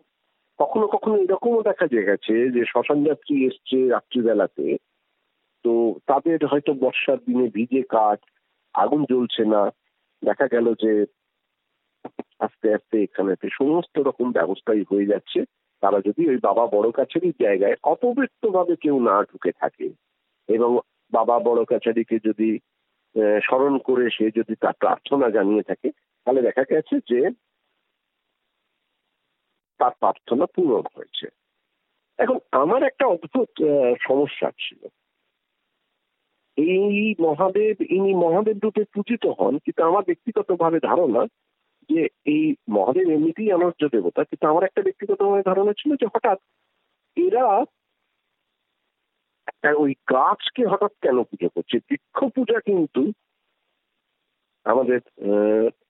কখনো 0.59 0.85
কখনো 0.87 1.15
এরকমও 1.17 1.61
দেখা 1.61 1.85
গেছে 2.09 2.35
যে 2.49 2.61
শ্মশান 2.65 2.99
যাত্রী 3.03 3.35
এসছে 3.47 3.77
রাত্রিবেলাতে 3.89 4.65
তো 5.63 5.99
তাদের 6.07 6.39
হয়তো 6.45 6.73
বর্ষার 6.73 7.17
দিনে 7.17 7.47
ভিজে 7.49 7.81
কাঠ, 7.81 8.19
আগুন 8.73 9.03
জ্বলছে 9.03 9.43
না। 9.45 9.61
দেখা 10.23 10.47
গেল 10.47 10.73
যে 10.73 11.05
আস্তে 12.39 12.73
আস্তে 12.73 13.03
এখানেতে 13.03 13.47
সমস্ত 13.51 13.99
রকম 13.99 14.31
ব্যবস্থাই 14.31 14.83
হয়ে 14.91 15.05
যাচ্ছে। 15.05 15.39
তারা 15.83 15.99
যদি 16.05 16.29
ওই 16.29 16.37
বাবা 16.37 16.67
বড় 16.67 16.91
কাছেরই 16.91 17.31
জায়গায় 17.41 17.75
অপবৃত্ত 17.83 18.43
ভাবে 18.47 18.75
কেউ 18.75 18.99
না 18.99 19.23
ঢুকে 19.23 19.51
থাকে 19.51 19.87
এবং 20.49 20.79
বাবা 21.11 21.39
বড় 21.39 21.65
কাছারিকে 21.65 22.17
যদি 22.25 22.59
স্মরণ 23.43 23.77
করে 23.77 24.09
সে 24.09 24.25
যদি 24.35 24.55
তার 24.55 24.73
প্রার্থনা 24.73 25.29
জানিয়ে 25.29 25.63
থাকে, 25.63 25.89
তাহলে 26.25 26.41
দেখা 26.41 26.63
গেছে 26.69 26.95
যে 27.09 27.29
তার 29.79 29.93
প্রার্থনা 29.99 30.45
পূরণ 30.45 30.83
হয়েছে। 30.95 31.27
এখন 32.19 32.37
আমার 32.51 32.83
একটা 32.83 33.05
অদ্ভুত 33.05 33.51
সমস্যা 34.07 34.49
ছিল। 34.59 34.81
এই 36.57 37.15
মহাদেব, 37.25 37.75
ইনি 37.97 38.11
মহাদেব 38.23 38.57
রূপে 38.63 38.83
পূজিত 38.93 39.23
হন, 39.39 39.53
কিন্তু 39.65 39.81
আমার 39.89 40.03
ব্যক্তিগতভাবে 40.09 40.79
ধারণা 40.89 41.21
যে 41.89 42.01
এই 42.33 42.43
মহাদেব 42.69 43.07
এমনিতেই 43.09 43.53
অনর্য 43.57 43.81
দেবতা, 43.95 44.21
কিন্তু 44.23 44.45
আমার 44.51 44.63
একটা 44.63 44.81
ব্যক্তিগতভাবে 44.81 45.43
ধারণা 45.49 45.73
ছিল 45.79 45.91
যে 46.01 46.07
হঠাৎ 46.13 46.39
এরা 47.17 47.45
ওই 49.83 49.91
গাছকে 50.13 50.63
হঠাৎ 50.71 50.93
কেন 51.03 51.17
পুজো 51.29 51.49
করছে? 51.55 51.75
বৃক্ষ 51.89 52.17
পূজা 52.35 52.57
কিন্তু 52.59 53.01
আমাদের 54.65 54.99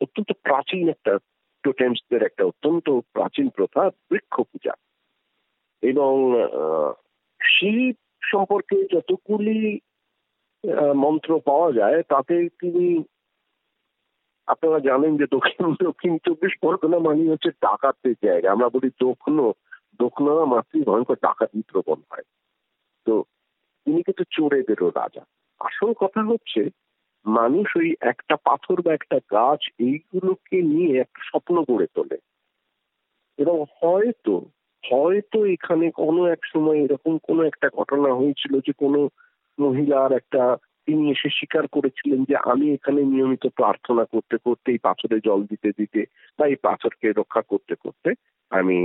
অত্যন্ত 0.02 0.32
প্রাচীন 0.46 0.86
একটা 0.90 1.14
টোটেমসদের 1.64 2.22
একটা 2.24 2.44
অত্যন্ত 2.46 2.88
প্রাচীন 3.16 3.48
প্রথা, 3.50 3.84
বৃক্ষ 4.10 4.36
পূজা। 4.42 4.74
এবং 5.84 6.14
শিব 7.42 7.96
সম্পর্কে 8.32 8.78
যতগুলি 8.94 9.60
মন্ত্র 10.96 11.40
পাওয়া 11.40 11.72
যায়, 11.72 12.04
তাতে 12.04 12.50
তিনি, 12.50 13.04
আপনারা 14.48 14.80
জানেন 14.80 15.18
যে 15.18 15.26
দক্ষিণ 15.32 15.76
দক্ষিণ 15.84 16.18
চব্বিশ 16.18 16.58
পরগনা 16.62 17.00
মানে 17.00 17.30
হচ্ছে 17.30 17.50
ডাকাতের 17.50 18.16
জায়গা। 18.24 18.52
আমরা 18.52 18.70
বলি 18.70 18.90
দক্ষিণ 19.00 19.52
দক্ষিণ 19.96 20.46
মাতৃ 20.46 20.84
ভয়ঙ্কর 20.84 21.16
ডাকাতি 21.16 21.62
প্রবণ 21.72 22.02
হয়। 22.12 22.24
তো 23.06 23.24
তিনি 23.86 24.04
কিন্তু 24.04 24.24
চোরেদেরও 24.32 24.90
রাজা। 24.90 25.22
আসল 25.60 25.94
কথা 25.94 26.24
হচ্ছে, 26.24 26.70
মানুষ 27.26 27.78
ওই 27.78 27.96
একটা 28.02 28.36
পাথর 28.36 28.82
বা 28.82 28.94
একটা 28.94 29.20
গাছ 29.32 29.60
এইগুলোকে 29.78 30.62
নিয়ে 30.62 31.00
একটা 31.00 31.22
স্বপ্ন 31.22 31.64
গড়ে 31.64 31.88
তোলে। 31.94 32.18
এবং 33.38 33.66
হয়তো 33.82 34.46
হয়তো 34.92 35.46
এখানে 35.46 35.92
কোনো 35.92 36.28
এক 36.28 36.40
সময় 36.46 36.78
এরকম 36.78 37.18
কোনো 37.18 37.44
একটা 37.44 37.70
ঘটনা 37.76 38.14
হয়েছিল 38.14 38.60
যে 38.60 38.74
কোনো 38.74 39.10
মহিলার 39.60 40.12
একটা 40.12 40.58
তিনি 40.86 41.04
এসে 41.12 41.30
স্বীকার 41.30 41.66
করেছিলেন 41.68 42.20
যে 42.24 42.36
আমি 42.52 42.66
এখানে 42.74 43.02
নিয়মিত 43.04 43.48
প্রার্থনা 43.48 44.04
করতে 44.06 44.38
করতে 44.38 44.72
এই 44.72 44.78
পাথরে 44.78 45.18
জল 45.20 45.40
দিতে 45.44 45.70
দিতে 45.78 46.02
বা 46.40 46.48
এই 46.48 46.56
পাথরকে 46.62 47.08
রক্ষা 47.12 47.42
করতে 47.42 47.74
করতে 47.76 48.10
আমি 48.52 48.78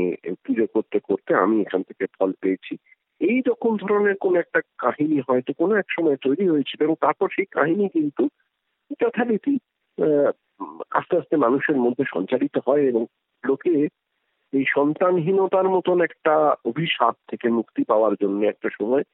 পুজো 0.45 0.67
করতে 0.67 0.99
করতে 1.01 1.35
আমি 1.35 1.61
এখান 1.61 1.83
থেকে 1.83 2.05
ফল 2.19 2.33
পেয়েছি। 2.41 2.75
এই 3.21 3.39
রকম 3.47 3.77
ধরনের 3.77 4.17
কোন 4.21 4.37
একটা 4.37 4.61
কাহিনী 4.79 5.19
হয়তো 5.29 5.53
কোনো 5.53 5.75
এক 5.75 5.89
সময় 5.91 6.17
তৈরি 6.17 6.49
হয়েছিল 6.49 6.79
এবং 6.83 6.95
তারপর 7.01 7.29
সেই 7.33 7.49
কাহিনী 7.51 7.89
কিন্তু 7.89 8.29
যথারীতি 9.01 9.55
আস্তে 10.91 11.15
আস্তে 11.17 11.37
মানুষের 11.37 11.77
মধ্যে 11.77 12.05
সঞ্চারিত 12.15 12.57
হয় 12.67 12.85
এবং 12.87 13.03
লোকে 13.45 13.89
এই 14.53 14.65
সন্তানহীনতার 14.75 15.69
মতন 15.69 16.01
একটা 16.01 16.35
অভিশাপ 16.65 17.15
থেকে 17.29 17.47
মুক্তি 17.49 17.83
পাওয়ার 17.85 18.15
জন্য 18.23 18.39
একটা 18.47 18.69
সময় 18.79 19.05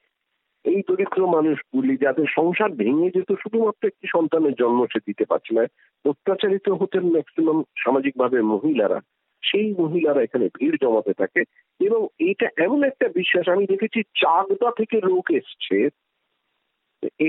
এই 0.65 0.79
দরিদ্র 0.87 1.21
মানুষগুলি 1.35 1.93
যাদের 2.03 2.27
সংসার 2.37 2.71
ভেঙে 2.81 3.13
যেত, 3.15 3.29
শুধুমাত্র 3.43 3.81
একটি 3.87 4.05
সন্তানের 4.15 4.57
জন্ম 4.61 4.79
সে 4.91 4.99
দিতে 5.07 5.25
পারছে 5.31 5.51
না, 5.57 5.63
অত্যাচারিত 6.05 6.67
হতেন 6.79 7.03
ম্যাক্সিমাম 7.15 7.59
সামাজিকভাবে 7.83 8.37
মহিলারা। 8.53 8.99
সেই 9.43 9.69
মহিলারা 9.81 10.21
এখানে 10.23 10.45
ভিড় 10.57 10.77
জমাতে 10.83 11.13
থাকে 11.21 11.41
এবং 11.79 12.01
এটা 12.29 12.47
এমন 12.65 12.79
একটা 12.83 13.07
বিশ্বাস, 13.19 13.45
আমি 13.55 13.63
দেখেছি 13.73 13.99
চাকদা 14.23 14.69
থেকে 14.79 14.97
লোক 15.09 15.25
এসছে, 15.39 15.77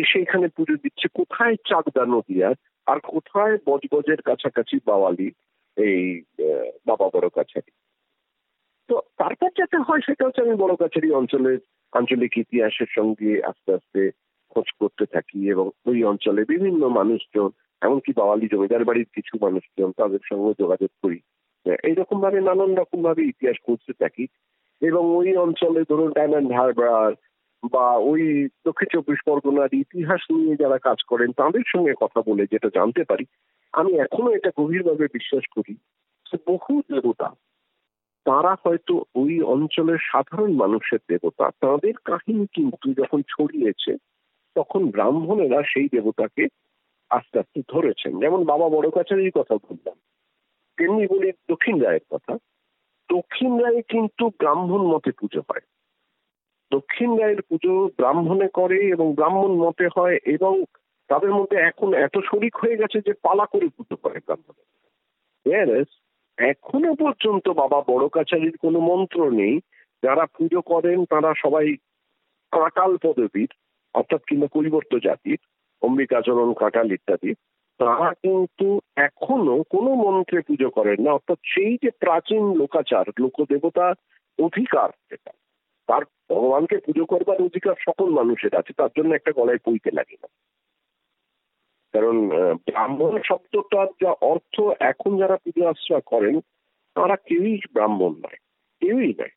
এসে 0.00 0.16
এখানে 0.24 0.46
পুজো 0.56 0.74
দিচ্ছে, 0.84 1.06
কোথায় 1.18 1.56
চাকদা 1.70 2.02
নদিয়া 2.14 2.48
আর? 2.86 2.98
কোথায় 3.14 3.54
বজবজের 3.68 4.20
কাছাকাছি 4.28 4.76
বাওয়ালি, 4.88 5.28
এই 5.76 6.02
বাবা 6.88 7.06
বড় 7.14 7.28
কাছারি 7.38 7.70
তো 8.88 8.96
তারপর 9.20 9.50
যাতে 9.60 9.76
হয় 9.86 10.02
সেটা 10.08 10.26
হচ্ছে 10.26 10.44
আমি 10.46 10.54
বড় 10.62 10.74
কাছারি 10.82 11.08
অঞ্চলের 11.20 11.58
আঞ্চলিক 11.96 12.32
ইতিহাসের 12.38 12.90
সঙ্গে 12.96 13.30
আস্তে 13.42 13.70
আস্তে 13.74 14.00
খোঁজ 14.52 14.68
করতে 14.80 15.04
থাকি 15.06 15.40
এবং 15.50 15.66
ওই 15.86 15.98
অঞ্চলে 16.04 16.42
বিভিন্ন 16.44 16.82
মানুষজন, 16.88 17.48
এমনকি 17.82 18.10
বাওয়ালি 18.16 18.46
জমিদার 18.52 18.82
বাড়ির 18.84 19.08
কিছু 19.12 19.34
মানুষজন 19.42 19.90
তাদের 19.96 20.22
সঙ্গে 20.24 20.52
যোগাযোগ 20.62 20.90
করি। 21.02 21.18
এইরকম 21.82 22.18
ভাবে 22.20 22.38
নানান 22.40 22.72
রকম 22.76 23.00
ভাবে 23.02 23.22
ইতিহাস 23.22 23.56
খুঁজতে 23.66 23.92
থাকি 23.92 24.24
এবং 24.82 25.02
ওই 25.16 25.30
অঞ্চলে 25.36 25.82
ধরুন 25.90 26.10
ডায়মন্ড 26.12 26.50
হারবার 26.52 27.10
বা 27.72 27.86
ওই 28.10 28.22
দক্ষিণ 28.64 28.88
চব্বিশ 28.92 29.20
পরগনার 29.26 29.70
ইতিহাস 29.74 30.22
নিয়ে 30.30 30.54
যারা 30.56 30.78
কাজ 30.78 30.98
করেন 31.06 31.30
তাদের 31.32 31.64
সঙ্গে 31.66 31.94
কথা 32.00 32.20
বলে 32.26 32.44
যেটা 32.52 32.68
জানতে 32.74 33.02
পারি। 33.04 33.24
আমি 33.74 33.92
এখনও 33.98 34.34
এটা 34.34 34.50
গভীরভাবে 34.58 35.06
বিশ্বাস 35.12 35.44
করি 35.56 35.74
বহু 36.46 36.72
দেবতা 36.90 37.28
তারা 38.26 38.56
হয়তো 38.64 38.94
ওই 39.14 39.42
অঞ্চলের 39.42 39.98
সাধারণ 40.02 40.52
মানুষের 40.54 40.98
দেবতা। 41.08 41.50
তাদের 41.60 41.94
কাহিনী 42.04 42.46
কিন্তু 42.52 43.02
যখন 43.02 43.22
ছড়িয়েছে, 43.28 43.96
তখন 44.54 44.90
ব্রাহ্মণেরা 44.90 45.62
সেই 45.62 45.88
দেবতাকে 45.88 46.46
আস্তে 47.10 47.38
আস্তে 47.38 47.62
ধরেছেন। 47.68 48.20
যেমন 48.20 48.44
বাবা 48.44 48.68
বড় 48.68 48.90
কাছারির 48.90 49.32
কথা 49.34 49.54
বললাম, 49.54 49.96
তেমনি 50.76 51.06
বলি 51.06 51.32
দক্ষিণ 51.50 51.80
রায়ের 51.80 52.04
কথা। 52.10 52.34
দক্ষিণ 53.08 53.58
রায়ে 53.58 53.82
কিন্তু 53.82 54.28
ব্রাহ্মণ 54.28 54.82
মতে 54.86 55.10
পুজো 55.10 55.40
হয়। 55.40 55.64
দক্ষিণ 56.70 57.18
রায়ের 57.18 57.42
পুজো 57.42 57.88
ব্রাহ্মণে 57.96 58.48
করে 58.48 58.78
এবং 58.88 59.14
ব্রাহ্মণ 59.14 59.52
মতে 59.56 59.88
হয় 59.96 60.18
এবং 60.26 60.64
তাদের 61.08 61.30
মধ্যে 61.30 61.56
এখন 61.56 61.94
এত 61.94 62.18
শরিক 62.18 62.56
হয়ে 62.56 62.76
গেছে 62.76 62.98
যে 63.00 63.12
পালা 63.12 63.46
করে 63.46 63.68
পুজো 63.68 63.96
করে 63.96 64.18
ব্রাহ্মণে 64.26 65.84
এখনও 66.38 66.94
পর্যন্ত 66.94 67.48
বাবা 67.48 67.82
বড় 67.86 68.08
কাছারির 68.08 68.56
কোনো 68.56 68.80
মন্ত্র 68.80 69.30
নেই। 69.30 69.60
যারা 70.02 70.26
পুজো 70.26 70.60
করেন, 70.60 71.04
তারা 71.04 71.34
সবাই 71.36 71.76
কাঁটাল 72.52 72.96
পদবীর, 72.96 73.54
অর্থাৎ 73.94 74.22
কিংবা 74.28 74.46
কৈবর্ত 74.46 74.96
জাতির, 74.96 75.38
অম্বিকাচরণ 75.82 76.52
কাঁটাল 76.52 76.92
ইত্যাদি, 76.92 77.34
তারা 77.78 78.14
কিন্তু 78.14 78.80
এখনও 78.96 79.62
কোনো 79.70 79.94
মন্ত্রে 79.94 80.40
পুজো 80.40 80.70
করেন 80.70 81.02
না। 81.02 81.12
অর্থাৎ 81.12 81.38
সেই 81.44 81.78
যে 81.82 81.90
প্রাচীন 81.90 82.54
লোকাচার, 82.54 83.04
লোকদেবতা 83.18 83.94
অধিকার 84.38 84.88
যেটা 85.10 85.30
তার 85.86 86.02
ভগবানকে 86.30 86.76
পুজো 86.76 87.04
করবার 87.04 87.42
অধিকার 87.42 87.74
সকল 87.78 88.10
মানুষের 88.10 88.56
আছে, 88.56 88.72
তার 88.72 88.88
জন্য 88.96 89.14
একটা 89.14 89.32
গলায় 89.32 89.58
পইতে 89.58 89.90
লাগে 89.90 90.16
না। 90.22 90.28
কারণ 91.96 92.28
ব্রাহ্মণ 92.56 93.22
শব্দটার 93.24 93.86
যা 94.02 94.10
অর্থ 94.20 94.60
এখন 94.80 95.18
যারা 95.18 95.36
পুজো 95.36 95.68
আশ্রয় 95.68 96.00
করেন, 96.00 96.40
তারা 96.94 97.16
কেউই 97.16 97.60
ব্রাহ্মণ 97.72 98.12
নয়, 98.12 98.38
কেউই 98.80 99.14
নয়। 99.18 99.34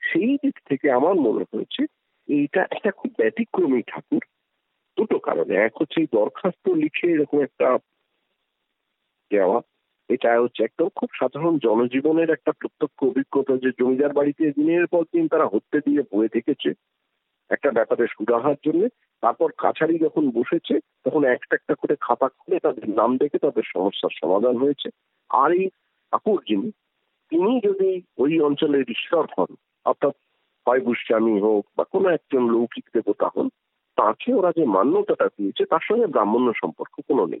সেই 0.00 0.38
দিক 0.42 0.56
থেকে 0.68 0.90
আমার 0.90 1.14
মনে 1.14 1.44
হয়েছে, 1.54 1.82
এইটা 2.32 2.66
একটা 2.70 2.90
খুব 2.90 3.10
ব্যতিক্রমী 3.18 3.82
ঠাকুর। 3.82 4.24
দুটো 4.96 5.18
কারণে। 5.18 5.54
এক 5.54 5.72
হচ্ছে 5.80 6.06
দরখাস্ত 6.12 6.68
লিখে 6.68 7.06
এরকম 7.12 7.42
একটা 7.42 7.78
দেওয়া, 9.30 9.60
এটা 10.08 10.40
হচ্ছে 10.40 10.64
একদম 10.64 10.88
খুব 10.88 11.10
সাধারণ 11.18 11.58
জনজীবনের 11.58 12.30
একটা 12.30 12.52
প্রত্যক্ষ 12.52 13.04
অভিজ্ঞতা 13.04 13.56
যে 13.56 13.70
জমিদার 13.78 14.12
বাড়িতে 14.12 14.50
দিনের 14.50 14.86
পর 14.86 15.02
দিন 15.02 15.28
তারা 15.28 15.46
হত্যে 15.46 15.78
দিয়ে 15.86 16.02
বয়ে 16.12 16.28
থেকেছে। 16.28 16.70
একটা 17.50 17.70
ব্যাপারে 17.70 18.06
সুরাহার 18.06 18.54
জন্য 18.66 18.82
তারপর 19.20 19.52
কাছারি 19.58 19.98
যখন 19.98 20.30
বসেছে, 20.30 20.78
তখন 21.04 21.24
একটা 21.24 21.54
একটা 21.54 21.74
করে 21.74 21.96
খাতা 22.00 22.28
খুলে 22.28 22.58
তাদের 22.58 22.90
নাম 22.90 23.16
দেখে 23.16 23.38
তাদের 23.38 23.62
সমস্যার 23.66 24.10
সমাধান 24.20 24.56
হয়েছে। 24.56 24.88
আর 25.30 25.52
এই 25.52 25.68
ঠাকুর 26.12 26.44
যিনি 26.48 26.70
তিনি 27.28 27.60
যদি 27.64 28.02
ওই 28.18 28.40
অঞ্চলের 28.40 28.84
ঈশ্বর 28.88 29.26
হন, 29.38 29.54
অর্থাৎ 29.84 30.12
হয় 30.68 30.80
বুস্বামী 30.80 31.40
হোক 31.40 31.66
বা 31.76 31.84
কোনো 31.84 32.08
একজন 32.08 32.50
লৌকিক 32.50 32.84
দেবতা 32.94 33.28
হন, 33.36 33.48
তাকে 33.96 34.34
ওরা 34.34 34.52
যে 34.56 34.64
মান্যতাটা 34.64 35.26
দিয়েছে, 35.26 35.64
তার 35.64 35.78
সঙ্গে 35.82 36.06
ব্রাহ্মণ্য 36.06 36.52
সম্পর্ক 36.60 37.00
কোনো 37.08 37.26
নেই। 37.26 37.40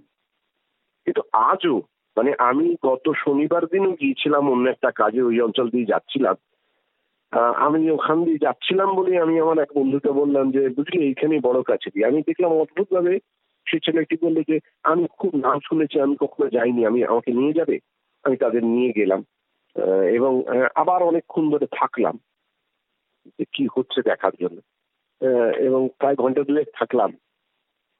কিন্তু 1.04 1.22
আজও 1.32 1.82
মানে 2.16 2.34
আমি 2.38 2.76
গত 2.86 3.12
শনিবার 3.16 3.66
দিনও 3.66 3.92
গিয়েছিলাম 3.92 4.50
অন্য 4.50 4.70
একটা 4.70 4.90
কাজে, 4.90 5.22
ওই 5.22 5.40
অঞ্চল 5.40 5.70
দিয়ে 5.70 5.84
যাচ্ছিলাম 5.84 6.34
আমি 7.36 7.90
ওখান 7.90 8.24
দিয়ে 8.24 8.38
যাচ্ছিলাম 8.40 8.94
বলে 8.94 9.18
আমি 9.18 9.40
আমার 9.40 9.58
এক 9.58 9.68
বন্ধুকে 9.74 10.10
বললাম 10.10 10.50
যে, 10.50 10.68
বুঝলি 10.68 11.06
এইখানে 11.06 11.40
বড় 11.40 11.62
কাছে 11.62 11.90
দিয়ে। 11.94 12.06
আমি 12.06 12.22
দেখলাম 12.22 12.52
অদ্ভুত 12.52 12.94
ভাবে 12.94 13.18
সে 13.70 13.78
ছেলেটি 13.84 14.16
বলল 14.22 14.42
যে, 14.48 14.58
আমি 14.82 15.06
খুব 15.18 15.34
নাম 15.34 15.58
শুনেছি, 15.68 16.00
আমি 16.00 16.16
কখনো 16.16 16.48
যাইনি। 16.48 16.86
আমি 16.86 17.04
আমাকে 17.04 17.32
নিয়ে 17.32 17.52
যাবে? 17.52 17.78
আমি 18.22 18.36
তাদের 18.36 18.64
নিয়ে 18.64 18.92
গেলাম। 18.96 19.24
এবং 20.12 20.42
আবার 20.74 21.02
অনেকক্ষণ 21.02 21.50
ধরে 21.50 21.66
থাকলাম। 21.66 22.18
যে 23.38 23.44
কি 23.52 23.68
হচ্ছে 23.76 24.02
দেখার 24.02 24.32
জন্য। 24.40 24.60
এবং 25.58 25.88
প্রায় 25.98 26.16
ঘণ্টা 26.16 26.42
দুয়েক 26.42 26.68
থাকলাম। 26.78 27.16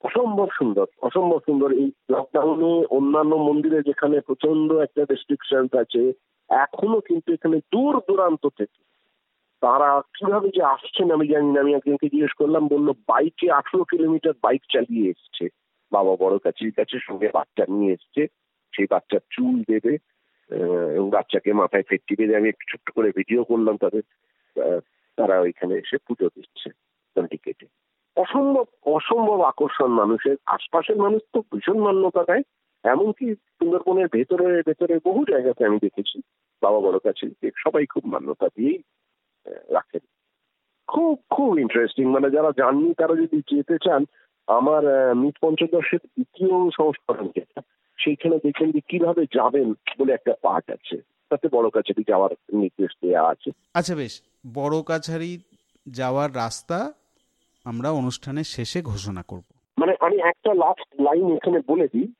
অসম্ভব 0.03 0.47
সুন্দর 0.53 0.85
অসম্ভব 1.01 1.39
সুন্দর। 1.39 1.71
এই 1.71 1.91
লকডাউনে 2.11 2.85
অন্যান্য 2.85 3.35
মন্দিরে 3.35 3.81
যেখানে 3.81 4.19
প্রচণ্ড 4.19 4.73
একটা 4.73 5.05
রেস্ট্রিকশন 5.09 5.77
আছে, 5.77 6.13
এখনও 6.49 6.99
কিন্তু 6.99 7.33
এখানে 7.33 7.57
দূর 7.57 8.01
দূরান্ত 8.07 8.47
থেকে 8.57 8.88
তারা 9.63 9.89
কীভাবে 10.15 10.49
যে 10.57 10.63
আসছেন 10.75 11.07
আমি 11.15 11.25
জানি 11.33 11.49
না। 11.51 11.59
আমি 11.63 11.71
একজনকে 11.73 12.07
জিজ্ঞেস 12.13 12.33
করলাম, 12.41 12.63
বলল, 12.73 12.87
বাইকে 13.11 13.47
আঠেরো 13.59 13.83
কিলোমিটার 13.91 14.35
বাইক 14.45 14.61
চালিয়ে 14.73 15.09
এসছে। 15.13 15.45
বাবা 15.91 16.13
বড় 16.23 16.35
কাছির 16.45 16.71
কাছে 16.77 16.95
সঙ্গে 17.07 17.27
বাচ্চা 17.37 17.63
নিয়ে 17.73 17.93
এসছে। 17.93 18.21
সেই 18.73 18.87
বাচ্চার 18.93 19.21
চুল 19.31 19.55
দেবে 19.71 19.93
এবং 20.95 21.07
বাচ্চাকে 21.09 21.51
মাথায় 21.53 21.85
ফেটটি 21.89 22.13
বেঁধে 22.19 22.39
আমি 22.39 22.47
একটু 22.49 22.65
ছোট্ট 22.71 22.87
করে 22.95 23.09
ভিডিও 23.19 23.41
করলাম 23.43 23.75
তাদের 23.83 24.03
তারা 25.17 25.35
ওইখানে 25.39 25.73
এসে 25.77 25.97
পুজো 26.07 26.27
দিচ্ছে 26.35 26.69
কেটে 27.45 27.65
অসম্ভব 28.17 28.65
অসম্ভব 28.95 29.39
আকর্ষণ 29.51 29.91
মানুষের। 30.01 30.37
আশপাশের 30.55 30.97
মানুষ 31.05 31.21
তো 31.33 31.39
ভীষণ 31.51 31.77
মান্যতা 31.85 32.23
দেয়। 32.29 32.43
এমনকি 32.83 33.25
সুন্দরবনের 33.57 34.07
ভেতরে 34.15 34.47
ভেতরে 34.67 34.95
বহু 35.07 35.21
জায়গাতে 35.31 35.61
আমি 35.65 35.77
দেখেছি। 35.85 36.17
বাবা 36.61 36.79
বড় 36.87 36.97
কাছে 37.07 37.25
সবাই 37.63 37.85
খুব 37.93 38.03
মান্যতা 38.13 38.47
দিয়েই 38.55 38.79
রাখেন। 39.47 40.01
খুব 40.87 41.23
খুব 41.29 41.59
ইন্টারেস্টিং 41.59 42.05
মানে 42.05 42.29
যারা 42.29 42.51
জাননি 42.57 42.93
তারা 42.93 43.15
যদি 43.15 43.37
যেতে 43.37 43.77
চান 43.83 44.05
আমার 44.47 45.15
মিট 45.15 45.37
পঞ্চদশের 45.41 45.99
দ্বিতীয় 46.05 46.69
সংস্করণ 46.77 47.27
যেটা 47.27 47.61
সেইখানে 47.97 48.37
দেখেন 48.37 48.71
যে 48.71 48.79
কীভাবে 48.79 49.25
যাবেন 49.25 49.73
বলে 49.99 50.13
একটা 50.13 50.33
পার্ট 50.41 50.71
আছে। 50.71 51.01
তাতে 51.29 51.47
বড় 51.51 51.69
কাছারি 51.69 52.03
যাওয়ার 52.07 52.29
নির্দেশ 52.53 52.91
দেওয়া 53.01 53.29
আছে। 53.29 53.51
আচ্ছা 53.73 53.95
বেশ। 53.95 54.21
বড় 54.53 54.81
কাছারি 54.81 55.39
যাওয়ার 55.89 56.35
রাস্তা 56.35 56.93
আমরা 57.63 57.91
অনুষ্ঠানের 57.91 58.43
শেষে 58.43 58.81
ঘোষণা 58.81 59.23
করব। 59.27 59.43
মানে 59.77 59.95
আমি 59.99 60.21
একটা 60.21 60.53
লাস্ট 60.53 61.01
লাইন 61.01 61.35
এখানে 61.35 61.59
বলে 61.67 61.87
দিই 61.87 62.13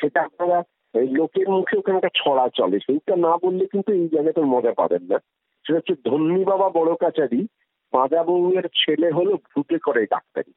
সেটা 0.00 0.22
আপনারা 0.22 0.62
লোকের 1.10 1.48
মুখে 1.48 1.78
ওখানে 1.78 1.96
একটা 1.96 2.08
ছড়া 2.24 2.48
চলে। 2.54 2.78
সেইটা 2.78 3.16
না 3.16 3.36
বললে 3.36 3.66
কিন্তু 3.66 3.92
এই 3.92 4.08
জায়গাটার 4.08 4.44
মজা 4.44 4.72
পাবেন 4.72 5.02
না। 5.02 5.18
সেটা 5.64 5.78
হচ্ছে 5.78 5.94
ধন্যী 6.10 6.44
বাবা 6.44 6.68
বড় 6.68 6.94
কাচারি 6.94 7.46
বাঁজা 7.92 8.22
বউয়ের 8.22 8.66
ছেলে 8.68 9.10
হলো 9.10 9.36
ভূতে 9.36 9.78
করে 9.78 10.06
ডাক্তারি। 10.06 10.52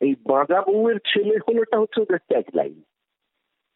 এই 0.00 0.14
বাঁজা 0.26 0.62
বউয়ের 0.62 0.98
ছেলে 0.98 1.38
হলোটা 1.48 1.78
হচ্ছে 1.78 2.00
ওদের 2.00 2.18
ট্যাগ 2.18 2.44
লাইন 2.54 2.82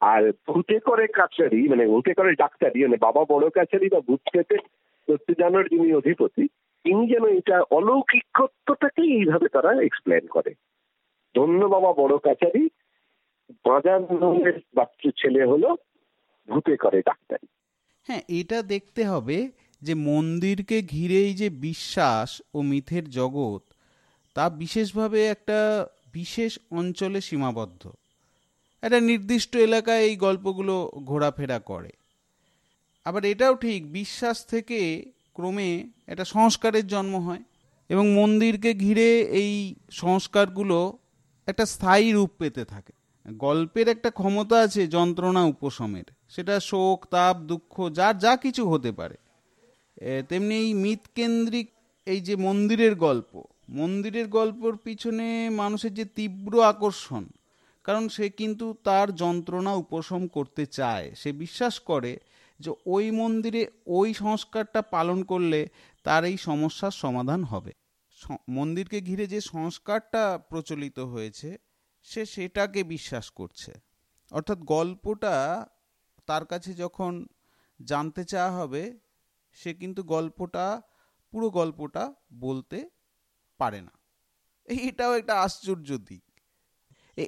আর 0.00 0.32
ভূতে 0.48 0.78
করে 0.78 1.06
কাছারি 1.06 1.68
মানে 1.68 1.86
ভূতে 1.86 2.14
করে 2.14 2.34
ডাক্তারি 2.34 2.84
মানে 2.84 2.96
বাবা 2.96 3.24
বড় 3.28 3.50
কাছারি 3.50 3.88
বা 3.88 4.00
ভূত 4.00 4.20
পেতে 4.32 4.56
জানার 5.38 5.64
যিনি 5.64 5.94
অধিপতি, 5.94 6.48
তিনি 6.84 7.02
যেন 7.12 7.24
এটা 7.26 7.56
অলৌকিকত্বটাকে 7.70 9.02
এইভাবে 9.02 9.48
তারা 9.48 9.70
এক্সপ্লেন 9.82 10.26
করে। 10.26 10.54
ধন্য 11.36 11.66
বাবা 11.66 11.92
বড় 11.92 12.18
কাছারি 12.18 12.68
বাজার 13.64 14.00
বাচ্চা 14.74 15.10
ছেলে 15.16 15.44
হলো 15.44 15.76
ভূতে 16.48 16.76
করে 16.76 17.02
ডাক্তারি। 17.02 17.46
হ্যাঁ 18.08 18.22
এটা 18.28 18.62
দেখতে 18.62 19.04
হবে 19.04 19.38
যে 19.82 19.94
মন্দিরকে 19.94 20.82
ঘিরেই 20.82 21.34
যে 21.34 21.50
বিশ্বাস 21.50 22.42
ও 22.54 22.62
মিথের 22.62 23.10
জগৎ, 23.10 23.62
তা 24.34 24.50
বিশেষভাবে 24.50 25.26
একটা 25.26 25.86
বিশেষ 26.12 26.58
অঞ্চলে 26.70 27.20
সীমাবদ্ধ। 27.20 27.92
একটা 28.82 29.00
নির্দিষ্ট 29.00 29.56
এলাকায় 29.56 30.00
এই 30.00 30.16
গল্পগুলো 30.16 30.92
ঘোরাফেরা 30.94 31.58
করে। 31.58 31.90
আবার 33.04 33.24
এটাও 33.24 33.54
ঠিক, 33.54 33.92
বিশ্বাস 33.92 34.46
থেকে 34.46 35.12
ক্রমে 35.34 35.86
একটা 36.06 36.24
সংস্কারের 36.24 36.86
জন্ম 36.86 37.16
হয় 37.16 37.42
এবং 37.88 38.10
মন্দিরকে 38.10 38.74
ঘিরে 38.74 39.20
এই 39.20 39.74
সংস্কারগুলো 39.90 40.98
একটা 41.46 41.66
স্থায়ী 41.66 42.12
রূপ 42.12 42.30
পেতে 42.38 42.64
থাকে। 42.64 42.92
গল্পের 43.28 43.88
একটা 43.88 44.10
ক্ষমতা 44.10 44.56
আছে 44.56 44.86
যন্ত্রণা 44.86 45.44
উপশমের। 45.44 46.04
সেটা 46.28 46.60
শোক, 46.60 47.06
তাপ, 47.10 47.36
দুঃখ, 47.36 47.90
যার 47.90 48.18
যা 48.18 48.36
কিছু 48.36 48.70
হতে 48.70 48.92
পারে। 48.92 49.16
তেমনি 50.28 50.54
এই 50.64 50.70
মিথকেন্দ্রিক 50.84 51.68
এই 52.06 52.20
যে 52.20 52.34
মন্দিরের 52.36 52.94
গল্প, 53.06 53.32
মন্দিরের 53.68 54.26
গল্পর 54.28 54.72
পিছনে 54.76 55.26
মানুষের 55.50 55.92
যে 55.94 56.04
তীব্র 56.16 56.52
আকর্ষণ, 56.62 57.24
কারণ 57.84 58.04
সে 58.08 58.26
কিন্তু 58.30 58.66
তার 58.84 59.08
যন্ত্রণা 59.14 59.72
উপশম 59.74 60.22
করতে 60.26 60.64
চায়। 60.78 61.06
সে 61.14 61.30
বিশ্বাস 61.32 61.74
করে 61.80 62.12
যে 62.60 62.70
ওই 62.86 63.06
মন্দিরে 63.10 63.62
ওই 63.98 64.08
সংস্কারটা 64.14 64.80
পালন 64.94 65.18
করলে 65.22 65.60
তার 66.04 66.22
এই 66.24 66.36
সমস্যার 66.48 66.94
সমাধান 67.02 67.40
হবে। 67.44 67.72
মন্দিরকে 68.48 68.98
ঘিরে 69.00 69.24
যে 69.26 69.40
সংস্কারটা 69.54 70.22
প্রচলিত 70.50 70.98
হয়েছে, 71.12 71.48
সে 72.06 72.22
সেটাকে 72.26 72.80
বিশ্বাস 72.94 73.26
করছে। 73.30 73.72
অর্থাৎ 74.32 74.58
গল্পটা 74.74 75.34
তার 76.28 76.44
কাছে 76.44 76.70
যখন 76.74 77.12
জানতে 77.80 78.22
চাওয়া 78.24 78.52
হবে 78.58 78.82
সে 79.52 79.74
কিন্তু 79.74 80.02
গল্পটা, 80.02 80.82
পুরো 81.30 81.50
গল্পটা 81.50 82.14
বলতে 82.40 82.88
পারে 83.58 83.80
না। 83.80 83.92
এটাও 84.66 85.14
একটা 85.14 85.40
আশ্চর্য 85.40 85.98
দিক। 85.98 86.22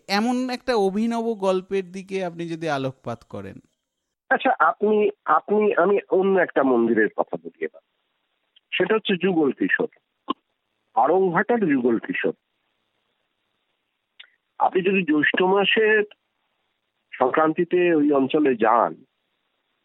এমন 0.09 0.51
একটা 0.51 0.77
অভিনব 0.77 1.35
গল্পের 1.35 1.93
দিকে 1.93 2.25
আপনি 2.25 2.49
যদি 2.49 2.69
আলোকপাত 2.69 3.25
করেন। 3.25 3.59
আচ্ছা 4.29 4.51
আপনি 4.59 5.11
আপনি, 5.25 5.75
আমি 5.75 5.99
অন্য 6.11 6.39
একটা 6.39 6.63
মন্দিরের 6.63 7.09
কথা 7.17 7.37
বলি 7.37 7.65
এবার। 7.65 7.81
সেটা 8.79 8.95
হচ্ছে 8.95 9.17
যুগল 9.17 9.53
কিশোর। 9.53 9.89
আরংঘাটার 10.95 11.61
যুগল 11.61 11.99
কিশোর। 11.99 12.35
আপনি 14.59 14.83
যদি 14.83 15.03
জ্যৈষ্ঠ 15.03 15.43
মাসের 15.43 16.05
সংক্রান্তিতে 17.13 17.95
ওই 17.95 18.13
অঞ্চলে 18.13 18.55
যান, 18.55 19.05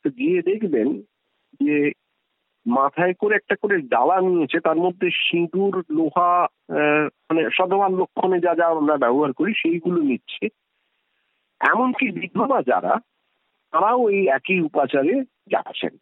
তো 0.03 0.09
গিয়ে 0.09 0.41
দেখবেন 0.41 1.01
যে 1.53 1.91
মাথায় 2.69 3.13
করে 3.13 3.35
একটা 3.35 3.55
করে 3.55 3.75
ডালা 3.93 4.17
নিয়েছে, 4.21 4.59
তার 4.59 4.75
মধ্যে 4.75 5.07
সিঁদুর, 5.09 5.83
লোহা 5.89 6.31
মানে 7.27 7.41
সদমান 7.57 7.91
লক্ষণে 7.95 8.39
যা 8.39 8.53
যা 8.55 8.65
আমরা 8.65 8.95
ব্যবহার 8.97 9.31
করি 9.33 9.51
সেইগুলো 9.57 10.01
নিচ্ছে। 10.01 10.45
এমনকি 11.61 12.05
বিধবা 12.11 12.59
যারা, 12.67 12.93
তারাও 13.73 14.09
এই 14.09 14.27
একই 14.27 14.59
উপাচারে 14.61 15.15
যাচ্ছেন 15.47 15.93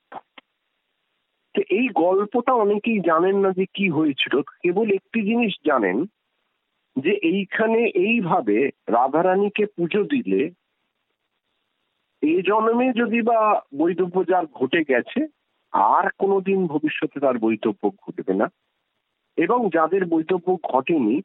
তো 1.56 1.62
এই 1.70 1.88
গল্পটা 1.96 2.54
অনেকেই 2.54 3.00
জানেন 3.00 3.36
না 3.40 3.50
যে 3.52 3.66
কি 3.74 3.90
হয়েছিল। 3.90 4.42
কেবল 4.42 4.88
একটি 4.92 5.20
জিনিস 5.22 5.54
জানেন 5.66 5.98
যে 6.96 7.12
এইখানে 7.12 7.80
এইভাবে 8.08 8.58
রাধারানীকে 8.88 9.66
পুজো 9.66 10.04
দিলে 10.04 10.42
এই 12.24 12.42
জন্মে 12.42 12.88
যদি 12.94 13.20
বা 13.22 13.40
বৈধব্য 13.78 14.26
যার 14.28 14.46
ঘটে 14.46 14.82
গেছে 14.90 15.20
আর 15.72 16.10
কোনোদিন 16.18 16.68
ভবিষ্যতে 16.68 17.20
তার 17.20 17.38
বৈধব্য 17.38 17.90
ঘটবে 17.90 18.34
না। 18.34 18.48
এবং 19.38 19.70
যাদের 19.70 20.06
বৈধব্য 20.06 20.58
ঘটেনি, 20.64 21.22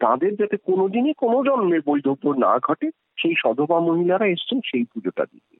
তাদের 0.00 0.36
যাতে 0.36 0.56
কোনোদিনই 0.56 1.12
কোনো 1.12 1.44
জন্মে 1.44 1.80
বৈধব্য 1.86 2.28
না 2.28 2.58
ঘটে, 2.58 2.90
সেই 2.90 3.34
সধবা 3.38 3.80
মহিলারা 3.80 4.26
এসছেন 4.26 4.60
সেই 4.60 4.84
পুজোটা 4.84 5.24
দিতে। 5.24 5.56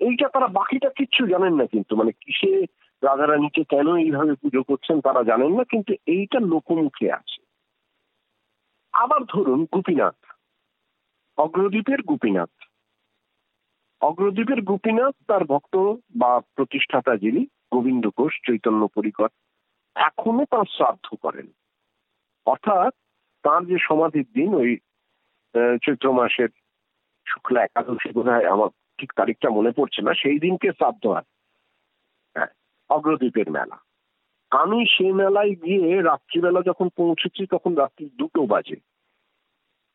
এইটা 0.00 0.28
তারা 0.28 0.46
বাকিটা 0.46 0.88
কিচ্ছু 0.88 1.26
জানেন 1.26 1.54
না 1.54 1.66
কিন্তু 1.66 1.96
মানে 1.96 2.12
কিসে 2.12 2.66
রাধারানীকে 3.02 3.64
কেন 3.64 3.96
এইভাবে 3.96 4.34
পুজো 4.34 4.62
করছেন 4.62 5.00
তারা 5.00 5.22
জানেন 5.22 5.52
না, 5.56 5.64
কিন্তু 5.64 5.94
এইটা 6.06 6.38
লোকমুখে 6.40 7.12
আছে। 7.12 7.40
আবার 8.92 9.24
ধরুন 9.24 9.66
গোপীনাথ, 9.72 10.16
অগ্রদ্বীপের 11.38 12.02
গোপীনাথ। 12.02 12.50
অগ্রদ্বীপের 14.00 14.62
গোপীনাথ, 14.62 15.14
তার 15.28 15.44
ভক্ত 15.44 15.76
বা 16.16 16.40
প্রতিষ্ঠাতা 16.54 17.16
যিনি, 17.16 17.46
গোবিন্দ 17.72 18.10
ঘোষ, 18.16 18.32
চৈতন্য 18.46 18.88
পরিকর, 18.88 19.28
এখনও 19.94 20.44
তার 20.44 20.64
শ্রাদ্ধ 20.68 21.14
করেন। 21.14 21.46
অর্থাৎ 22.46 22.94
তার 23.42 23.66
যে 23.66 23.76
সমাধির 23.80 24.26
দিন, 24.34 24.54
ওই 24.54 24.78
চৈত্র 25.82 26.12
মাসের 26.12 26.48
শুক্লা 27.28 27.62
একাদশী 27.62 28.12
বোধ 28.12 28.28
আমার 28.28 28.68
ঠিক 28.98 29.12
তারিখটা 29.16 29.50
মনে 29.50 29.70
পড়ছে 29.70 30.02
না, 30.02 30.14
সেই 30.14 30.38
দিনকে 30.38 30.72
শ্রাদ্ধ 30.72 31.06
হয়। 31.06 31.22
হ্যাঁ 32.34 32.46
অগ্রদ্বীপের 32.90 33.50
মেলা। 33.50 33.78
আমি 34.50 34.86
সেই 34.86 35.12
মেলায় 35.12 35.54
গিয়ে 35.54 36.02
রাত্রিবেলা 36.02 36.60
যখন 36.66 36.88
পৌঁছেছি, 36.88 37.46
তখন 37.46 37.74
রাত্রি 37.74 38.10
দুটো 38.18 38.46
বাজে। 38.46 38.76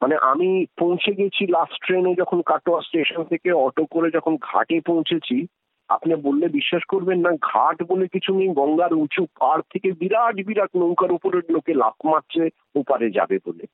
মানে 0.01 0.15
আমি 0.21 0.65
পৌঁছে 0.79 1.11
গেছি 1.11 1.47
লাস্ট 1.47 1.85
ট্রেনে 1.85 2.15
যখন 2.15 2.41
কাটোয়া 2.41 2.81
স্টেশন 2.81 3.23
থেকে 3.23 3.51
অটো 3.51 3.85
করে 3.85 4.11
যখন 4.11 4.37
ঘাটে 4.41 4.79
পৌঁছেছি, 4.79 5.47
আপনি 5.89 6.15
বললে 6.15 6.47
বিশ্বাস 6.47 6.83
করবেন 6.87 7.19
না, 7.19 7.31
ঘাট 7.31 7.83
বলে 7.83 8.07
কিছু 8.07 8.37
নেই, 8.37 8.47
গঙ্গার 8.47 8.93
উঁচু 8.93 9.25
পাড় 9.39 9.61
থেকে 9.73 9.91
বিরাট 9.91 10.35
বিরাট 10.47 10.69
নৌকার 10.75 11.11
উপরের 11.11 11.43
লোকে 11.49 11.73
লাফ 11.73 12.05
মারছে, 12.05 12.49
ওপারে 12.75 13.11
যাবে 13.11 13.37
বলে। 13.45 13.65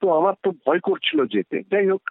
তো 0.00 0.06
আমার 0.12 0.34
তো 0.42 0.50
ভয় 0.50 0.78
করছিল 0.78 1.26
যেতে। 1.26 1.62
যাই 1.70 1.86
হোক 1.88 2.02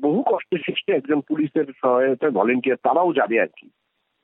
বহু 0.00 0.22
কষ্টে 0.26 0.56
সৃষ্টি 0.66 0.92
একজন 0.92 1.20
পুলিশের 1.20 1.64
সহায়তায় 1.82 2.30
ভলেন্টিয়ার 2.30 2.82
তারাও 2.82 3.12
যাবে 3.12 3.40
আর 3.40 3.50
কি। 3.58 3.68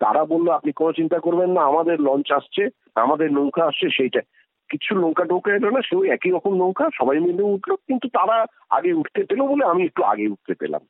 তারা 0.01 0.24
বলল, 0.24 0.51
আপনি 0.51 0.72
কোনো 0.72 0.93
চিন্তা 0.93 1.18
করবেন 1.18 1.51
না, 1.51 1.62
আমাদের 1.62 2.01
লঞ্চ 2.01 2.32
আসছে, 2.32 2.68
আমাদের 2.95 3.32
নৌকা 3.32 3.64
আসছে, 3.64 3.87
সেইটা 3.91 4.20
কিছু 4.68 4.94
নৌকা 4.94 5.24
টোকা 5.24 5.50
এলো 5.54 5.70
না, 5.70 5.80
সেও 5.88 6.04
একই 6.04 6.30
রকম 6.30 6.52
নৌকা, 6.54 6.84
সবাই 6.94 7.18
মিলে 7.20 7.42
উঠল, 7.42 7.70
কিন্তু 7.88 8.08
তারা 8.08 8.36
আগে 8.70 8.92
উঠতে 8.92 9.20
পেল 9.24 9.40
বলে 9.42 9.64
আমি 9.64 9.82
একটু 9.84 10.02
আগে 10.02 10.28
উঠতে 10.28 10.54
পেলাম। 10.54 10.84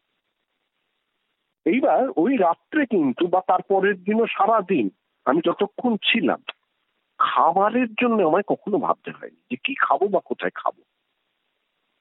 এইবার 1.66 2.00
ওই 2.16 2.36
রাত্রে 2.36 2.86
কিন্তু 2.86 3.26
বা 3.26 3.40
তারপরের 3.46 3.96
দিনও 4.02 4.26
সারা 4.26 4.58
দিন 4.60 4.86
আমি 5.26 5.40
যতক্ষণ 5.44 5.96
ছিলাম, 5.96 6.40
খাবারের 7.18 7.90
জন্য 7.94 8.18
আমায় 8.22 8.46
কখনো 8.46 8.76
ভাবতে 8.78 9.10
হয়নি 9.10 9.40
যে 9.50 9.56
কি 9.56 9.74
খাব 9.74 10.00
বা 10.08 10.20
কোথায় 10.24 10.54
খাব। 10.54 10.74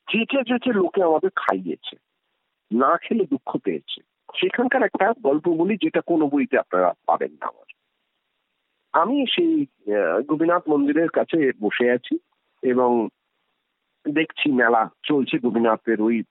যেচে 0.07 0.39
যেচে 0.43 0.71
লোকে 0.73 1.03
আমাদের 1.03 1.32
খাইয়েছে, 1.36 1.95
না 2.71 2.97
খেলে 2.97 3.23
দুঃখ 3.26 3.49
পেয়েছে। 3.57 3.99
সেখানকার 4.39 4.84
একটা 4.84 5.13
গল্প 5.23 5.45
বলি, 5.47 5.78
যেটা 5.82 6.01
কোনো 6.01 6.26
বইতে 6.28 6.55
আপনারা 6.57 6.93
পাবেন 7.05 7.32
না। 7.32 7.47
আমি 8.96 9.26
সেই 9.36 9.66
গোপীনাথ 10.28 10.70
মন্দিরের 10.70 11.10
কাছে 11.10 11.52
বসে 11.62 11.91
আছি 11.91 12.18
এবং 12.62 13.08
দেখছি 14.12 14.52
মেলা 14.52 14.89
চলছে 15.04 15.38
গোপীনাথের 15.38 16.02
ওই 16.02 16.24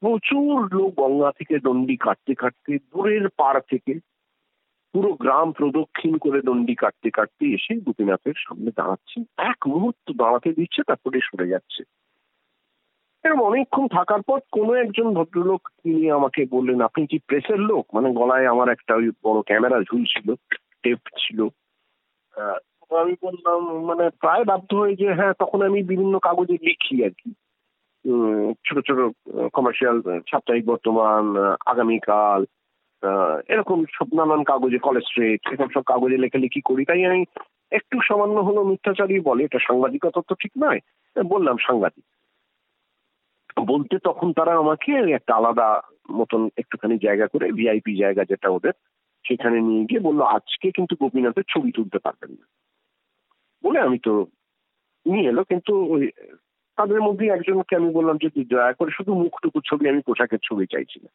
প্রচুর 0.00 0.74
লোক 0.74 0.94
গঙ্গা 1.00 1.30
থেকে 1.38 1.58
দণ্ডি 1.58 1.96
কাটতে 1.96 2.34
কাটতে 2.34 2.78
দূরের 2.78 3.28
পাড় 3.28 3.60
থেকে 3.60 3.94
পুরো 4.92 5.12
গ্রাম 5.12 5.52
প্রদক্ষিণ 5.52 6.18
করে 6.18 6.42
দণ্ডি 6.42 6.74
কাটতে 6.74 7.10
কাটতে 7.10 7.46
এসে 7.46 7.80
গোপীনাথের 7.80 8.32
সামনে 8.36 8.70
দাঁড়াচ্ছে। 8.76 9.24
এক 9.38 9.56
মুহূর্ত 9.68 10.12
দাঁড়াতে 10.16 10.52
দিচ্ছে, 10.52 10.82
তারপরে 10.86 11.20
সরে 11.22 11.48
যাচ্ছে। 11.48 11.82
এরকম 13.24 13.42
অনেকক্ষণ 13.42 13.88
থাকার 13.88 14.22
পর 14.22 14.40
কোনো 14.52 14.74
একজন 14.74 15.14
ভদ্রলোক 15.14 15.68
তিনি 15.82 16.10
আমাকে 16.10 16.46
বললেন, 16.50 16.80
আপনি 16.80 17.06
কি 17.06 17.18
প্রেসের 17.18 17.60
লোক? 17.60 17.94
মানে 17.94 18.14
গলায় 18.14 18.46
আমার 18.46 18.68
একটা 18.68 18.94
ওই 18.94 19.10
বড় 19.24 19.42
ক্যামেরা 19.42 19.82
ঝুলছিল। 19.82 20.34
টেপ 20.82 21.00
ছিল। 21.18 21.38
আমি 23.02 23.14
বললাম 23.22 23.58
মানে 23.88 24.04
প্রায় 24.22 24.44
বাধ্য 24.44 24.70
হয়ে 24.76 24.98
যে 25.00 25.08
হ্যাঁ 25.18 25.34
তখন 25.38 25.60
আমি 25.62 25.80
বিভিন্ন 25.82 26.14
কাগজে 26.18 26.56
লিখি 26.68 26.96
আর 27.04 27.12
কি। 27.20 27.30
ছোট 28.66 28.76
ছোট 28.86 28.98
কমার্শিয়াল 29.52 29.96
সাপ্তাহিক 30.30 30.64
বর্তমান 30.66 31.24
আগামীকাল 31.66 32.40
এরকম 33.48 33.78
সব 33.98 34.08
নানান 34.14 34.42
কাগজে 34.44 34.78
কলেজ 34.78 35.04
স্ট্রেট 35.04 35.40
এরকম 35.50 35.68
সব 35.74 35.82
কাগজে 35.82 36.16
লেখালেখি 36.24 36.60
করি। 36.60 36.82
তাই 36.84 37.04
আমি 37.04 37.20
একটু 37.70 37.96
সামান্য 38.08 38.36
হলো 38.40 38.60
মিথ্যাচারী 38.64 39.16
বলে, 39.20 39.44
এটা 39.44 39.58
সাংবাদিকতা 39.68 40.20
তো 40.28 40.34
ঠিক 40.34 40.52
নয় 40.62 40.80
বললাম 41.16 41.56
সাংবাদিক। 41.66 42.06
বলতে 43.70 43.94
তখন 44.08 44.28
তারা 44.32 44.52
আমাকে 44.62 44.92
একটা 45.18 45.32
আলাদা 45.34 45.68
মতন 46.10 46.42
একটুখানি 46.56 46.96
জায়গা 47.06 47.26
করে 47.26 47.46
ভিআইপি 47.58 47.92
জায়গা 47.96 48.22
যেটা 48.24 48.48
ওদের 48.48 48.74
সেখানে 49.28 49.60
নিয়ে 49.60 49.84
গিয়ে 49.84 50.00
বলল, 50.00 50.20
আজকে 50.20 50.70
কিন্তু 50.70 50.96
গোপীনাথের 51.00 51.42
ছবি 51.48 51.72
তুলতে 51.72 51.98
পারবেন 51.98 52.30
না। 52.30 52.46
বলে 53.64 53.80
আমি 53.80 53.98
তো 53.98 54.26
নিয়ে 55.06 55.28
এলো, 55.28 55.44
কিন্তু 55.44 55.84
ওই 55.84 56.10
তাদের 56.76 57.00
মধ্যে 57.02 57.26
একজনকে 57.26 57.76
আমি 57.76 57.92
বললাম 57.92 58.16
যে 58.16 58.44
দয়া 58.44 58.72
করে 58.72 58.90
শুধু 58.90 59.14
মুখটুকু 59.14 59.60
ছবি, 59.64 59.88
আমি 59.88 60.00
পোশাকের 60.00 60.38
ছবি 60.42 60.66
চাইছি 60.66 61.00
না। 61.02 61.08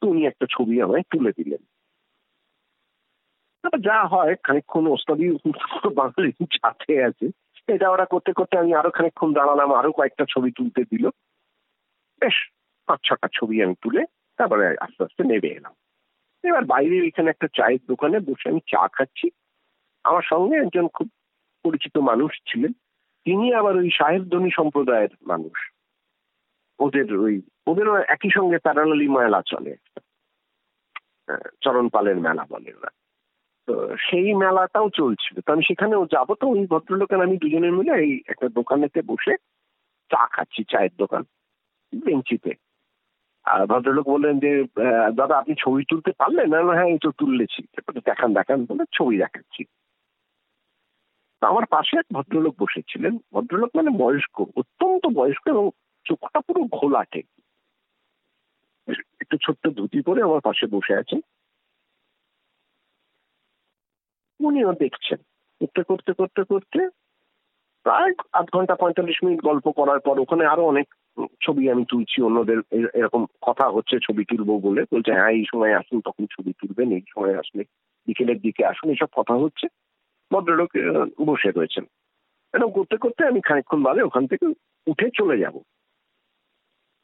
তো 0.00 0.06
উনি 0.06 0.26
একটা 0.26 0.46
ছবি 0.50 0.82
আমায় 0.82 1.02
তুলে 1.02 1.32
দিলেন। 1.36 1.64
যা 3.80 4.04
হয় 4.04 4.34
খানিক্ষণ 4.42 4.86
ওস্তাদি 4.86 5.30
বাঙালি 5.94 6.32
সাথে 6.52 7.04
আছে। 7.04 7.28
এটা 7.68 7.90
ওরা 7.90 8.04
করতে 8.04 8.32
করতে 8.32 8.58
আমি 8.58 8.74
আরও 8.74 8.90
খানিক্ষণ 8.90 9.32
দাঁড়ালাম, 9.32 9.72
আরও 9.72 9.92
কয়েকটা 9.92 10.24
ছবি 10.28 10.50
তুলতে 10.50 10.84
দিল। 10.84 11.08
বেশ, 12.20 12.50
পাঁচ 12.86 13.00
ছটা 13.04 13.28
ছবি 13.32 13.62
আমি 13.62 13.74
তুলে 13.82 14.04
তারপরে 14.36 14.76
আস্তে 14.80 15.04
আস্তে 15.04 15.24
নেমে 15.24 15.48
এলাম। 15.48 15.72
এবার 16.48 16.64
বাইরে 16.64 17.06
এখানে 17.06 17.30
একটা 17.30 17.48
চায়ের 17.54 17.78
দোকানে 17.88 18.18
বসে 18.18 18.48
আমি 18.48 18.60
চা 18.60 18.88
খাচ্ছি। 18.88 19.30
আমার 20.04 20.22
সঙ্গে 20.24 20.56
একজন 20.56 20.88
খুব 20.88 21.10
পরিচিত 21.64 21.98
মানুষ 21.98 22.32
ছিলেন। 22.52 22.72
তিনি 23.24 23.54
আবার 23.54 23.76
ওই 23.76 23.90
সাহেবধ্বনি 23.90 24.50
সম্প্রদায়ের 24.56 25.08
মানুষ। 25.26 25.70
ওদের 26.78 27.16
ওই, 27.16 27.42
ওদেরও 27.66 27.96
একই 27.96 28.28
সঙ্গে 28.34 28.58
প্যারালালি 28.58 29.08
মেলা 29.08 29.42
চলে। 29.46 29.76
চরণ 31.60 31.88
পালের 31.88 32.16
মেলা 32.16 32.46
বলে 32.48 32.74
ওরা। 32.74 32.88
তো 33.66 33.96
সেই 33.96 34.34
মেলাটাও 34.34 34.90
চলছিল। 34.90 35.40
তো 35.40 35.52
আমি 35.52 35.62
সেখানেও 35.62 36.06
যাব। 36.06 36.34
তো 36.34 36.46
ওই 36.46 36.66
ভদ্রলোকের 36.66 37.22
আমি 37.22 37.36
দুজনে 37.36 37.70
মিলে 37.70 37.92
এই 37.92 38.22
একটা 38.28 38.48
দোকানেতে 38.48 39.02
বসে 39.02 39.36
চা 40.10 40.26
খাচ্ছি, 40.26 40.64
চায়ের 40.64 40.90
দোকান, 40.98 41.24
বেঞ্চিতে। 42.04 42.63
ভদ্রলোক 43.44 44.08
বললেন 44.08 44.38
যে 44.38 44.64
দাদা, 45.14 45.38
আপনি 45.38 45.54
ছবি 45.58 45.84
তুলতে 45.88 46.12
পারলেন? 46.12 46.48
না 46.50 46.72
হ্যাঁ 46.72 46.86
এই 46.86 46.98
তো 47.02 47.10
তুললেছি। 47.10 47.62
দেখান 48.04 48.34
দেখান, 48.34 48.64
বলে 48.64 48.84
ছবি 48.92 49.18
দেখাচ্ছি। 49.18 49.64
আমার 51.40 51.66
পাশে 51.66 51.98
এক 51.98 52.06
ভদ্রলোক 52.12 52.54
বসেছিলেন। 52.62 53.18
ভদ্রলোক 53.32 53.70
মানে 53.76 53.90
বয়স্ক, 53.90 54.40
অত্যন্ত 54.56 55.06
বয়স্ক 55.06 55.48
এবং 55.48 55.70
চোখটা 56.04 56.40
পুরো 56.40 56.60
ঘোলাটে। 56.62 57.22
একটু 59.20 59.36
ছোট্ট 59.46 59.68
ধুতি 59.68 60.00
পরে 60.00 60.22
আমার 60.22 60.40
পাশে 60.40 60.66
বসে 60.66 60.94
আছে। 60.94 61.16
উনিও 64.40 64.72
দেখছেন। 64.72 65.18
করতে 65.60 65.82
করতে 65.82 66.12
করতে 66.12 66.42
করতে 66.44 66.88
প্রায় 67.82 68.12
আধ 68.32 68.46
ঘণ্টা 68.52 68.74
পঁয়তাল্লিশ 68.74 69.16
মিনিট 69.24 69.40
গল্প 69.40 69.70
করার 69.70 70.00
পর 70.00 70.20
ওখানে 70.20 70.46
আরও 70.46 70.64
অনেক 70.64 70.94
ছবি 71.42 71.70
আমি 71.70 71.84
তুলছি, 71.88 72.22
অন্যদের 72.22 72.58
এরকম 72.94 73.26
কথা 73.42 73.68
হচ্ছে, 73.68 73.98
ছবি 74.02 74.24
তুলবো 74.24 74.58
বলে। 74.58 74.84
বলছে 74.92 75.12
হ্যাঁ 75.12 75.30
এই 75.30 75.44
সময় 75.52 75.74
আসুন 75.74 76.00
তখন 76.00 76.26
ছবি 76.26 76.52
তুলবেন, 76.52 76.92
এই 76.92 77.02
সময় 77.14 77.38
আসলে 77.38 77.64
বিকেলের 78.06 78.38
দিকে 78.40 78.66
আসুন 78.66 78.90
এসব 78.90 79.06
কথা 79.16 79.34
হচ্ছে। 79.34 79.66
ভদ্রলোক 80.32 80.70
বসে 81.26 81.50
রয়েছেন। 81.50 81.84
এরকম 82.54 82.70
করতে 82.70 82.96
করতে 82.96 83.26
আমি 83.26 83.40
খানিক্ষণ 83.40 83.82
বাদে 83.82 84.02
ওখান 84.02 84.26
থেকে 84.26 84.46
উঠে 84.86 85.10
চলে 85.14 85.38
যাব। 85.38 85.60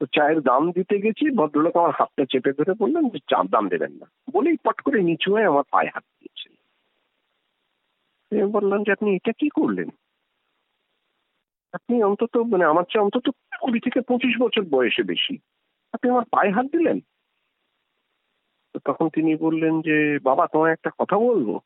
তো 0.01 0.07
চায়ের 0.07 0.41
দাম 0.41 0.73
দিতে 0.73 0.99
গেছি, 0.99 1.31
ভদ্রলোক 1.31 1.77
আমার 1.77 1.91
হাতটা 1.91 2.25
চেপে 2.31 2.53
ধরে 2.53 2.75
বললেন 2.79 3.09
যে, 3.09 3.19
চার 3.19 3.47
দাম 3.47 3.69
দেবেন 3.69 3.93
না। 3.93 4.07
বলেই 4.33 4.57
পট 4.65 4.81
করে 4.81 5.03
নিচু 5.03 5.33
হয়ে 5.33 5.45
আমার 5.45 5.63
পায়ে 5.71 5.91
হাত 5.95 6.05
দিয়েছেন। 6.21 6.53
বললাম 8.53 8.83
যে, 8.83 8.93
আপনি 8.93 9.15
এটা 9.15 9.33
কি 9.33 9.49
করলেন? 9.49 9.89
আপনি 11.73 12.03
অন্তত 12.03 12.37
মানে 12.37 12.64
আমার 12.64 12.83
চেয়ে 12.83 13.05
অন্তত 13.05 13.31
কুড়ি 13.61 13.81
থেকে 13.81 14.01
পঁচিশ 14.01 14.41
বছর 14.41 14.62
বয়সে 14.71 15.03
বেশি। 15.03 15.39
আপনি 15.93 16.11
আমার 16.11 16.25
পায়ে 16.25 16.51
হাত 16.51 16.66
দিলেন। 16.66 17.01
তখন 18.85 19.09
তিনি 19.09 19.37
বললেন 19.37 19.81
যে, 19.81 20.18
বাবা, 20.23 20.47
তোমায় 20.47 20.73
একটা 20.73 20.91
কথা 20.99 21.18
বলব? 21.18 21.61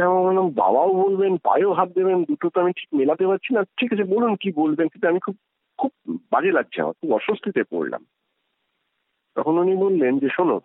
বললাম, 0.00 0.50
বাবাও 0.50 0.94
বলবেন, 0.94 1.36
পায়েও 1.36 1.72
হাত 1.72 1.88
দেবেন, 1.88 2.24
দুটো 2.24 2.50
তো 2.50 2.60
আমি 2.60 2.72
ঠিক 2.72 2.88
মেলাতে 2.94 3.26
পারছি 3.26 3.54
না। 3.54 3.62
ঠিক 3.64 3.92
আছে, 3.92 4.04
বলুন 4.04 4.36
কি 4.36 4.52
বলবেন? 4.52 4.88
কিন্তু 4.88 5.08
আমি 5.08 5.18
খুব 5.18 5.36
খুব 5.78 5.92
বাজে 6.32 6.52
লাগছে 6.52 6.82
আমার, 6.82 6.92
খুব 6.92 7.12
অস্বস্তিতে 7.12 7.62
পড়লাম। 7.64 8.06
তখন 9.34 9.58
উনি 9.58 9.76
বললেন 9.76 10.18
যে, 10.18 10.28
শোনো, 10.32 10.60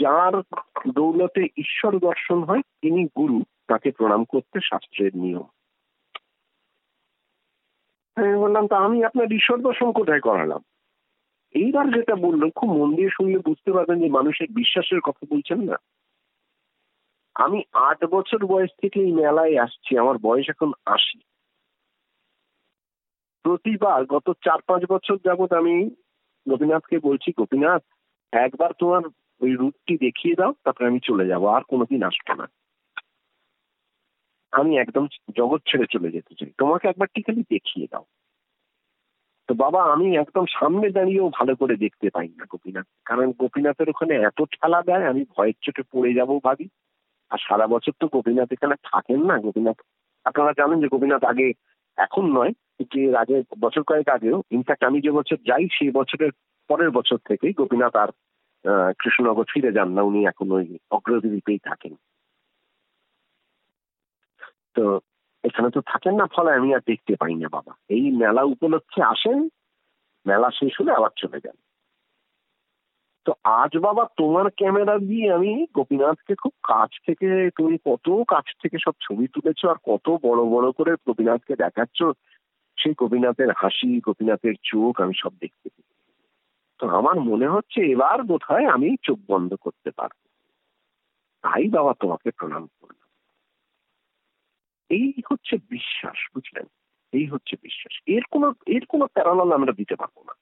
যার 0.00 0.58
দৌলতে 0.92 1.48
ঈশ্বর 1.56 1.98
দর্শন 1.98 2.42
হয়, 2.42 2.62
তিনি 2.62 3.04
গুরু। 3.04 3.42
তাকে 3.66 3.90
প্রণাম 3.90 4.24
করতে 4.24 4.60
শাস্ত্রের 4.62 5.10
নিয়ম। 5.14 5.42
আমি 8.16 8.36
বললাম, 8.36 8.66
তা 8.66 8.76
আমি 8.76 9.04
আপনার 9.04 9.32
ঈশ্বর 9.32 9.62
দর্শন 9.62 9.92
কোথায় 9.92 10.20
করালাম? 10.20 10.62
এইবার 11.50 11.94
যেটা 11.94 12.14
বলল 12.14 12.50
খুব 12.50 12.70
মন 12.70 12.96
দিয়ে 12.96 13.08
শুনলে 13.12 13.38
বুঝতে 13.38 13.72
পারবেন 13.72 14.00
যে 14.00 14.08
মানুষের 14.08 14.46
বিশ্বাসের 14.50 15.00
কথা 15.00 15.26
বলছেন 15.34 15.60
না। 15.60 15.76
আমি 17.34 17.62
আট 17.72 18.04
বছর 18.04 18.46
বয়স 18.46 18.70
থেকে 18.80 19.00
এই 19.00 19.12
মেলায় 19.12 19.58
আসছি, 19.58 19.98
আমার 19.98 20.18
বয়স 20.18 20.46
এখন 20.48 20.72
আশি। 20.86 21.20
প্রতিবার 23.42 24.04
গত 24.04 24.30
চার 24.44 24.62
পাঁচ 24.62 24.82
বছর 24.88 25.16
যাবৎ 25.24 25.52
আমি 25.52 25.90
গোপীনাথকে 26.48 26.98
বলছি, 26.98 27.32
গোপীনাথ, 27.36 27.82
একবার 28.32 28.70
তোমার 28.78 29.02
ওই 29.40 29.54
রুটটি 29.54 29.98
দেখিয়ে 29.98 30.34
দাও, 30.34 30.54
তারপরে 30.64 30.86
আমি 30.86 30.98
চলে 31.02 31.26
যাব, 31.26 31.46
আর 31.46 31.62
কোনোদিন 31.68 32.02
আসব 32.02 32.34
না। 32.34 32.48
আমি 34.60 34.72
একদম 34.78 35.04
জগৎ 35.38 35.60
ছেড়ে 35.68 35.86
চলে 35.94 36.08
যেতে 36.16 36.32
চাই। 36.38 36.50
তোমাকে 36.58 36.84
একবার 36.88 37.08
টিকালি 37.14 37.42
দেখিয়ে 37.50 37.86
দাও। 37.92 38.04
তো 39.48 39.52
বাবা, 39.54 39.80
আমি 39.94 40.06
একদম 40.16 40.44
সামনে 40.58 40.86
দাঁড়িয়েও 40.90 41.28
ভালো 41.38 41.52
করে 41.60 41.74
দেখতে 41.76 42.06
পাই 42.14 42.28
না 42.38 42.44
গোপীনাথ। 42.50 42.86
কারণ 43.04 43.26
গোপীনাথের 43.38 43.88
ওখানে 43.92 44.14
এত 44.28 44.38
ঠেলা 44.54 44.80
দেয়, 44.88 45.04
আমি 45.10 45.22
ভয়ের 45.34 45.56
চোটে 45.62 45.82
পড়ে 45.92 46.10
যাব 46.18 46.30
ভাবি। 46.44 46.66
আর 47.30 47.38
সারা 47.46 47.66
বছর 47.66 47.92
তো 48.00 48.06
গোপীনাথ 48.08 48.48
এখানে 48.52 48.76
থাকেন 48.90 49.20
না। 49.30 49.34
গোপীনাথ, 49.38 49.78
আপনারা 50.28 50.52
জানেন 50.56 50.78
যে 50.80 50.88
গোপীনাথ 50.88 51.22
আগে 51.32 51.48
এখন 52.04 52.24
নয়, 52.38 52.52
যে 52.92 53.02
আগে 53.22 53.36
বছর 53.60 53.82
কয়েক 53.82 54.08
আগেও 54.16 54.36
ইনফ্যাক্ট 54.56 54.82
আমি 54.88 54.98
যে 55.00 55.10
বছর 55.18 55.38
যাই, 55.48 55.64
সেই 55.76 55.90
বছরের 55.98 56.32
পরের 56.70 56.90
বছর 56.90 57.18
থেকেই 57.28 57.52
গোপীনাথ 57.60 57.94
আর 58.02 58.10
কৃষ্ণনগর 59.00 59.46
ফিরে 59.52 59.70
যান 59.76 59.88
না। 59.96 60.02
উনি 60.02 60.20
এখন 60.26 60.46
ওই 60.52 60.66
অগ্রদ্বীপেই 60.90 61.60
থাকেন। 61.68 61.94
তো 64.74 65.00
এখানে 65.44 65.70
তো 65.70 65.80
থাকেন 65.80 66.14
না, 66.14 66.26
ফলে 66.26 66.50
আমি 66.52 66.74
আর 66.74 66.80
দেখতে 66.86 67.16
পাই 67.16 67.34
না, 67.34 67.48
বাবা। 67.48 67.72
এই 67.88 68.10
মেলা 68.10 68.42
উপলক্ষে 68.42 69.02
আসেন, 69.02 69.38
মেলা 70.26 70.50
শেষ 70.50 70.72
হলে 70.80 70.92
আবার 70.92 71.10
চলে 71.16 71.38
যান। 71.40 71.56
তো 73.26 73.34
আজ, 73.44 73.76
বাবা, 73.76 74.08
তোমার 74.16 74.46
ক্যামেরা 74.50 74.98
দিয়ে 74.98 75.32
আমি 75.32 75.66
গোপীনাথকে 75.74 76.34
খুব 76.34 76.54
কাছ 76.62 76.90
থেকে, 77.06 77.50
তুমি 77.56 77.78
কত 77.84 78.06
কাছ 78.28 78.46
থেকে 78.62 78.76
সব 78.84 78.94
ছবি 79.00 79.26
তুলেছো 79.28 79.68
আর 79.68 79.78
কত 79.84 80.06
বড় 80.22 80.42
বড় 80.44 80.72
করে 80.72 80.92
গোপীনাথকে 81.06 81.54
দেখাচ্ছ, 81.56 81.98
সেই 82.78 82.94
গোপীনাথের 82.98 83.50
হাসি, 83.56 84.00
গোপীনাথের 84.00 84.54
চোখ 84.62 85.00
আমি 85.00 85.14
সব 85.16 85.32
দেখতে 85.40 85.68
তো 86.80 86.88
আমার 86.88 87.20
মনে 87.20 87.48
হচ্ছে 87.48 87.80
এবার 87.80 88.22
বোধহয় 88.22 88.66
আমি 88.66 88.96
চোখ 89.02 89.18
বন্ধ 89.26 89.54
করতে 89.54 89.90
পারব। 89.90 90.18
তাই, 91.44 91.68
বাবা, 91.68 91.92
তোমাকে 92.00 92.30
প্রণাম 92.30 92.68
করলাম। 92.80 93.03
এই 94.88 95.12
হচ্ছে 95.32 95.56
বিশ্বাস, 95.56 96.28
বুঝলেন? 96.34 96.66
এই 97.12 97.26
হচ্ছে 97.26 97.56
বিশ্বাস। 97.62 98.00
এর 98.06 98.22
কোনো 98.30 98.54
এর 98.66 98.86
কোনো 98.88 99.06
প্যারালাল 99.06 99.52
আমরা 99.52 99.72
দিতে 99.72 99.96
পারব 99.96 100.22
না। 100.22 100.32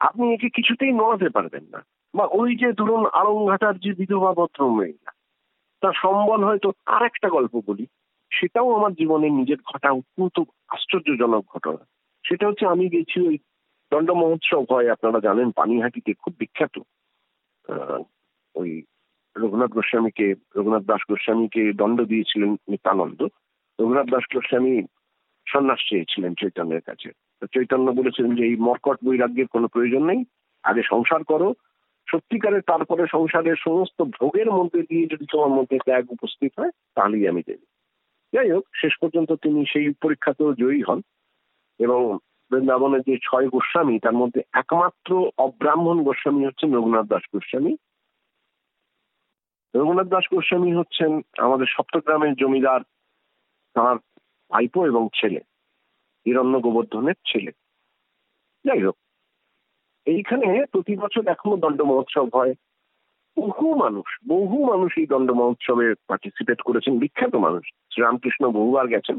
আপনি 0.00 0.32
একে 0.32 0.48
কিছুতেই 0.48 0.92
নড়াতে 0.92 1.28
পারবেন 1.28 1.64
না। 1.64 1.84
বা 2.14 2.24
ওই 2.30 2.56
যে 2.56 2.72
ধরুন 2.72 3.06
আলংঘাটার 3.06 3.78
যে 3.78 3.92
বিধবা 3.92 4.32
ভদ্র 4.32 4.68
মহিলা 4.68 5.12
তার 5.80 5.92
সম্বল 5.94 6.44
হয়তো 6.44 6.72
আর 6.86 7.02
একটা 7.02 7.28
গল্প 7.28 7.62
বলি। 7.66 7.86
সেটাও 8.30 8.74
আমার 8.74 8.92
জীবনে 8.92 9.30
নিজের 9.30 9.56
ঘটা 9.74 9.90
অত্যন্ত 9.90 10.40
আশ্চর্যজনক 10.68 11.44
ঘটনা। 11.46 11.86
সেটা 12.28 12.48
হচ্ছে 12.48 12.66
আমি 12.66 12.88
গেছি 12.88 13.28
ওই 13.28 13.38
দণ্ড 13.90 14.10
মহোৎসব 14.10 14.64
হয়, 14.70 14.90
আপনারা 14.90 15.20
জানেন, 15.20 15.50
পানিহাটিতে, 15.50 16.14
খুব 16.14 16.34
বিখ্যাত 16.38 16.78
ওই 18.54 18.82
রঘুনাথ 19.36 19.70
গোস্বামীকে, 19.70 20.34
রঘুনাথ 20.56 20.82
দাস 20.82 21.00
গোস্বামীকে 21.08 21.72
দণ্ড 21.72 22.00
দিয়েছিলেন 22.00 22.56
নিত্যানন্দ। 22.68 23.22
রঘুনাথ 23.80 24.06
দাস 24.06 24.24
গোস্বামী 24.34 24.82
সন্ন্যাস 25.48 25.78
চেয়েছিলেন 25.88 26.34
চৈতন্যের 26.34 26.80
কাছে। 26.80 27.10
চৈতন্য 27.54 27.90
বলেছিলেন 27.90 28.34
যে, 28.34 28.44
এই 28.44 28.56
মর্কট 28.56 28.96
বৈরাগ্যের 29.04 29.46
কোনো 29.46 29.68
প্রয়োজন 29.68 30.04
নেই, 30.04 30.24
আগে 30.62 30.82
সংসার 30.84 31.24
করো। 31.24 31.54
সত্যিকারের 32.10 32.60
তারপরে 32.60 33.06
সংসারের 33.10 33.54
সমস্ত 33.58 34.02
ভোগের 34.02 34.50
মধ্যে 34.50 34.82
দিয়ে 34.82 35.06
যদি 35.06 35.26
তোমার 35.32 35.48
মধ্যে 35.48 35.78
ত্যাগ 35.78 36.12
উপস্থিত 36.12 36.52
হয়, 36.58 36.70
তাহলেই 36.94 37.28
আমি 37.28 37.42
দেব। 37.46 37.58
যাই 38.32 38.50
হোক, 38.50 38.64
শেষ 38.74 38.92
পর্যন্ত 39.00 39.32
তিনি 39.32 39.64
সেই 39.68 39.92
পরীক্ষাতেও 40.02 40.54
জয়ী 40.54 40.82
হন 40.82 41.00
এবং 41.78 42.18
বৃন্দাবনের 42.50 43.00
যে 43.00 43.18
ছয় 43.22 43.48
গোস্বামী, 43.48 43.98
তার 43.98 44.12
মধ্যে 44.12 44.42
একমাত্র 44.52 45.30
অব্রাহ্মণ 45.38 46.04
গোস্বামী 46.04 46.46
হচ্ছেন 46.46 46.74
রঘুনাথ 46.74 47.06
দাস 47.06 47.22
গোস্বামী। 47.32 47.76
রঘুনাথ 49.76 50.06
দাস 50.06 50.24
গোস্বামী 50.34 50.72
হচ্ছেন 50.72 51.20
আমাদের 51.38 51.66
সপ্তগ্রামের 51.68 52.34
জমিদার 52.34 52.80
তাঁর 53.74 53.98
ভাইপো 54.50 54.86
এবং 54.86 55.08
ছেলে, 55.14 55.40
হিরণ্য 56.26 56.60
গোবর্ধনের 56.60 57.14
ছেলে। 57.14 57.52
যাই 58.64 58.82
হোক, 58.82 58.96
এইখানে 60.06 60.64
প্রতি 60.72 60.96
বছর 60.96 61.28
এখনও 61.28 61.56
দণ্ড 61.56 61.82
মহোৎসব 61.82 62.28
হয়। 62.34 62.54
বহু 63.38 63.74
মানুষ 63.74 64.18
বহু 64.28 64.66
মানুষ 64.66 64.98
এই 64.98 65.06
দণ্ড 65.06 65.30
মহোৎসবে 65.30 65.94
পার্টিসিপেট 66.06 66.62
করেছেন, 66.62 66.98
বিখ্যাত 66.98 67.34
মানুষ। 67.34 67.64
শ্রীরামকৃষ্ণ 67.92 68.48
বহুবার 68.48 68.86
গেছেন। 68.86 69.18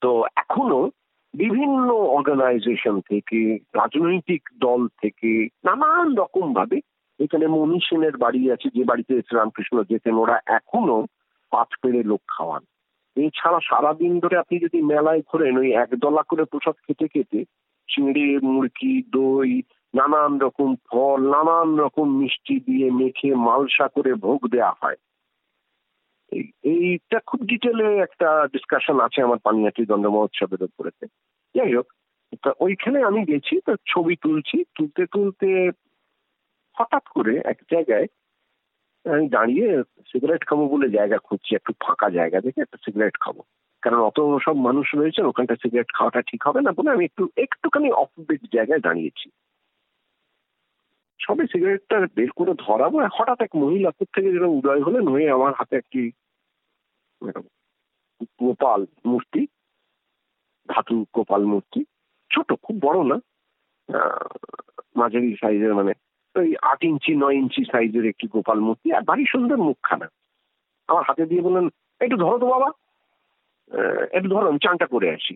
তো 0.00 0.24
এখনও 0.36 0.90
বিভিন্ন 1.34 1.94
অর্গানাইজেশন 1.94 3.00
থেকে, 3.00 3.58
রাজনৈতিক 3.74 4.48
দল 4.60 4.88
থেকে, 4.88 5.48
নানান 5.64 6.14
রকম 6.14 6.54
ভাবে 6.54 6.80
এখানে 7.20 7.46
মনি 7.46 7.78
সেনের 7.80 8.16
বাড়ি 8.16 8.42
আছে, 8.50 8.68
যে 8.76 8.82
বাড়িতে 8.84 9.14
শ্রীরামকৃষ্ণ 9.22 9.76
যেতেন 9.82 10.14
ওরা 10.14 10.36
এখনও 10.46 10.98
পাঁচ 11.52 11.70
পেড়ে 11.82 12.02
লোক 12.02 12.22
খাওয়ান। 12.28 12.62
এছাড়া 13.16 13.60
সারাদিন 13.68 14.12
ধরে 14.18 14.36
আপনি 14.36 14.56
যদি 14.58 14.78
মেলায় 14.82 15.22
ঘোরেন, 15.30 15.54
ওই 15.58 15.70
একদলা 15.72 16.22
করে 16.22 16.44
প্রসাদ 16.44 16.76
খেতে 16.86 17.06
খেতে 17.08 17.44
চিংড়ি 17.88 18.38
মুরগি 18.38 18.94
দই, 19.02 19.62
নানান 19.94 20.38
রকম 20.38 20.70
ফল, 20.88 21.20
নানান 21.34 21.70
রকম 21.76 22.06
মিষ্টি 22.20 22.56
দিয়ে 22.60 22.90
মেখে 22.90 23.30
মালসা 23.34 23.86
করে 23.88 24.12
ভোগ 24.14 24.40
দেয়া 24.48 24.72
হয়। 24.82 24.98
এইটা 26.62 27.18
খুব 27.26 27.40
ডিটেলে 27.40 27.88
একটা 27.96 28.28
ডিসকাশন 28.52 29.00
আছে 29.00 29.22
আমার 29.22 29.38
পানিয়াটি 29.38 29.82
দণ্ড 29.86 30.06
মহোৎসবের 30.06 30.62
উপরেতে। 30.62 31.04
যাই 31.54 31.74
হোক, 31.76 31.88
তা 32.42 32.50
ওইখানে 32.60 32.98
আমি 33.02 33.20
গেছি, 33.24 33.54
তো 33.66 33.72
ছবি 33.86 34.14
তুলছি। 34.16 34.64
তুলতে 34.74 35.02
তুলতে 35.06 35.48
হঠাৎ 36.78 37.04
করে 37.08 37.32
এক 37.44 37.58
জায়গায়, 37.70 38.06
আমি 39.04 39.28
দাঁড়িয়ে 39.28 39.82
সিগারেট 40.10 40.42
খাব 40.46 40.58
বলে 40.58 40.88
জায়গা 40.88 41.18
খুঁজছি, 41.18 41.54
একটু 41.54 41.72
ফাঁকা 41.80 42.10
জায়গা 42.10 42.40
দেখে 42.40 42.60
একটা 42.62 42.78
সিগারেট 42.84 43.16
খাব। 43.20 43.36
কারণ 43.82 43.98
অত 43.98 44.18
সব 44.44 44.56
মানুষ 44.56 44.86
রয়েছে 44.94 45.20
ওখানটা 45.22 45.54
সিগারেট 45.62 45.90
খাওয়াটা 45.94 46.20
ঠিক 46.22 46.40
হবে 46.46 46.60
না 46.60 46.70
বলে 46.72 46.90
আমি 46.90 47.04
একটু, 47.04 47.28
একটুখানি 47.36 47.88
অফবিট 47.92 48.42
জায়গায় 48.54 48.80
দাঁড়িয়েছি। 48.80 49.28
সবে 51.20 51.44
সিগারেটটা 51.46 51.96
বের 52.14 52.30
করে 52.30 52.52
ধরাবো 52.58 52.98
হঠাৎ 53.12 53.38
এক 53.40 53.52
মহিলা 53.56 53.90
থেকে 54.14 54.32
যেরকম 54.32 54.54
উদয় 54.58 54.82
হলেন, 54.82 55.04
হয়ে 55.08 55.30
আমার 55.30 55.52
হাতে 55.52 55.74
একটি 55.76 56.02
গোপাল 58.42 58.80
মূর্তি, 59.06 59.42
ধাতু 60.68 61.04
গোপাল 61.14 61.42
মূর্তি, 61.44 61.80
ছোট, 62.30 62.48
খুব 62.62 62.76
বড় 62.80 62.98
না 63.10 63.16
মাঝারি 64.96 65.36
সাইজের 65.40 65.74
মানে 65.74 65.92
ওই 66.34 66.48
আট 66.70 66.80
ইঞ্চি, 66.90 67.12
নয় 67.22 67.36
ইঞ্চি 67.40 67.62
সাইজের 67.72 68.04
একটি 68.12 68.26
গোপাল 68.34 68.58
মূর্তি 68.66 68.88
আর 68.96 69.02
ভারী 69.10 69.24
সুন্দর 69.32 69.58
মুখখানা। 69.68 70.06
আমার 70.88 71.02
হাতে 71.08 71.24
দিয়ে 71.30 71.42
বললেন, 71.46 71.66
একটু 72.04 72.16
ধরো 72.24 72.36
তো 72.42 72.46
বাবা। 72.54 72.68
একটু 74.16 74.28
ধরো, 74.34 74.46
আমি 74.50 74.60
চানটা 74.64 74.86
করে 74.94 75.08
আসি। 75.16 75.34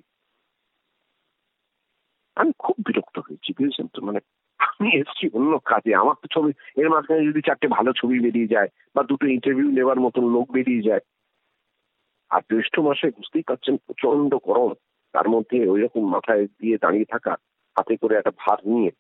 আমি 2.37 2.53
খুব 2.65 2.77
বিরক্ত 2.87 3.17
হয়েছি, 3.27 3.51
বুঝেছেন 3.57 3.87
তো? 3.95 3.99
মানে 4.07 4.21
আমি 4.61 4.89
এসছি 5.01 5.25
অন্য 5.39 5.53
কাজে। 5.71 5.93
আমার 6.03 6.17
তো 6.23 6.27
ছবি, 6.35 6.51
এর 6.81 6.89
মাঝখানে 6.93 7.29
যদি 7.29 7.41
চারটে 7.47 7.67
ভালো 7.77 7.91
ছবি 8.01 8.17
বেরিয়ে 8.25 8.53
যায় 8.55 8.69
বা 8.95 9.03
দুটো 9.11 9.25
ইন্টারভিউ 9.37 9.69
নেওয়ার 9.79 9.99
মতন 10.05 10.25
লোক 10.35 10.47
বেরিয়ে 10.57 10.87
যায়, 10.89 11.03
আর 12.31 12.43
জ্যৈষ্ঠ 12.51 12.75
মাসে 12.87 13.07
বুঝতেই 13.19 13.49
পারছেন 13.49 13.75
প্রচণ্ড 13.87 14.31
গরম, 14.49 14.71
তার 15.15 15.27
মধ্যে 15.35 15.59
ওই 15.73 15.81
রকম 15.85 16.03
মাথায় 16.15 16.45
দিয়ে 16.61 16.77
দাঁড়িয়ে 16.83 17.11
থাকা, 17.15 17.33
হাতে 17.77 17.95
করে 18.03 18.15
একটা 18.17 18.33
ভার 18.43 18.59
নিয়ে 18.73 18.91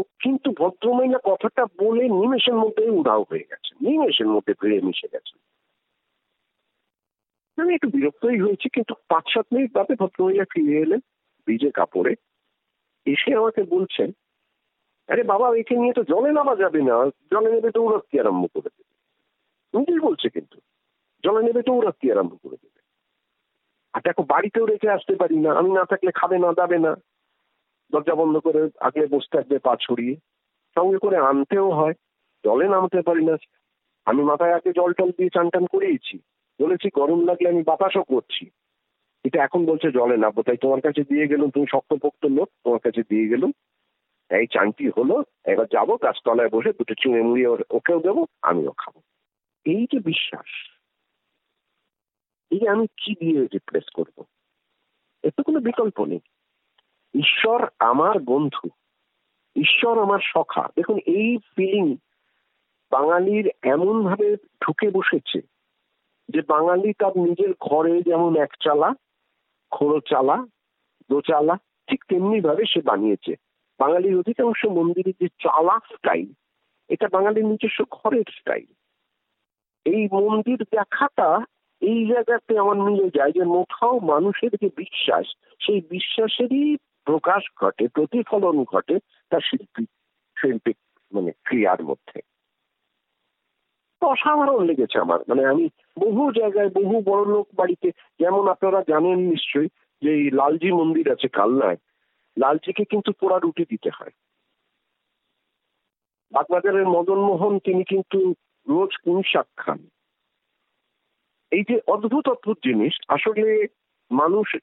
কিন্তু 0.00 0.50
ভদ্রমহিলা 0.50 1.18
কথাটা 1.24 1.66
বলে 1.66 2.08
নিমেষের 2.08 2.54
মধ্যে 2.54 2.90
উধাও 2.90 3.24
হয়ে 3.30 3.46
গেছে। 3.50 3.74
নিমেষের 3.80 4.26
মধ্যে 4.26 4.54
ভিড়ে 4.62 4.80
মিশে 4.80 5.08
গেছে। 5.12 5.38
আমি 7.62 7.74
একটু 7.74 7.88
বিরক্তই 7.88 8.40
হয়েছি, 8.40 8.68
কিন্তু 8.68 8.94
পাঁচ 9.08 9.24
সাত 9.34 9.46
মিনিট 9.52 9.72
বাদে 9.72 9.94
ভদ্রমহিলা 9.94 10.44
ফিরে 10.50 10.80
এলেন 10.80 11.00
ভিজে 11.46 11.70
কাপড়ে। 11.70 12.14
এসে 13.06 13.34
আমাকে 13.34 13.62
বলছেন, 13.62 14.12
আরে 15.08 15.22
বাবা, 15.22 15.56
একে 15.56 15.76
নিয়ে 15.76 15.92
তো 15.92 16.04
জলে 16.04 16.32
নামা 16.32 16.56
যাবে 16.56 16.82
না। 16.82 17.10
জলে 17.30 17.52
নেবে 17.52 17.70
দৌড়াতে 17.70 18.20
আরম্ভ 18.20 18.46
করে 18.54 18.68
দেবে। 18.78 18.94
নিজেই 19.78 19.98
বলছে 19.98 20.28
কিন্তু, 20.28 20.58
জলে 21.24 21.42
নেবে 21.42 21.62
দৌড়াতে 21.62 22.12
আরম্ভ 22.12 22.30
করে 22.42 22.56
দেবে। 22.62 22.80
আর 23.92 24.00
দেখো, 24.00 24.22
বাড়িতেও 24.22 24.66
রেখে 24.66 24.90
আসতে 24.90 25.14
পারি 25.14 25.36
না। 25.36 25.52
আমি 25.52 25.70
না 25.70 25.84
থাকলে 25.84 26.10
খাবে 26.14 26.38
না, 26.38 26.52
দাবে 26.52 26.78
না। 26.78 26.96
দরজা 27.92 28.14
বন্ধ 28.14 28.36
করে 28.36 28.60
আগলে 28.80 29.06
বসে 29.06 29.36
থাকবে 29.36 29.58
পা 29.58 29.76
ছড়িয়ে। 29.80 30.14
সঙ্গে 30.76 30.98
করে 30.98 31.16
আনতেও 31.16 31.70
হয়। 31.70 31.94
জলে 32.44 32.68
নামতে 32.68 33.00
পারি 33.02 33.24
না। 33.24 33.36
আমি 34.04 34.22
মাথায় 34.22 34.54
আগে 34.54 34.70
জল 34.72 34.92
টল 34.92 35.10
দিয়ে 35.10 35.34
চান 35.34 35.50
টান 35.50 35.66
করেইছি 35.66 36.18
বলেছি, 36.60 36.88
গরম 36.94 37.20
লাগলে 37.26 37.48
আমি 37.48 37.62
বাতাসও 37.62 38.02
করছি। 38.02 38.50
এটা 39.24 39.44
এখন 39.44 39.66
বলছে 39.66 39.92
জলে 39.92 40.16
নামবো। 40.16 40.42
তাই 40.42 40.56
তোমার 40.56 40.80
কাছে 40.80 41.02
দিয়ে 41.02 41.26
গেলাম, 41.26 41.50
তুমি 41.50 41.66
শক্তপোক্ত 41.70 42.24
লোক, 42.26 42.48
তোমার 42.64 42.78
কাছে 42.78 43.02
দিয়ে 43.08 43.28
গেলাম। 43.28 43.52
এই 44.30 44.46
চানটি 44.46 44.90
হলো, 44.96 45.16
এবার 45.44 45.66
যাব 45.72 45.88
গাছতলায় 46.02 46.48
বসে 46.48 46.72
দুটো 46.72 46.94
চুঁড়ে 46.94 47.22
মুড়িয়ে 47.22 47.48
ওকেও 47.70 48.00
দেবো, 48.00 48.26
আমিও 48.42 48.72
খাব। 48.78 48.94
এই 49.64 49.86
যে 49.92 49.98
বিশ্বাস, 49.98 50.50
এই 52.50 52.68
আমি 52.68 52.86
কি 52.86 53.14
দিয়ে 53.20 53.46
রিপ্লেস 53.52 53.86
করব? 53.94 54.24
এর 55.22 55.32
তো 55.36 55.42
কোনো 55.42 55.58
বিকল্প 55.60 55.98
নেই। 56.04 56.20
ঈশ্বর 57.14 57.68
আমার 57.78 58.18
বন্ধু, 58.24 58.68
ঈশ্বর 59.56 60.02
আমার 60.02 60.18
সখা। 60.22 60.68
দেখুন, 60.76 60.98
এই 61.06 61.38
ফিলিং 61.56 61.96
বাঙালির 62.90 63.50
এমন 63.62 64.02
ভাবে 64.02 64.36
ঢুকে 64.36 64.90
বসেছে 64.90 65.40
যে 66.28 66.40
বাঙালি 66.40 66.92
তার 66.92 67.18
নিজের 67.18 67.54
ঘরে 67.60 68.02
যেমন 68.02 68.36
এক 68.36 68.52
চালা 68.64 68.94
খোড়ো 69.70 70.00
চালা 70.00 70.46
দোচালা 71.10 71.58
ঠিক 71.86 72.04
তেমনি 72.08 72.40
ভাবে 72.40 72.64
সে 72.66 72.80
বানিয়েছে। 72.80 73.34
বাঙালির 73.78 74.18
অধিকাংশ 74.18 74.64
মন্দিরের 74.64 75.12
যে 75.20 75.28
চালা 75.28 75.78
স্টাইল 75.94 76.26
এটা 76.88 77.08
বাঙালির 77.12 77.44
নিজস্ব 77.44 77.84
ঘরের 77.90 78.24
স্টাইল 78.30 78.66
এই 79.84 80.08
মন্দির 80.12 80.58
দেখাটা 80.62 81.44
এই 81.80 82.06
জায়গাতে 82.06 82.58
আমার 82.58 82.76
মিলে 82.76 83.10
যায় 83.14 83.32
যে 83.32 83.44
মোটাও 83.44 84.00
মানুষের 84.00 84.50
যে 84.60 84.68
বিশ্বাস, 84.76 85.26
সেই 85.66 85.80
বিশ্বাসেরই 85.90 86.76
প্রকাশ 87.04 87.42
ঘটে, 87.62 87.88
প্রতিফলন 87.88 88.64
ঘটে 88.64 88.98
তার 89.30 89.40
শিল্পী 89.40 89.84
শিল্পী 90.40 90.72
মানে 91.12 91.32
ক্রিয়ার 91.44 91.84
মধ্যে। 91.84 92.20
অসাধারণ 94.00 94.64
লেগেছে 94.64 94.98
আমার। 94.98 95.20
মানে 95.28 95.46
আমি 95.46 95.68
বহু 95.98 96.32
জায়গায় 96.32 96.70
বহু 96.70 97.02
বড় 97.04 97.32
লোক 97.32 97.48
বাড়িতে, 97.54 97.90
যেমন 98.18 98.48
আপনারা 98.48 98.82
জানেন 98.88 99.18
নিশ্চয়ই 99.18 99.68
যে 100.02 100.10
এই 100.10 100.30
লালজি 100.30 100.72
মন্দির 100.72 101.12
আছে 101.12 101.28
কালনায়, 101.28 101.76
লালজিকে 102.38 102.84
কিন্তু 102.84 103.12
পোড়া 103.12 103.38
রুটি 103.38 103.64
দিতে 103.64 103.90
হয়। 103.90 104.10
বাগবাজারের 106.32 106.86
মদন 106.86 107.18
মোহন 107.18 107.58
তিনি 107.58 107.84
কিন্তু 107.84 108.34
রোজ 108.68 108.96
কুন 109.04 109.22
শাক 109.22 109.46
খান। 109.56 109.88
এই 111.50 111.62
যে 111.68 111.80
অদ্ভুত 111.86 112.28
অদ্ভুত 112.28 112.58
জিনিস, 112.64 112.92
আসলে 113.08 113.66
মানুষ 114.10 114.56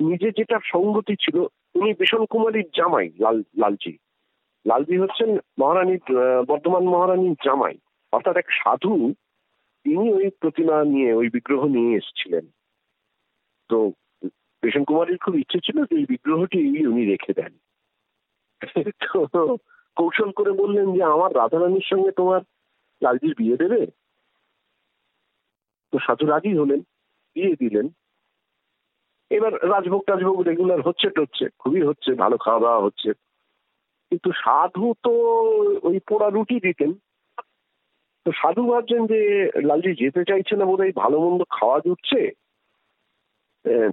নিজে 0.00 0.30
যেটা 0.30 0.58
সঙ্গতি 0.64 1.16
ছিল 1.16 1.46
উনি 1.74 1.92
ভীষণ 1.92 2.24
কুমারীর 2.24 2.68
জামাই, 2.76 3.10
লাল, 3.20 3.42
লালজি। 3.56 3.98
লালজি 4.66 4.96
হচ্ছেন 4.98 5.38
মহারানীর 5.58 6.02
বর্ধমান 6.44 6.82
মহারানীর 6.82 7.36
জামাই। 7.44 7.78
অর্থাৎ 8.12 8.36
এক 8.36 8.48
সাধু, 8.50 9.14
তিনি 9.84 10.12
ওই 10.12 10.30
প্রতিমা 10.40 10.84
নিয়ে, 10.84 11.14
ওই 11.14 11.28
বিগ্রহ 11.28 11.64
নিয়ে 11.66 11.96
এসেছিলেন। 11.96 12.46
তো 13.68 13.92
ভীষণ 14.62 14.84
কুমারীর 14.84 15.18
খুব 15.18 15.34
ইচ্ছে 15.38 15.58
ছিল 15.64 15.84
যে 15.84 15.94
এই 15.96 16.06
বিগ্রহটি 16.08 16.86
উনি 16.86 17.04
রেখে 17.04 17.32
দেন। 17.32 17.52
তো 19.02 19.56
কৌশল 19.96 20.30
করে 20.32 20.52
বললেন 20.52 20.94
যে, 20.94 21.02
আমার 21.02 21.36
রাধারানীর 21.36 21.86
সঙ্গে 21.90 22.10
তোমার 22.10 22.40
লালজির 23.02 23.34
বিয়ে 23.38 23.56
দেবে? 23.56 23.86
তো 25.92 25.98
সাধু 26.06 26.26
রাজি 26.26 26.58
হলেন, 26.58 26.80
বিয়ে 27.34 27.56
দিলেন। 27.56 27.88
এবার 29.30 29.52
রাজভোগ 29.54 30.04
টাজভোগ 30.06 30.40
রেগুলার 30.40 30.82
হচ্ছে 30.82 31.10
টচ্ছে, 31.10 31.48
খুবই 31.58 31.82
হচ্ছে, 31.82 32.14
ভালো 32.14 32.36
খাওয়া 32.38 32.60
দাওয়া 32.60 32.80
হচ্ছে। 32.80 33.12
কিন্তু 34.10 34.32
সাধু 34.32 34.94
তো 35.02 35.10
ওই 35.82 36.00
পোড়া 36.08 36.28
রুটি 36.28 36.60
দিতেন। 36.60 36.94
তো 38.24 38.32
সাধু 38.32 38.72
ভাবছেন 38.72 39.06
যে, 39.06 39.50
লালজি 39.64 40.04
যেতে 40.04 40.24
চাইছে 40.24 40.56
না 40.56 40.64
বোধহয়, 40.64 40.92
ভালো 40.96 41.20
মন্দ 41.20 41.42
খাওয়া 41.50 41.78
জুটছে 41.78 42.30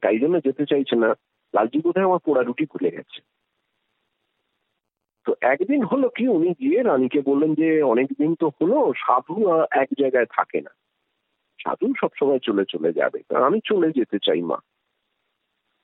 তাই 0.02 0.20
জন্য 0.20 0.42
যেতে 0.42 0.66
চাইছে 0.66 0.96
না। 0.96 1.08
লালজি 1.54 1.80
বোধহয় 1.80 2.06
আমার 2.06 2.20
পোড়া 2.20 2.42
রুটি 2.44 2.66
ভুলে 2.66 2.92
গেছে। 2.92 3.22
তো 5.26 5.36
একদিন 5.42 5.84
হলো 5.84 6.10
কি, 6.10 6.28
উনি 6.28 6.54
গিয়ে 6.60 6.84
রানীকে 6.84 7.22
বললেন 7.22 7.54
যে 7.54 7.82
অনেকদিন 7.82 8.36
তো 8.36 8.50
হলো, 8.62 8.94
সাধু 8.98 9.36
এক 9.72 9.90
জায়গায় 10.00 10.26
থাকে 10.26 10.62
না। 10.62 10.70
সাধু 11.64 11.94
সবসময় 12.02 12.40
চলে 12.40 12.64
চলে 12.70 12.94
যাবে। 12.94 13.36
আমি 13.36 13.60
চলে 13.66 13.92
যেতে 13.92 14.18
চাই, 14.24 14.42
মা। 14.42 14.58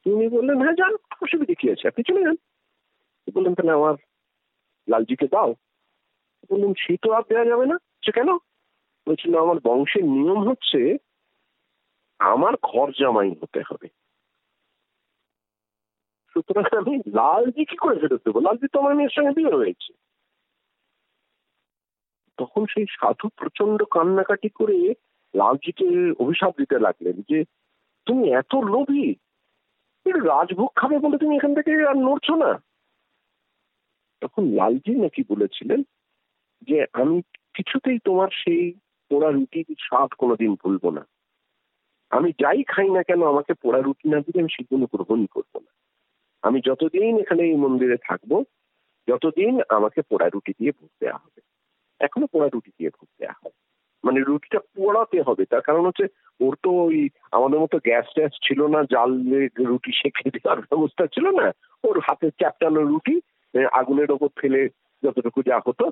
উনি 0.07 0.27
বললেন 0.27 0.57
হ্যাঁ 0.57 0.73
যান, 0.73 0.95
অসুবিধা 1.21 1.53
কি 1.53 1.71
আছে? 1.71 1.87
আপনি 1.87 2.03
চলে 2.07 2.23
যান। 2.23 2.35
বললেন, 3.33 3.55
তাহলে 3.55 3.71
আমার 3.71 3.93
লালজিকে 4.89 5.27
দাও। 5.27 5.55
বললেন, 6.49 6.73
সে 6.73 6.97
তো 7.01 7.11
আর 7.11 7.21
দেওয়া 7.29 7.45
যাবে 7.45 7.65
না। 7.65 7.77
সে 8.05 8.11
কেন? 8.11 8.37
বলছিল 9.07 9.41
আমার 9.41 9.55
বংশের 9.63 10.05
নিয়ম 10.05 10.49
হচ্ছে, 10.49 10.97
আমার 12.19 12.53
ঘর 12.63 12.91
জামাই 12.99 13.35
হতে 13.41 13.61
হবে। 13.71 13.87
সুতরাং 16.33 16.77
আমি 16.77 16.97
লালজি 16.97 17.65
কি 17.65 17.75
করে 17.75 17.99
ফেরত 17.99 18.21
দেবো? 18.25 18.39
লালজি 18.39 18.67
তো 18.67 18.79
আমার 18.79 18.95
মেয়ের 18.95 19.09
সঙ্গে 19.15 19.31
বিয়ে 19.31 19.55
হয়েছে। 19.55 19.93
তখন 22.37 22.65
সেই 22.65 22.85
সাধু 22.89 23.29
প্রচণ্ড 23.29 23.83
কান্নাকাটি 23.83 24.49
করে 24.49 24.93
লালজিকে 25.35 26.11
অভিশাপ 26.19 26.57
দিতে 26.57 26.79
লাগলেন 26.79 27.21
যে, 27.29 27.43
তুমি 28.05 28.31
এত 28.31 28.55
লোভী 28.55 29.15
রাজভোগ 30.11 30.69
খাবে 30.75 30.99
বলে 30.99 31.17
তুমি 31.17 31.35
এখান 31.35 31.55
থেকে 31.55 31.71
আর 31.71 31.95
নড়ছো 31.95 32.35
না? 32.35 32.61
তখন 34.21 34.51
লালজি 34.51 34.95
নাকি 34.95 35.23
বলেছিলেন 35.29 35.83
যে, 36.61 36.85
আমি 36.93 37.21
কিছুতেই 37.53 37.99
তোমার 37.99 38.27
সেই 38.31 38.73
পোড়া 39.09 39.31
রুটির 39.31 39.65
স্বাদ 39.79 40.09
কোনোদিন 40.17 40.55
ভুলবো 40.55 40.91
না। 40.91 41.05
আমি 42.09 42.31
যাই 42.31 42.63
খাই 42.63 42.89
না 42.89 43.03
কেন, 43.03 43.27
আমাকে 43.27 43.53
পোড়া 43.53 43.81
রুটি 43.81 44.09
না 44.09 44.19
দিলে 44.19 44.39
আমি 44.39 44.49
সেগুলো 44.57 44.85
গ্রহণই 44.85 45.27
করব 45.27 45.59
না। 45.59 45.71
আমি 46.41 46.61
যতদিন 46.65 47.19
এখানে 47.19 47.43
এই 47.43 47.55
মন্দিরে 47.55 47.97
থাকব, 47.97 48.43
যতদিন 49.07 49.61
আমাকে 49.69 50.01
পোড়া 50.01 50.29
রুটি 50.29 50.53
দিয়ে 50.59 50.71
ভোগ 50.71 50.89
দেওয়া 50.99 51.17
হবে। 51.17 51.41
এখনও 51.99 52.27
পোড়া 52.27 52.49
রুটি 52.53 52.71
দিয়ে 52.77 52.89
ভোগ 52.89 53.07
দেওয়া 53.19 53.33
হয় 53.33 53.66
মানে 54.07 54.19
রুটিটা 54.27 54.59
পোড়াতে 54.75 55.17
হবে। 55.21 55.43
তার 55.45 55.61
কারণ 55.61 55.83
হচ্ছে, 55.85 56.05
ওর 56.39 56.53
তো 56.63 56.69
ওই 56.85 56.97
আমাদের 57.31 57.59
মতো 57.59 57.77
গ্যাস 57.77 58.07
ট্যাস 58.15 58.33
ছিল 58.47 58.59
না, 58.67 58.79
জাল 58.91 59.11
রুটি 59.69 59.91
সেঁকে 59.91 60.29
দেওয়ার 60.29 60.59
ব্যবস্থা 60.61 61.03
ছিল 61.07 61.25
না। 61.39 61.45
ওর 61.83 61.97
হাতে 61.99 62.27
চ্যাপটানো 62.31 62.81
রুটি 62.81 63.15
আগুনের 63.71 64.09
ওপর 64.11 64.29
ফেলে 64.39 64.61
যতটুকু 65.03 65.39
যা 65.45 65.57
হতো, 65.67 65.85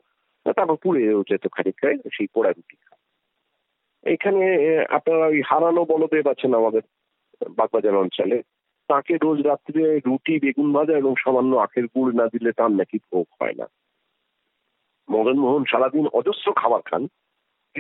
তারপর 0.46 0.76
পুড়েও 0.84 1.24
যেত 1.30 1.46
খানিকটায় 1.52 1.98
সেই 2.14 2.28
পোড়া 2.34 2.52
রুটি। 2.52 2.76
এখানে 4.14 4.46
আপনারা 4.90 5.26
ওই 5.34 5.42
হারানো 5.42 5.82
বলদেব 5.86 6.28
আছেন 6.28 6.52
আমাদের 6.54 6.84
বাগবাজার 7.50 7.96
অঞ্চলে। 7.96 8.38
তাকে 8.88 9.14
রোজ 9.24 9.40
রাত্রে 9.42 9.84
রুটি, 10.08 10.34
বেগুন 10.40 10.74
ভাজা 10.74 10.96
এবং 10.98 11.14
সামান্য 11.24 11.56
আখের 11.56 11.86
গুড় 11.86 12.12
না 12.14 12.26
দিলে 12.28 12.52
তার 12.52 12.72
নাকি 12.72 12.98
ভোগ 13.12 13.28
হয় 13.42 13.56
না। 13.58 13.66
মদন 15.12 15.38
মোহন 15.40 15.64
সারাদিন 15.72 16.06
অজস্র 16.08 16.54
খাবার 16.56 16.82
খান। 16.82 17.04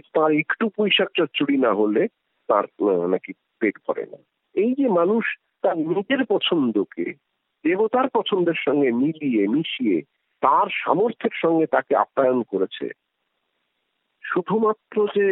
তার 0.01 0.31
একটু 0.31 0.69
পুঁইশাক 0.69 1.09
চচ্চড়ি 1.17 1.57
না 1.57 1.73
হলে 1.73 2.07
তার 2.47 2.65
নাকি 3.09 3.31
পেট 3.59 3.75
ভরে 3.87 4.05
না। 4.05 4.17
এই 4.53 4.71
যে 4.73 4.87
মানুষ 4.89 5.23
তার 5.61 5.77
নিজের 5.77 6.25
পছন্দকে, 6.25 7.05
দেবতার 7.63 8.07
পছন্দের 8.09 8.57
সঙ্গে 8.57 8.91
মিলিয়ে, 8.91 9.47
মিশিয়ে 9.47 9.97
তার 10.41 10.67
সামর্থ্যের 10.71 11.35
সঙ্গে 11.35 11.65
তাকে 11.65 11.95
আপ্যায়ন 11.95 12.43
করেছে, 12.43 12.85
শুধুমাত্র 14.23 15.07
যে 15.15 15.27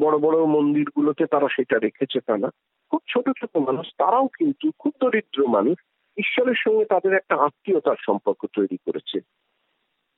বড় 0.00 0.16
বড় 0.18 0.38
মন্দিরগুলোতে 0.44 1.26
তারা 1.26 1.48
সেটা 1.48 1.78
রেখেছে 1.78 2.20
তা 2.20 2.36
না, 2.36 2.48
খুব 2.90 3.02
ছোট 3.08 3.26
ছোট 3.40 3.52
মানুষ, 3.56 3.86
তারাও 3.98 4.26
কিন্তু 4.28 4.66
খুব 4.78 4.92
দরিদ্র 5.00 5.40
মানুষ, 5.46 5.76
ঈশ্বরের 6.16 6.58
সঙ্গে 6.58 6.84
তাদের 6.84 7.12
একটা 7.12 7.34
আত্মীয়তার 7.36 7.98
সম্পর্ক 8.00 8.46
তৈরি 8.52 8.76
করেছে। 8.76 9.18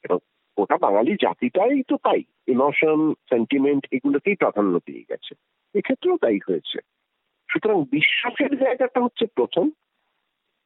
এবং 0.03 0.19
ওটা 0.59 0.77
বাঙালি 0.77 1.15
জাতিটাই 1.15 1.83
তো 1.83 1.97
তাই। 1.97 2.23
ইমোশন 2.47 3.13
সেন্টিমেন্ট 3.13 3.87
এগুলোকেই 3.93 4.35
প্রাধান্য 4.35 4.79
দিয়ে 4.87 5.05
গেছে। 5.09 5.35
এক্ষেত্রেও 5.75 6.17
তাই 6.17 6.39
হয়েছে। 6.49 6.79
সুতরাং 7.53 7.85
বিশ্বাসের 7.85 8.57
জায়গাটা 8.57 9.01
হচ্ছে 9.01 9.27
প্রথম। 9.27 9.71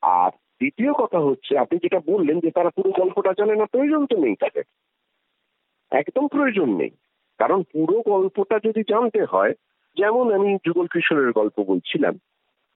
আর 0.02 0.30
দ্বিতীয় 0.30 0.92
কথা 0.92 1.18
হচ্ছে, 1.18 1.58
আপনি 1.58 1.78
যেটা 1.82 2.00
বললেন 2.06 2.40
যে 2.40 2.50
তারা 2.50 2.70
পুরো 2.70 2.90
গল্পটা 2.90 3.32
জানে 3.32 3.54
না, 3.54 3.66
প্রয়োজন 3.66 4.06
তো 4.06 4.16
নেই 4.16 4.34
তাদের। 4.34 4.62
একদম 5.90 6.28
প্রয়োজন 6.28 6.76
নেই। 6.76 6.90
কারণ 7.38 7.62
পুরো 7.62 8.00
গল্পটা 8.00 8.58
যদি 8.64 8.82
জানতে 8.82 9.24
হয়, 9.24 9.54
যেমন 9.96 10.32
আমি 10.32 10.58
যুগল 10.66 10.86
কিশোরের 10.86 11.32
গল্প 11.32 11.60
বলছিলাম, 11.60 12.18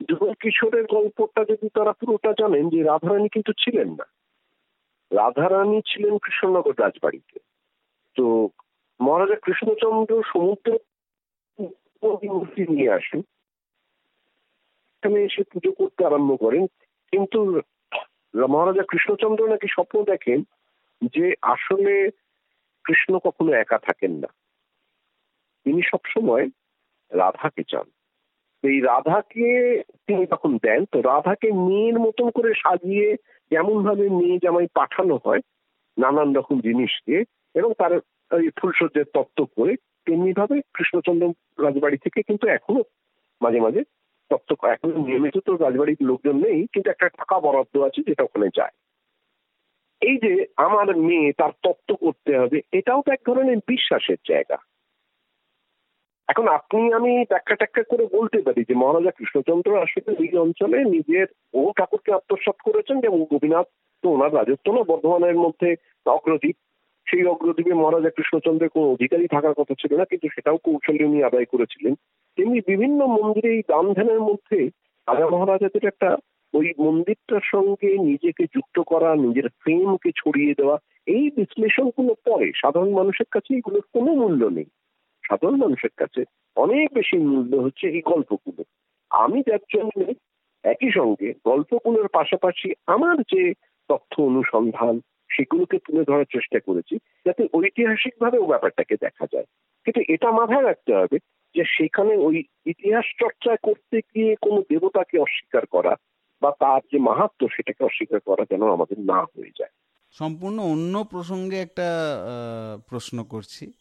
যুগল 0.09 0.33
কিশোরের 0.33 0.85
গল্পটা 0.85 1.45
যদি 1.45 1.69
তারা 1.69 1.91
পুরোটা 1.91 2.33
জানেন 2.39 2.69
যে 2.69 2.83
রাধারানী 2.83 3.27
কিন্তু 3.29 3.51
ছিলেন 3.51 3.89
না। 3.89 4.16
রাধারানী 5.11 5.81
ছিলেন 5.81 6.17
কৃষ্ণনগর 6.17 6.73
রাজবাড়িতে। 6.79 7.39
তো 8.15 8.49
মহারাজা 9.01 9.35
কৃষ্ণচন্দ্র 9.35 10.23
সমুদ্র 10.33 10.77
মূর্তি 12.03 12.73
নিয়ে 12.73 12.91
আসেন। 12.91 13.19
এখানে 13.19 15.23
এসে 15.23 15.43
পুজো 15.43 15.71
করতে 15.71 16.05
আরম্ভ 16.05 16.39
করেন। 16.39 16.67
কিন্তু 17.11 17.61
মহারাজা 18.49 18.83
কৃষ্ণচন্দ্র 18.83 19.49
নাকি 19.49 19.67
স্বপ্ন 19.67 20.03
দেখেন 20.03 20.43
যে 21.01 21.35
আসলে 21.41 22.09
কৃষ্ণ 22.83 23.19
কখনো 23.19 23.53
একা 23.53 23.77
থাকেন 23.77 24.11
না। 24.11 24.27
তিনি 25.63 25.81
সবসময় 25.81 26.49
রাধাকে 27.11 27.63
চান। 27.67 27.83
এই 28.63 28.79
রাধাকে 28.79 29.81
তিনি 30.07 30.25
তখন 30.25 30.57
দেন, 30.57 30.85
তো 30.85 31.01
রাধাকে 31.01 31.51
মেয়ের 31.51 31.99
মতন 31.99 32.29
করে 32.29 32.53
সাজিয়ে 32.53 33.15
যেমন 33.51 33.77
ভাবে 33.83 34.05
মেয়ে 34.09 34.37
জামাই 34.39 34.67
পাঠানো 34.73 35.15
হয় 35.25 35.41
নানান 35.97 36.29
রকম 36.35 36.57
জিনিস 36.59 36.93
দিয়ে 37.05 37.21
এবং 37.55 37.69
তার 37.73 37.93
ওই 38.31 38.49
ফুলসজ্জের 38.49 39.07
তত্ত্ব 39.15 39.39
করে 39.45 39.73
তেমনি 40.05 40.31
ভাবে 40.33 40.55
কৃষ্ণচন্দ্র 40.73 41.25
রাজবাড়ি 41.63 41.97
থেকে 41.97 42.19
কিন্তু 42.23 42.45
এখনও 42.47 42.83
মাঝে 43.41 43.59
মাঝে 43.59 43.81
তত্ত্ব 44.31 44.51
এখন 44.65 44.89
নিয়মিত 45.05 45.37
তো 45.37 45.51
রাজবাড়ির 45.55 46.01
লোকজন 46.01 46.35
নেই, 46.45 46.59
কিন্তু 46.73 46.87
একটা 46.89 47.07
টাকা 47.09 47.35
বরাদ্দ 47.39 47.75
আছে 47.77 47.99
যেটা 48.07 48.23
ওখানে 48.23 48.47
যায়। 48.55 48.75
এই 50.01 50.17
যে 50.23 50.31
আমার 50.55 50.87
মেয়ে 51.07 51.29
তার 51.33 51.53
তত্ত্ব 51.63 51.95
করতে 51.95 52.31
হবে, 52.37 52.57
এটাও 52.71 53.01
তো 53.05 53.09
এক 53.11 53.21
ধরনের 53.25 53.59
বিশ্বাসের 53.67 54.19
জায়গা। 54.27 54.57
এখন 56.29 56.45
আপনি, 56.47 56.81
আমি 56.93 57.11
ব্যাখ্যা 57.31 57.55
ট্যাখ্যা 57.55 57.83
করে 57.83 58.05
বলতে 58.17 58.39
পারি 58.41 58.61
যে 58.69 58.73
মহারাজা 58.73 59.11
কৃষ্ণচন্দ্র 59.11 59.69
আসলে 59.77 60.11
এই 60.23 60.31
অঞ্চলে 60.37 60.77
নিজের 60.95 61.27
ও 61.53 61.61
ঠাকুরকে 61.77 62.11
আত্মসাত 62.13 62.57
করেছেন 62.65 62.97
যেমন 63.01 63.21
গোপীনাথ 63.31 63.67
তো 64.03 64.07
ওনার 64.09 64.31
রাজত্ব 64.35 64.67
না, 64.73 64.81
বর্ধমানের 64.83 65.37
মধ্যে 65.45 65.69
অগ্রদ্বীপ। 66.05 66.57
সেই 67.07 67.23
অগ্রদ্বীপে 67.25 67.73
মহারাজা 67.73 68.09
কৃষ্ণচন্দ্রের 68.09 68.69
কোনো 68.69 68.87
অধিকারী 68.91 69.25
থাকার 69.27 69.53
কথা 69.53 69.73
ছিল 69.81 69.91
না, 69.99 70.05
কিন্তু 70.05 70.27
সেটাও 70.35 70.57
কৌশলে 70.57 71.03
উনি 71.05 71.23
আদায় 71.23 71.45
করেছিলেন। 71.45 71.93
তেমনি 72.37 72.59
বিভিন্ন 72.71 72.99
মন্দিরে 73.17 73.49
এই 73.53 73.61
দান 73.67 73.85
ধ্যানের 73.93 74.19
মধ্যে 74.19 74.59
রাজা 75.07 75.27
মহারাজাদের 75.29 75.83
একটা 75.85 76.09
ওই 76.53 76.67
মন্দিরটার 76.79 77.43
সঙ্গে 77.53 77.89
নিজেকে 78.09 78.43
যুক্ত 78.55 78.77
করা, 78.81 79.09
নিজের 79.15 79.47
প্রেমকে 79.61 80.09
ছড়িয়ে 80.15 80.53
দেওয়া, 80.53 80.77
এই 81.07 81.25
বিশ্লেষণগুলো 81.37 82.11
পরে 82.27 82.47
সাধারণ 82.61 82.91
মানুষের 82.91 83.29
কাছে 83.31 83.51
এগুলোর 83.55 83.85
কোনো 83.93 84.11
মূল্য 84.13 84.41
নেই। 84.49 84.69
সাধারণ 85.29 85.55
মানুষের 85.55 85.89
কাছে 85.97 86.23
অনেক 86.55 86.93
বেশি 86.93 87.17
মূল্য 87.17 87.55
হচ্ছে 87.55 87.87
এই 87.87 88.01
গল্পগুলো। 88.01 88.63
আমি 89.09 89.41
যার 89.47 89.59
জন্য 89.75 90.13
একই 90.63 90.91
সঙ্গে 90.91 91.33
গল্পগুলোর 91.45 92.07
পাশাপাশি 92.07 92.73
আমার 92.87 93.17
যে 93.17 93.53
তথ্য 93.87 94.21
অনুসন্ধান, 94.21 94.99
সেগুলোকে 95.31 95.77
তুলে 95.77 96.03
ধরার 96.03 96.25
চেষ্টা 96.25 96.59
করেছি 96.59 96.97
যাতে 97.25 97.47
ঐতিহাসিকভাবেও 97.53 98.45
ব্যাপারটাকে 98.45 98.95
দেখা 99.01 99.25
যায়। 99.31 99.45
কিন্তু 99.83 100.13
এটা 100.13 100.31
মাথায় 100.31 100.63
রাখতে 100.63 100.93
হবে 100.93 101.17
যে 101.55 101.63
সেখানে 101.67 102.15
ওই 102.15 102.43
ইতিহাস 102.65 103.05
চর্চা 103.19 103.55
করতে 103.63 104.01
গিয়ে 104.15 104.35
কোনো 104.41 104.61
দেবতাকে 104.61 105.19
অস্বীকার 105.19 105.65
করা 105.65 105.95
বা 106.41 106.51
তার 106.59 106.81
যে 106.91 106.97
মাহাত্ম 106.99 107.47
সেটাকে 107.47 107.83
অস্বীকার 107.83 108.19
করা 108.19 108.45
যেন 108.49 108.71
আমাদের 108.71 108.99
না 108.99 109.21
হয়ে 109.21 109.51
যায়। 109.59 109.69
সম্পূর্ণ 110.11 110.59
অন্য 110.59 111.03
প্রসঙ্গে 111.11 111.55
একটা 111.55 111.87
প্রশ্ন 112.89 113.23
করছি। 113.23 113.71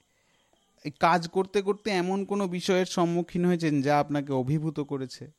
কাজ 0.91 1.29
করতে 1.29 1.63
করতে 1.63 1.91
এমন 1.91 2.25
কোনো 2.25 2.49
বিষয়ের 2.49 2.87
সম্মুখীন 2.87 3.45
হয়েছেন 3.45 3.83
যা 3.83 3.99
আপনাকে 3.99 4.33
অভিভূত 4.33 4.81
করেছে? 4.81 5.31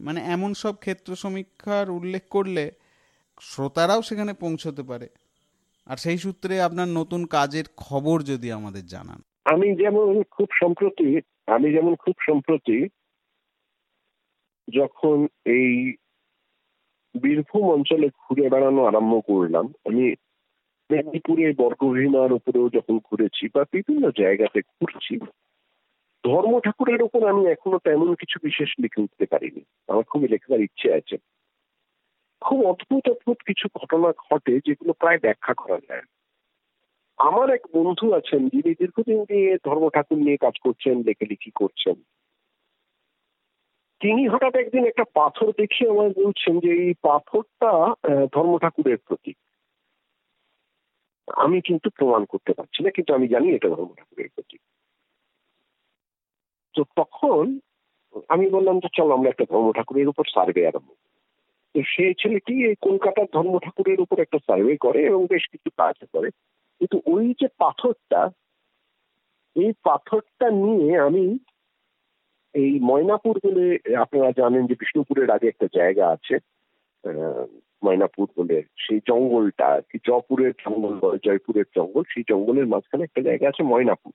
মানে 0.00 0.20
এমন 0.20 0.54
সব 0.54 0.74
ক্ষেত্র 0.74 1.16
সমীক্ষার 1.16 1.90
উল্লেখ 1.90 2.22
করলে 2.30 2.70
শ্রোতারাও 3.40 4.02
সেখানে 4.02 4.32
পৌঁছতে 4.32 4.82
পারে। 4.82 5.08
আর 5.86 5.96
সেই 5.96 6.18
সূত্রে 6.18 6.62
আপনার 6.62 6.88
নতুন 6.88 7.26
কাজের 7.26 7.64
খবর 7.76 8.22
যদি 8.22 8.52
আমাদের 8.52 8.86
জানান। 8.86 9.22
আমি 9.44 9.76
যেমন 9.76 10.22
খুব 10.22 10.48
সম্প্রতি, 10.60 11.20
আমি 11.46 11.72
যেমন 11.72 11.94
খুব 11.94 12.14
সম্প্রতি 12.20 12.88
যখন 14.76 15.26
এই 15.44 15.94
বীরভূম 17.22 17.70
অঞ্চলে 17.70 18.08
ঘুরে 18.08 18.50
বেড়ানো 18.50 18.84
আরম্ভ 18.84 19.20
করলাম, 19.26 19.66
আমি 19.84 20.14
মেদিনীপুরে 20.90 21.52
বর্গভীমার 21.52 22.32
উপরেও 22.32 22.68
যখন 22.68 22.98
ঘুরেছি 22.98 23.48
বা 23.54 23.64
বিভিন্ন 23.72 24.10
জায়গাতে 24.10 24.60
ঘুরছি, 24.60 25.18
ধর্ম 26.24 26.60
ঠাকুরের 26.60 27.02
উপর 27.02 27.28
আমি 27.28 27.46
এখনও 27.46 27.78
তেমন 27.78 28.14
কিছু 28.14 28.38
বিশেষ 28.42 28.74
লিখে 28.82 29.02
উঠতে 29.02 29.26
পারিনি। 29.26 29.60
আমার 29.88 30.02
খুবই 30.02 30.28
লেখার 30.28 30.60
ইচ্ছে 30.60 30.92
আছে। 30.92 31.16
খুব 32.40 32.66
অদ্ভুত 32.66 33.08
অদ্ভুত 33.08 33.36
কিছু 33.46 33.68
ঘটনা 33.80 34.12
ঘটে 34.12 34.60
যেগুলো 34.66 34.92
প্রায় 34.92 35.18
ব্যাখ্যা 35.18 35.54
করা 35.54 35.78
যায়। 35.88 36.02
আমার 37.18 37.50
এক 37.50 37.60
বন্ধু 37.72 38.12
আছেন 38.12 38.48
যিনি 38.48 38.74
দীর্ঘদিন 38.74 39.24
দিয়ে 39.24 39.58
ধর্ম 39.64 39.88
ঠাকুর 39.88 40.18
নিয়ে 40.18 40.36
কাজ 40.36 40.52
করছেন, 40.60 41.02
লেখালেখি 41.02 41.50
করছেন। 41.54 41.94
তিনি 44.00 44.28
হঠাৎ 44.28 44.56
একদিন 44.56 44.86
একটা 44.86 45.04
পাথর 45.14 45.46
দেখিয়ে 45.46 45.90
আমায় 45.90 46.08
বলছেন 46.08 46.60
যে 46.60 46.70
এই 46.72 46.94
পাথরটা 47.02 47.94
ধর্ম 48.32 48.58
ঠাকুরের 48.58 48.96
প্রতীক। 48.98 49.36
আমি 51.34 51.60
কিন্তু 51.60 51.90
প্রমাণ 51.90 52.24
করতে 52.24 52.52
পারছি 52.52 52.82
না, 52.82 52.90
কিন্তু 52.90 53.14
আমি 53.14 53.28
জানি 53.28 53.48
এটা 53.50 53.68
ধর্ম 53.68 53.90
ঠাকুরের 53.94 54.28
প্রতীক। 54.34 54.60
তো 56.74 56.84
তখন 56.96 57.58
আমি 58.28 58.46
বললাম 58.50 58.76
যে 58.80 58.88
চলো 58.96 59.14
আমরা 59.14 59.30
একটা 59.30 59.44
ধর্ম 59.44 59.72
ঠাকুরের 59.72 60.08
উপর 60.08 60.24
সার্ভে 60.34 60.66
আরম্ভ 60.66 60.90
তো 61.74 61.82
সে 61.82 62.14
ছেলেটি 62.18 62.64
এই 62.64 62.74
কলকাতার 62.80 63.28
ধর্ম 63.32 63.58
ঠাকুরের 63.58 64.00
উপর 64.00 64.20
একটা 64.20 64.38
সার্ভে 64.38 64.76
করে 64.76 65.00
এবং 65.06 65.26
বেশ 65.26 65.44
কিছু 65.50 65.70
কাজ 65.76 65.96
করে। 66.14 66.30
কিন্তু 66.80 67.00
ওই 67.06 67.34
যে 67.40 67.48
পাথরটা, 67.58 68.30
এই 69.56 69.72
পাথরটা 69.82 70.50
নিয়ে 70.50 70.98
আমি 70.98 71.38
এই 72.54 72.80
ময়নাপুর 72.80 73.38
বলে 73.44 73.78
আপনারা 73.94 74.32
জানেন 74.32 74.66
যে 74.66 74.74
বিষ্ণুপুরের 74.74 75.30
আগে 75.30 75.48
একটা 75.48 75.66
জায়গা 75.74 76.08
আছে 76.08 76.38
ময়নাপুর 77.84 78.26
বলে 78.36 78.62
সেই 78.78 79.00
জঙ্গলটা 79.08 79.80
কি 79.80 79.98
জয়পুরের 80.06 80.52
জঙ্গল 80.64 81.18
জয়পুরের 81.24 81.64
জঙ্গল, 81.76 82.02
সেই 82.08 82.24
জঙ্গলের 82.28 82.66
মাঝখানে 82.66 83.04
একটা 83.04 83.20
জায়গা 83.22 83.48
আছে 83.48 83.62
ময়নাপুর। 83.62 84.12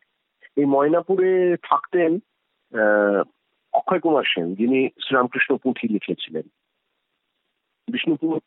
এই 0.58 0.66
ময়নাপুরে 0.66 1.58
থাকতেন 1.64 2.20
অক্ষয় 3.74 4.00
কুমার 4.00 4.24
সেন, 4.24 4.56
যিনি 4.56 4.90
শ্রীরামকৃষ্ণ 4.90 5.58
পুঁথি 5.58 5.88
লিখেছিলেন। 5.88 6.46
বিষ্ণুপুর 7.92 8.40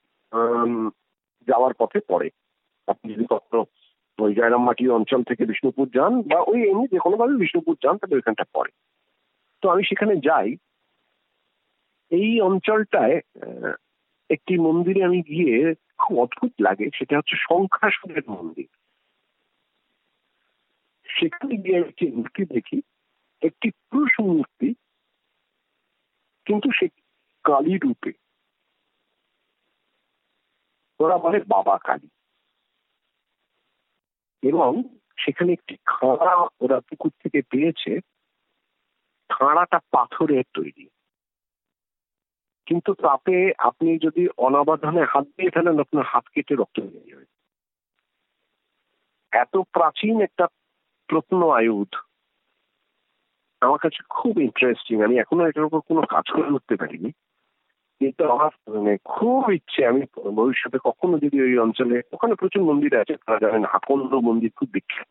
যাওয়ার 1.49 1.75
পথে 1.79 1.99
পড়ে। 2.09 2.31
আপনি 2.87 3.15
যদি 3.15 3.27
কখনো 3.31 3.65
ওই 4.19 4.35
জয়রাম 4.35 4.63
মাটি 4.65 4.89
অঞ্চল 4.89 5.23
থেকে 5.23 5.45
বিষ্ণুপুর 5.45 5.87
যান, 5.95 6.23
বা 6.23 6.39
ওই 6.41 6.59
এমনি 6.71 6.87
যে 6.93 6.99
কোনোভাবে 6.99 7.35
বিষ্ণুপুর 7.37 7.75
যান, 7.83 7.99
তাহলে 7.99 8.17
ওইখানটা 8.17 8.45
পড়ে। 8.53 8.71
তো 9.63 9.69
আমি 9.69 9.83
সেখানে 9.85 10.17
যাই। 10.17 10.57
এই 12.11 12.41
অঞ্চলটায় 12.41 13.17
একটি 14.31 14.59
মন্দিরে 14.59 15.05
আমি 15.05 15.23
গিয়ে 15.23 15.75
খুব 15.99 16.21
অদ্ভুত 16.21 16.53
লাগে, 16.61 16.91
সেটা 16.95 17.19
হচ্ছে 17.19 17.37
সংখ্যাসুরের 17.37 18.23
মন্দির। 18.29 18.69
সেখানে 21.19 21.57
গিয়ে 21.57 21.79
একটি 21.79 22.11
মূর্তি 22.11 22.45
দেখি, 22.45 22.83
একটি 23.43 23.71
পুরুষ 23.71 24.21
মূর্তি, 24.21 24.75
কিন্তু 26.45 26.69
সে 26.81 26.89
কালী 27.45 27.79
রূপে। 27.79 28.13
ওরা 31.01 31.19
বলে 31.19 31.41
বাবা 31.41 31.79
কালী। 31.79 32.09
এবং 34.49 34.83
সেখানে 35.25 35.53
একটি 35.53 35.77
খাঁড়া 35.87 36.37
ওরা 36.61 36.81
পুকুর 36.81 37.11
থেকে 37.23 37.43
পেয়েছে, 37.43 38.01
খাঁড়াটা 39.29 39.79
পাথরের 39.79 40.45
তৈরি। 40.55 40.89
কিন্তু 42.69 42.95
তাতে 42.95 43.53
আপনি 43.59 43.99
যদি 43.99 44.29
অনাবাধানে 44.37 45.03
হাত 45.09 45.25
দিয়ে 45.25 45.51
ফেলেন, 45.51 45.81
আপনার 45.81 46.05
হাত 46.05 46.25
কেটে 46.33 46.55
রক্ত 46.55 46.81
বেরিয়ে 46.81 47.11
যাবে। 47.11 47.27
এত 49.33 49.55
প্রাচীন 49.57 50.21
একটা 50.21 50.47
প্রত্ন 51.09 51.51
আয়ুধ 51.51 51.93
আমার 53.61 53.79
কাছে 53.79 54.01
খুব 54.09 54.41
ইন্টারেস্টিং 54.41 55.03
আমি 55.03 55.19
এখনও 55.19 55.49
এটার 55.49 55.65
উপর 55.65 55.81
কোনো 55.81 56.03
কাজ 56.03 56.25
করে 56.31 56.51
উঠতে 56.53 56.77
পারিনি। 56.77 57.11
কিন্তু 58.01 58.31
আমার 58.31 58.51
মানে 58.75 58.97
খুব 59.05 59.53
ইচ্ছে, 59.53 59.87
আমি 59.87 60.01
ভবিষ্যতে 60.35 60.79
কখনো 60.85 61.19
যদি 61.19 61.43
ওই 61.43 61.59
অঞ্চলে, 61.59 62.03
ওখানে 62.13 62.35
প্রচুর 62.35 62.63
মন্দির 62.63 63.01
আছে 63.01 63.13
আপনারা 63.15 63.39
জানেন 63.39 63.65
আকন্দ 63.65 64.15
মন্দির 64.15 64.51
খুব 64.57 64.69
বিখ্যাত। 64.73 65.11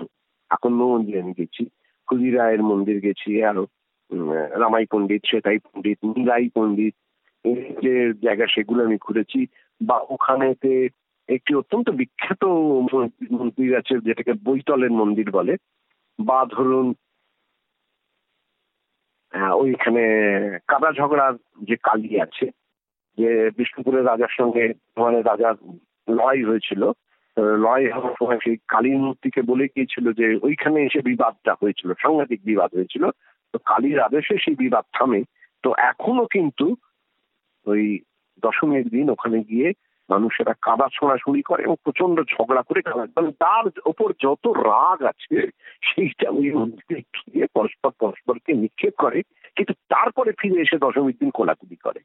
আকন্দ 0.50 0.82
মন্দির 0.82 1.22
আমি 1.22 1.34
গেছি, 1.38 1.66
ক্ষুদিরায়ের 2.08 2.64
মন্দির 2.64 2.98
গেছি, 3.02 3.44
আরও 3.44 3.64
রামাই 4.62 4.86
পণ্ডিত, 4.86 5.22
শ্বেতাই 5.26 5.58
পণ্ডিত, 5.58 5.98
নীলাই 6.06 6.50
পণ্ডিত 6.56 6.96
যে 7.56 8.14
জায়গা 8.14 8.46
সেগুলো 8.48 8.86
আমি 8.86 8.98
ঘুরেছি 9.02 9.48
বা 9.82 10.06
ওখানেতে 10.10 10.90
একটি 11.30 11.56
অত্যন্ত 11.56 11.90
বিখ্যাত 11.90 12.46
মন্দির 13.32 13.78
আছে, 13.78 14.00
যেটাকে 14.00 14.34
বৈতলের 14.44 14.92
মন্দির 14.92 15.32
বলে। 15.32 15.58
বা 16.20 16.46
ধরুন 16.52 16.94
ওইখানে 19.54 20.04
কাদা 20.68 20.94
ঝগড়ার 20.94 21.34
যে 21.64 21.76
কালী 21.76 22.20
আছে, 22.20 22.46
যে 23.18 23.50
বিষ্ণুপুরের 23.58 24.06
রাজার 24.06 24.34
সঙ্গে 24.38 24.74
মানে 24.98 25.22
রাজার 25.22 25.56
লড়াই 26.10 26.44
হয়েছিল। 26.44 26.92
লড়াই 27.38 27.90
হওয়ার 27.90 28.14
সময় 28.20 28.40
সেই 28.44 28.58
কালীর 28.68 28.98
মূর্তিকে 28.98 29.42
বলে 29.42 29.66
গিয়েছিল 29.66 30.12
যে, 30.14 30.40
ওইখানে 30.44 30.84
এসে 30.84 31.02
বিবাদটা 31.02 31.54
হয়েছিল, 31.54 31.94
সাংঘাতিক 31.94 32.42
বিবাদ 32.44 32.76
হয়েছিল। 32.76 33.10
তো 33.54 33.58
কালীর 33.66 34.00
আদেশে 34.00 34.38
সেই 34.38 34.56
বিবাদ 34.56 34.86
থামে। 34.94 35.24
তো 35.64 35.74
এখনও 35.78 36.26
কিন্তু 36.26 36.76
ওই 37.68 38.00
দশমীর 38.42 38.88
দিন 38.88 39.10
ওখানে 39.10 39.44
গিয়ে 39.44 39.74
মানুষেরা 40.10 40.54
কাদা 40.62 40.88
ছোঁড়াছুড়ি 40.94 41.42
করে 41.42 41.64
এবং 41.64 41.76
প্রচণ্ড 41.84 42.18
ঝগড়া 42.22 42.62
করে 42.62 42.82
কাদা। 42.82 43.04
মানে 43.16 43.32
তার 43.32 43.66
ওপর 43.86 44.14
যত 44.24 44.48
রাগ 44.48 45.04
আছে, 45.04 45.48
সেইটা 45.82 46.30
ওই 46.30 46.52
মন্দিরে 46.52 47.02
গিয়ে 47.02 47.46
পরস্পর 47.54 47.92
পরস্পরকে 48.00 48.54
নিক্ষেপ 48.54 48.94
করে, 48.98 49.22
কিন্তু 49.56 49.74
তারপরে 49.90 50.32
ফিরে 50.40 50.62
এসে 50.62 50.78
দশমীর 50.78 51.20
দিন 51.20 51.30
কোলাকুলি 51.30 51.76
করে। 51.76 52.00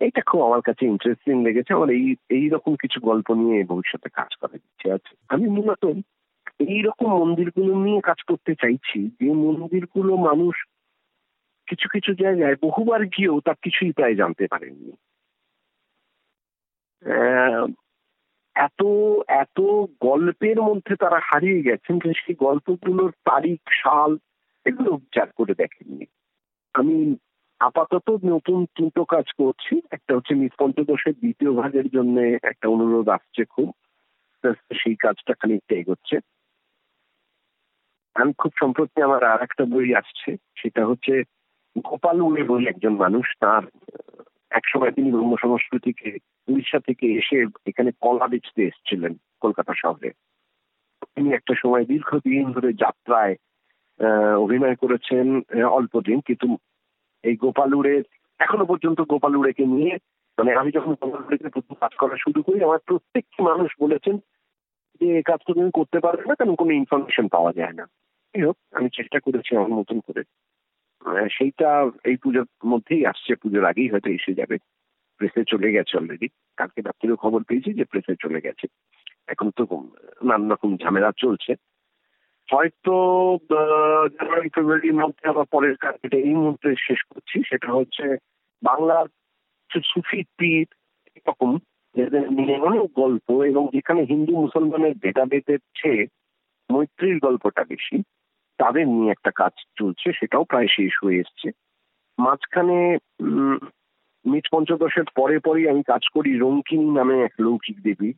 এটা 0.00 0.20
খুব 0.26 0.40
আমার 0.42 0.60
কাছে 0.60 0.86
ইন্টারেস্টিং 0.86 1.44
লেগেছে। 1.44 1.74
আমার 1.74 1.90
এই 1.90 2.14
এইরকম 2.28 2.76
কিছু 2.76 3.00
গল্প 3.00 3.34
নিয়ে 3.34 3.64
ভবিষ্যতে 3.64 4.08
কাজ 4.08 4.30
করার 4.40 4.56
ইচ্ছে 4.56 4.92
আছে। 4.92 5.12
আমি 5.28 5.46
মূলত 5.48 5.84
এইরকম 6.58 7.08
মন্দিরগুলো 7.20 7.72
নিয়ে 7.74 8.00
কাজ 8.00 8.22
করতে 8.22 8.54
চাইছি, 8.54 9.10
যে 9.20 9.30
মন্দিরগুলো 9.32 10.16
মানুষ 10.16 10.54
কিছু 11.66 11.88
কিছু 11.88 12.14
জায়গায় 12.14 12.56
বহুবার 12.62 13.04
গিয়েও 13.04 13.40
তার 13.40 13.54
কিছুই 13.62 13.92
প্রায় 13.92 14.14
জানতে 14.14 14.46
পারেননি। 14.46 14.92
এত 18.54 18.82
এত 19.28 19.60
গল্পের 20.00 20.62
মধ্যে 20.62 20.96
তারা 20.96 21.20
হারিয়ে 21.22 21.62
গেছেন 21.62 21.98
যে 21.98 22.12
সেই 22.16 22.34
গল্পগুলোর 22.34 23.10
তারিখ, 23.10 23.60
সাল 23.70 24.18
এগুলো 24.64 24.92
উচ্চার 24.92 25.32
করে 25.32 25.54
দেখেননি। 25.54 26.06
আমি 26.74 27.16
আপাতত 27.58 28.10
নতুন 28.24 28.64
দুটো 28.64 29.04
কাজ 29.04 29.24
করছি। 29.32 29.80
একটা 29.90 30.16
হচ্ছে 30.16 30.34
মিস 30.34 30.52
পঞ্চদশের 30.58 31.14
দ্বিতীয় 31.14 31.52
ভাগের 31.52 31.88
জন্য 31.88 32.20
একটা 32.42 32.68
অনুরোধ 32.68 33.08
আসছে 33.08 33.44
খুব। 33.44 33.76
সেই 34.82 34.94
কাজটা 34.94 35.34
খানিকটা 35.34 35.74
এগোচ্ছে। 35.76 36.18
আমি 38.14 38.32
খুব 38.38 38.52
সম্প্রতি 38.60 39.02
আমার 39.02 39.24
আর 39.24 39.42
একটা 39.42 39.64
বই 39.64 39.94
আসছে, 39.94 40.36
সেটা 40.58 40.86
হচ্ছে 40.86 41.22
গোপাল 41.76 42.16
উড়ে 42.20 42.42
বই 42.48 42.64
একজন 42.68 42.94
মানুষ 43.04 43.26
তার, 43.42 43.64
একসময় 44.50 44.92
তিনি 44.96 45.08
ব্রহ্ম 45.12 45.34
সংস্কৃতিকে 45.44 46.10
উড়িষ্যা 46.48 46.80
থেকে 46.88 47.06
এসে 47.20 47.38
এখানে 47.66 47.90
কলা 48.04 48.26
বেচতে 48.32 48.60
এসেছিলেন 48.70 49.12
কলকাতা 49.42 49.72
শহরে। 49.82 50.10
তিনি 51.14 51.28
একটা 51.34 51.54
সময় 51.62 51.84
দীর্ঘদিন 51.84 52.44
ধরে 52.52 52.70
যাত্রায় 52.84 53.34
অভিনয় 54.44 54.76
করেছেন 54.82 55.26
অল্প 55.78 55.94
দিন, 56.00 56.18
কিন্তু 56.28 56.48
এই 57.24 57.34
গোপালুড়ের 57.36 58.02
এখনও 58.40 58.68
পর্যন্ত 58.70 58.98
গোপালুড়েকে 59.12 59.64
নিয়ে 59.66 59.94
মানে 60.38 60.50
আমি 60.60 60.70
যখন 60.76 60.92
গোপালুড়েকে 61.00 61.48
প্রথম 61.54 61.74
কাজ 61.82 61.92
করা 62.00 62.16
শুরু 62.24 62.40
করি, 62.42 62.58
আমার 62.64 62.80
প্রত্যেকটি 62.88 63.38
মানুষ 63.42 63.70
বলেছেন 63.80 64.14
যে 65.00 65.06
এই 65.18 65.22
কাজটা 65.22 65.52
তুমি 65.54 65.70
করতে 65.78 65.98
পারবে 66.00 66.24
না 66.28 66.34
কারণ 66.34 66.54
কোনো 66.60 66.72
ইনফরমেশন 66.80 67.26
পাওয়া 67.34 67.52
যায় 67.52 67.72
না। 67.72 67.84
আমি 68.78 68.88
চেষ্টা 68.98 69.18
করেছি 69.20 69.50
আমার 69.56 69.72
মতন 69.78 69.98
করে। 70.06 70.22
সেইটা 71.30 71.90
এই 72.04 72.16
পুজোর 72.16 72.46
মধ্যেই 72.66 73.06
আসছে, 73.06 73.34
পুজোর 73.34 73.64
আগেই 73.64 73.88
হয়তো 73.88 74.10
এসে 74.10 74.34
যাবে। 74.34 74.58
প্রেসে 75.18 75.44
চলে 75.48 75.72
গেছে 75.72 75.98
অলরেডি 75.98 76.28
কালকে 76.56 76.80
রাত্রিও 76.80 77.16
খবর 77.16 77.42
পেয়েছি 77.42 77.72
যে 77.72 77.84
প্রেসে 77.84 78.14
চলে 78.20 78.40
গেছে। 78.40 78.66
এখন 79.26 79.50
তো 79.50 79.88
নানা 80.24 80.54
রকম 80.54 80.76
ঝামেলা 80.76 81.12
চলছে। 81.16 81.54
হয়তো 82.52 83.38
জানুয়ারি 84.08 84.48
ফেব্রুয়ারির 84.48 84.94
মধ্যে 84.94 85.28
আবার 85.28 85.44
পরের 85.44 85.76
কাজ 85.76 85.94
এই 86.12 86.34
মুহূর্তে 86.34 86.74
শেষ 86.78 87.02
করছি। 87.02 87.42
সেটা 87.48 87.72
হচ্ছে 87.72 88.16
বাংলার 88.62 89.06
সুফি 89.84 90.22
পীর 90.22 90.66
এরকম 91.14 91.58
নিয়ে 92.30 92.58
অনেক 92.58 92.92
গল্প 92.92 93.42
এবং 93.42 93.68
যেখানে 93.72 94.02
হিন্দু 94.02 94.32
মুসলমানের 94.32 94.94
ভেদাভেদের 95.02 95.58
চেয়ে 95.58 96.06
মৈত্রীর 96.70 97.18
গল্পটা 97.18 97.64
বেশি। 97.64 98.02
তাদের 98.58 98.88
নিয়ে 98.88 99.10
একটা 99.10 99.30
কাজ 99.34 99.52
চলছে, 99.78 100.12
সেটাও 100.12 100.44
প্রায় 100.44 100.66
শেষ 100.70 100.92
হয়ে 101.04 101.20
এসছে। 101.20 101.50
মাঝখানে 102.18 102.98
মিট 104.24 104.46
পঞ্চদশের 104.52 105.04
পরে 105.16 105.38
পরেই 105.38 105.68
আমি 105.68 105.82
কাজ 105.82 106.02
করি 106.14 106.38
রঙ্কিনী 106.38 106.90
নামে 106.90 107.24
এক 107.24 107.32
লৌকিক 107.40 107.82
দেবী। 107.82 108.12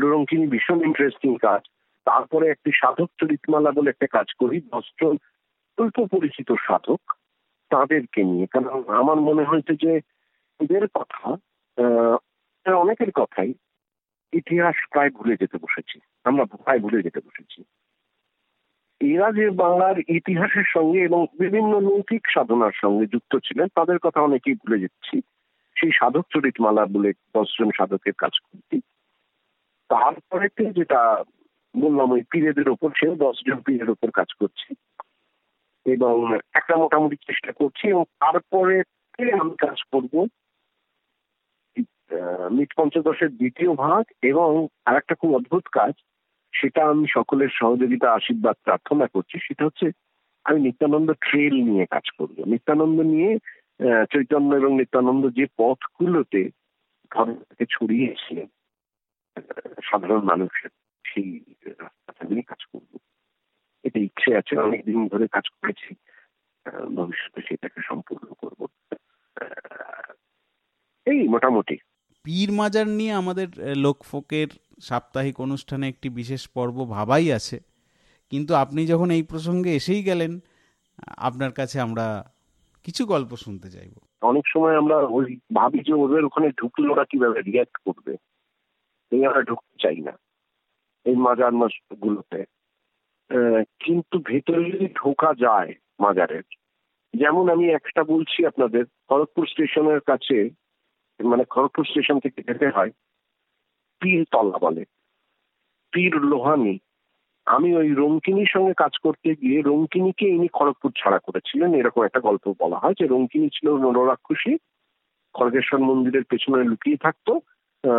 রঙ্কিনী 0.00 0.46
ভীষণ 0.46 0.80
ইন্টারেস্টিং 0.82 1.36
কাজ। 1.36 1.62
তারপরে 2.04 2.48
একটি 2.48 2.70
সাধক 2.74 3.10
চরিতমালা 3.20 3.70
বলে 3.70 3.90
একটা 3.90 4.06
কাজ 4.06 4.26
করি 4.38 4.60
দশজন 4.60 5.16
অল্প 5.78 6.06
পরিচিত 6.10 6.52
সাধক 6.52 7.00
তাদেরকে 7.70 8.24
নিয়ে। 8.24 8.46
কারণ 8.46 8.84
আমার 8.88 9.16
মনে 9.16 9.42
হয়েছে 9.42 9.72
যে 9.74 9.92
এদের 10.60 10.88
কথা 10.94 11.36
অনেকের 12.72 13.10
কথাই 13.10 13.54
ইতিহাস 14.32 14.74
প্রায় 14.90 15.10
ভুলে 15.10 15.36
যেতে 15.40 15.58
বসেছি। 15.58 16.00
আমরা 16.24 16.44
প্রায় 16.44 16.78
ভুলে 16.78 17.02
যেতে 17.02 17.20
বসেছি। 17.20 17.64
এরা 19.02 19.32
যে 19.32 19.50
বাংলার 19.50 19.98
ইতিহাসের 19.98 20.64
সঙ্গে 20.66 21.00
এবং 21.00 21.26
বিভিন্ন 21.38 21.80
লৌকিক 21.80 22.26
সাধনার 22.34 22.70
সঙ্গে 22.74 23.06
যুক্ত 23.06 23.36
ছিলেন, 23.36 23.68
তাদের 23.74 23.98
কথা 23.98 24.20
অনেকেই 24.20 24.54
ভুলে 24.54 24.80
যাচ্ছি। 24.80 25.20
সেই 25.80 25.90
সাধক 25.94 26.26
চরিতমালা 26.32 26.86
বলে 26.86 27.12
দশজন 27.12 27.70
সাধকের 27.76 28.12
কাজ 28.18 28.30
করছি। 28.40 28.80
তারপরে 29.88 30.48
যেটা 30.72 31.24
বললাম, 31.76 32.12
ওই 32.12 32.22
পীরেদের 32.30 32.68
ওপর, 32.68 32.90
সেও 33.00 33.14
দশজন 33.14 33.60
পীরের 33.60 33.90
ওপর 33.90 34.10
কাজ 34.10 34.26
করছি। 34.40 34.74
এবং 35.86 36.36
একটা 36.54 36.76
মোটামুটি 36.76 37.16
চেষ্টা 37.16 37.52
করছি 37.52 37.88
এবং 37.88 38.04
তারপরে 38.04 38.82
আমি 39.40 39.50
কাজ 39.50 39.82
করব। 39.92 40.26
মিট 42.50 42.74
পঞ্চদশের 42.76 43.36
দ্বিতীয় 43.36 43.74
ভাগ 43.74 44.04
এবং 44.22 44.66
আর 44.84 44.96
একটা 44.96 45.14
খুব 45.14 45.34
অদ্ভুত 45.34 45.68
কাজ 45.72 45.92
সেটা 46.54 46.84
আমি 46.84 47.06
সকলের 47.10 47.48
সহযোগিতা, 47.52 48.12
আশীর্বাদ, 48.12 48.56
প্রার্থনা 48.62 49.06
করছি। 49.06 49.38
সেটা 49.38 49.64
হচ্ছে, 49.64 49.90
আমি 50.44 50.60
নিত্যানন্দ 50.60 51.12
ট্রেল 51.12 51.54
নিয়ে 51.54 51.86
কাজ 51.86 52.10
করব 52.18 52.44
নিত্যানন্দ 52.44 53.00
নিয়ে 53.00 53.38
চৈতন্য 54.12 54.54
এবং 54.54 54.76
নিত্যানন্দ 54.76 55.26
যে 55.26 55.46
পথগুলোতে 55.56 56.50
ধর্মকে 57.10 57.64
ছড়িয়েছিলেন 57.70 58.46
সাধারণ 59.82 60.22
মানুষের 60.22 60.70
সেই 61.04 61.40
রাস্তাটা 61.64 62.28
নিয়ে 62.28 62.42
কাজ 62.42 62.64
করব। 62.72 62.98
এটা 63.82 64.00
ইচ্ছে 64.00 64.36
আছে, 64.36 64.56
অনেকদিন 64.56 65.08
ধরে 65.08 65.26
কাজ 65.28 65.48
করেছি। 65.48 65.94
ভবিষ্যতে 66.96 67.40
সেটাকে 67.48 67.80
সম্পূর্ণ 67.84 68.26
করব। 68.32 68.60
এই 71.06 71.28
মোটামুটি। 71.28 71.76
পীর 72.24 72.52
মাজার 72.52 72.86
নিয়ে 72.88 73.12
আমাদের 73.12 73.48
লোকফোকের 73.76 74.46
সাপ্তাহিক 74.88 75.36
অনুষ্ঠানে 75.46 75.86
একটি 75.88 76.08
বিশেষ 76.20 76.42
পর্ব 76.56 76.76
ভাবাই 76.94 77.26
আছে। 77.38 77.58
কিন্তু 78.32 78.52
আপনি 78.54 78.80
যখন 78.86 79.08
এই 79.16 79.22
প্রসঙ্গে 79.22 79.70
এসেই 79.80 80.02
গেলেন, 80.02 80.32
আপনার 81.28 81.52
কাছে 81.58 81.76
আমরা 81.86 82.06
কিছু 82.86 83.02
গল্প 83.06 83.32
শুনতে 83.36 83.68
চাইব। 83.70 83.94
অনেক 84.22 84.44
সময় 84.52 84.76
আমরা 84.76 84.96
ওই 85.18 85.26
ভাবি 85.54 85.80
যে 85.86 85.94
ওদের 85.94 86.22
ওখানে 86.24 86.48
ঢুকলে 86.60 86.86
ওরা 86.88 87.04
কীভাবে 87.10 87.38
রিয়াক্ট 87.40 87.76
করবে? 87.86 88.12
এই 89.12 89.22
আমরা 89.28 89.42
ঢুকতে 89.42 89.76
চাই 89.82 90.00
না। 90.08 90.14
এই 91.06 91.16
মাজার 91.26 91.52
গুলোতে 92.02 92.40
কিন্তু 93.84 94.16
ভেতরে 94.30 94.62
যদি 94.72 94.88
ঢোকা 95.00 95.30
যায় 95.44 95.70
মাজারের, 96.00 96.44
যেমন 97.14 97.44
আমি 97.54 97.66
একটা 97.78 98.02
বলছি 98.04 98.38
আপনাদের, 98.46 98.84
খড়গপুর 99.08 99.44
স্টেশনের 99.52 100.00
কাছে 100.10 100.38
মানে 101.20 101.44
খড়গপুর 101.52 101.84
স্টেশন 101.84 102.16
থেকে 102.24 102.40
যেতে 102.48 102.68
হয় 102.76 102.92
পীর 104.02 104.24
তলা 104.30 104.58
বলে। 104.58 104.84
পীর 105.92 106.16
লোহানি। 106.16 106.78
আমি 107.46 107.76
ওই 107.76 107.94
রঙ্কিনীর 107.94 108.46
সঙ্গে 108.48 108.72
কাজ 108.76 108.98
করতে 109.02 109.34
গিয়ে 109.34 109.62
রঙ্কিনীকে 109.62 110.28
ইনি 110.28 110.48
খড়গপুর 110.52 110.92
ছাড়া 110.96 111.18
করেছিলেন। 111.18 111.74
এরকম 111.74 112.02
একটা 112.04 112.20
গল্প 112.20 112.54
বলা 112.58 112.78
হয় 112.78 112.94
যে 112.98 113.06
রঙ্কিনী 113.06 113.48
ছিল 113.48 113.76
নররাক্ষসী 113.76 114.56
খড়গেশ্বর 115.34 115.78
মন্দিরের 115.78 116.24
পেছনে 116.24 116.64
লুকিয়ে 116.64 116.96
থাকতো। 116.96 117.40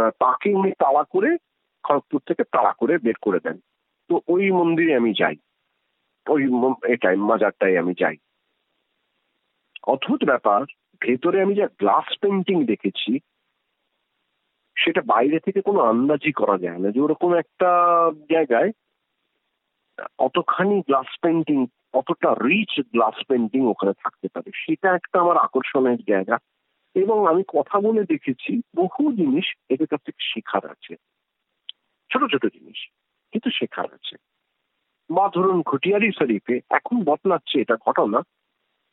তাকে 0.10 0.54
উনি 0.54 0.72
তাড়া 0.72 1.04
করে 1.04 1.38
খড়গপুর 1.84 2.22
থেকে 2.28 2.44
তাড়া 2.44 2.74
করে 2.74 2.98
বের 2.98 3.14
করে 3.22 3.40
দেন। 3.44 3.60
তো 4.08 4.22
ওই 4.28 4.52
মন্দিরে 4.52 4.96
আমি 4.96 5.14
যাই। 5.14 5.36
ওই 6.30 6.48
এটাই, 6.88 7.16
মাজারটাই 7.16 7.78
আমি 7.78 7.94
যাই। 8.00 8.18
অদ্ভুত 9.88 10.24
ব্যাপার, 10.24 10.66
ভেতরে 11.00 11.42
আমি 11.42 11.56
যা 11.56 11.68
গ্লাস 11.80 12.18
পেন্টিং 12.22 12.66
দেখেছি 12.66 13.20
সেটা 14.78 15.02
বাইরে 15.06 15.40
থেকে 15.40 15.62
কোনো 15.62 15.80
আন্দাজই 15.80 16.32
করা 16.32 16.58
যায় 16.58 16.78
না। 16.78 16.91
যে 16.91 17.00
ওরকম 17.00 17.34
একটা 17.34 17.68
জায়গায় 18.32 18.72
অতখানি 20.20 20.82
গ্লাস 20.82 21.18
পেন্টিং 21.22 21.68
অতটা 21.94 22.34
রিচ 22.34 22.82
গ্লাস 22.91 23.24
পেন্টিং 23.24 23.66
ওখানে 23.66 23.94
থাকতে 23.94 24.28
পারে। 24.34 24.52
সেটা 24.56 24.95
একটা 24.95 25.20
আমার 25.20 25.38
আকর্ষণের 25.38 25.98
জায়গা। 25.98 26.38
এবং 26.95 27.28
আমি 27.28 27.44
কথা 27.48 27.80
বলে 27.80 28.04
দেখেছি, 28.04 28.62
বহু 28.76 29.12
জিনিস 29.12 29.56
এদের 29.70 29.88
কাছ 29.88 30.00
থেকে 30.06 30.24
শেখার 30.34 30.72
আছে। 30.72 30.95
ছোট 32.14 32.32
ছোট 32.32 32.45
জিনিস, 32.45 32.90
কিন্তু 33.32 33.50
শেখার 33.50 33.86
আছে। 33.86 34.16
বা 35.10 35.30
ধরুন 35.36 35.62
ঘটিয়ারি 35.62 36.12
শরীফে 36.12 36.60
এখন 36.70 37.04
বদলাচ্ছে 37.04 37.62
এটা 37.62 37.76
ঘটনা। 37.76 38.22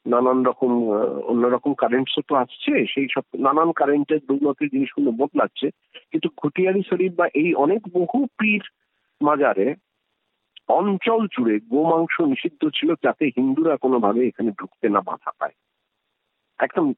নানান 0.07 0.45
রকম 0.45 0.89
অন্যরকম 1.25 1.75
কারেন্টসও 1.75 2.23
তো 2.29 2.35
আসছে, 2.35 2.87
সেই 2.87 3.07
সব 3.15 3.23
নানান 3.39 3.73
কারেন্টের 3.73 4.19
দুর্নতি 4.19 4.69
জিনিসগুলো 4.69 5.11
বদলাচ্ছে। 5.11 5.71
কিন্তু 6.11 6.29
ঘুটিয়ারি 6.43 6.83
শরীফ 6.91 7.13
বা 7.15 7.29
এই 7.35 7.55
অনেক 7.55 7.83
বহু 7.93 8.27
পীর 8.39 8.63
মাজারে 9.23 9.75
অঞ্চল 10.69 11.27
জুড়ে 11.27 11.59
গোমাংস 11.61 12.21
নিষিদ্ধ 12.21 12.69
ছিল 12.69 12.95
যাতে 13.03 13.25
হিন্দুরা 13.27 13.77
কোনোভাবে 13.77 14.27
এখানে 14.27 14.51
ঢুকতে 14.51 14.89
না 14.89 15.01
বাধা 15.01 15.31
পায়। 15.39 15.53
একদম 16.59 16.93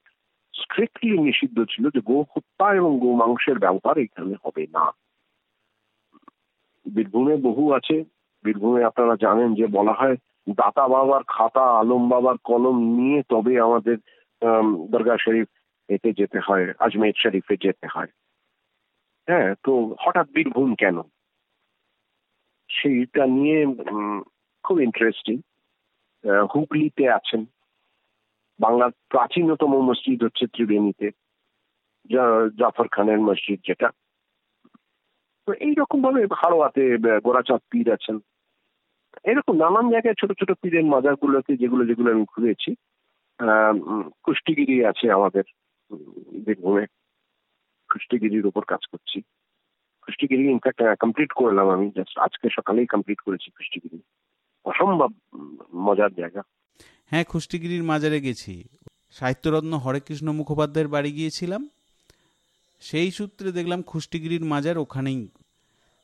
স্ট্রিক্টলি 0.54 1.18
নিষিদ্ধ 1.18 1.64
ছিল 1.70 1.90
যে 1.90 2.00
গো 2.00 2.20
হত্যা 2.20 2.74
এবং 2.74 2.98
গো 2.98 3.14
মাংসের 3.14 3.58
ব্যবহার 3.58 3.98
এখানে 3.98 4.34
হবে 4.44 4.66
না। 4.72 4.90
বীরভূমে 6.94 7.36
বহু 7.36 7.72
আছে। 7.72 8.04
বীরভূমে 8.44 8.84
আপনারা 8.84 9.16
জানেন 9.20 9.54
যে 9.54 9.66
বলা 9.66 9.92
হয় 9.92 10.16
দাতা 10.50 10.88
বাবার 10.88 11.22
খাতা, 11.26 11.66
আলম 11.78 12.08
বাবার 12.08 12.36
কলম 12.44 12.76
নিয়ে 12.98 13.22
তবে 13.28 13.60
আমাদের 13.60 13.96
দরগা 14.90 15.16
শরীফ 15.20 15.48
এতে 15.88 16.12
যেতে 16.12 16.38
হয়, 16.38 16.64
আজমের 16.78 17.12
শরীফে 17.16 17.56
যেতে 17.60 17.86
হয়। 17.94 18.10
হ্যাঁ 19.28 19.54
তো 19.64 19.72
হঠাৎ 20.00 20.26
বীরভূম 20.34 20.74
কেন? 20.74 20.96
সেইটা 22.68 23.26
নিয়ে 23.26 23.58
খুব 24.64 24.76
ইন্টারেস্টিং 24.80 25.36
হুগলিতে 26.54 27.04
আছেন। 27.10 27.44
বাংলার 28.60 28.90
প্রাচীনতম 29.08 29.72
মসজিদ 29.88 30.24
হচ্ছে 30.24 30.46
ত্রিবেণীতে 30.46 31.10
জাফর 32.58 32.88
খানের 32.88 33.20
মসজিদ 33.20 33.60
যেটা। 33.66 33.88
তো 35.46 35.52
এইরকম 35.52 35.98
ভাবে 36.02 36.22
হাড়োয়াতে 36.36 36.82
গোড়াচাঁদ 37.20 37.62
পীর 37.70 37.86
আছেন। 37.92 38.16
এরকম 39.24 39.56
নানান 39.56 39.90
জায়গায় 39.90 40.14
ছোট 40.14 40.32
ছোট 40.32 40.52
পীরের 40.52 40.84
মাজারগুলোতে 40.84 41.56
যেগুলো 41.56 41.86
যেগুলো 41.86 42.12
আমি 42.12 42.24
ঘুরেছি 42.24 42.74
কুষ্টিগিরি 44.22 44.84
আছে 44.84 45.10
আমাদের 45.12 45.44
বীরভূমে 46.46 46.86
কুষ্টিগিরির 47.92 48.46
উপর 48.46 48.64
কাজ 48.64 48.86
করছি। 48.92 49.20
কুষ্টিগিরি 50.02 50.50
ইনফ্যাক্ট 50.50 50.82
কমপ্লিট 51.00 51.32
করলাম 51.32 51.68
আমি। 51.68 51.90
জাস্ট 51.96 52.18
আজকে 52.18 52.48
সকালেই 52.52 52.86
কমপ্লিট 52.86 53.20
করেছি 53.20 53.50
কুষ্টিগিরি। 53.50 54.02
অসম্ভব 54.64 55.10
মজার 55.74 56.10
জায়গা। 56.14 56.42
হ্যাঁ 57.10 57.24
কুষ্টিগিরির 57.28 57.82
মাজারে 57.82 58.20
গেছি। 58.20 58.64
সাহিত্যরত্ন 59.10 59.72
হরেকৃষ্ণ 59.74 60.32
মুখোপাধ্যায়ের 60.32 60.88
বাড়ি 60.88 61.12
গিয়েছিলাম। 61.12 61.68
সেই 62.80 63.10
সূত্রে 63.10 63.52
দেখলাম 63.52 63.82
খুষ্টিগিরির 63.82 64.44
মাজার 64.44 64.78
ওখানেই 64.78 65.28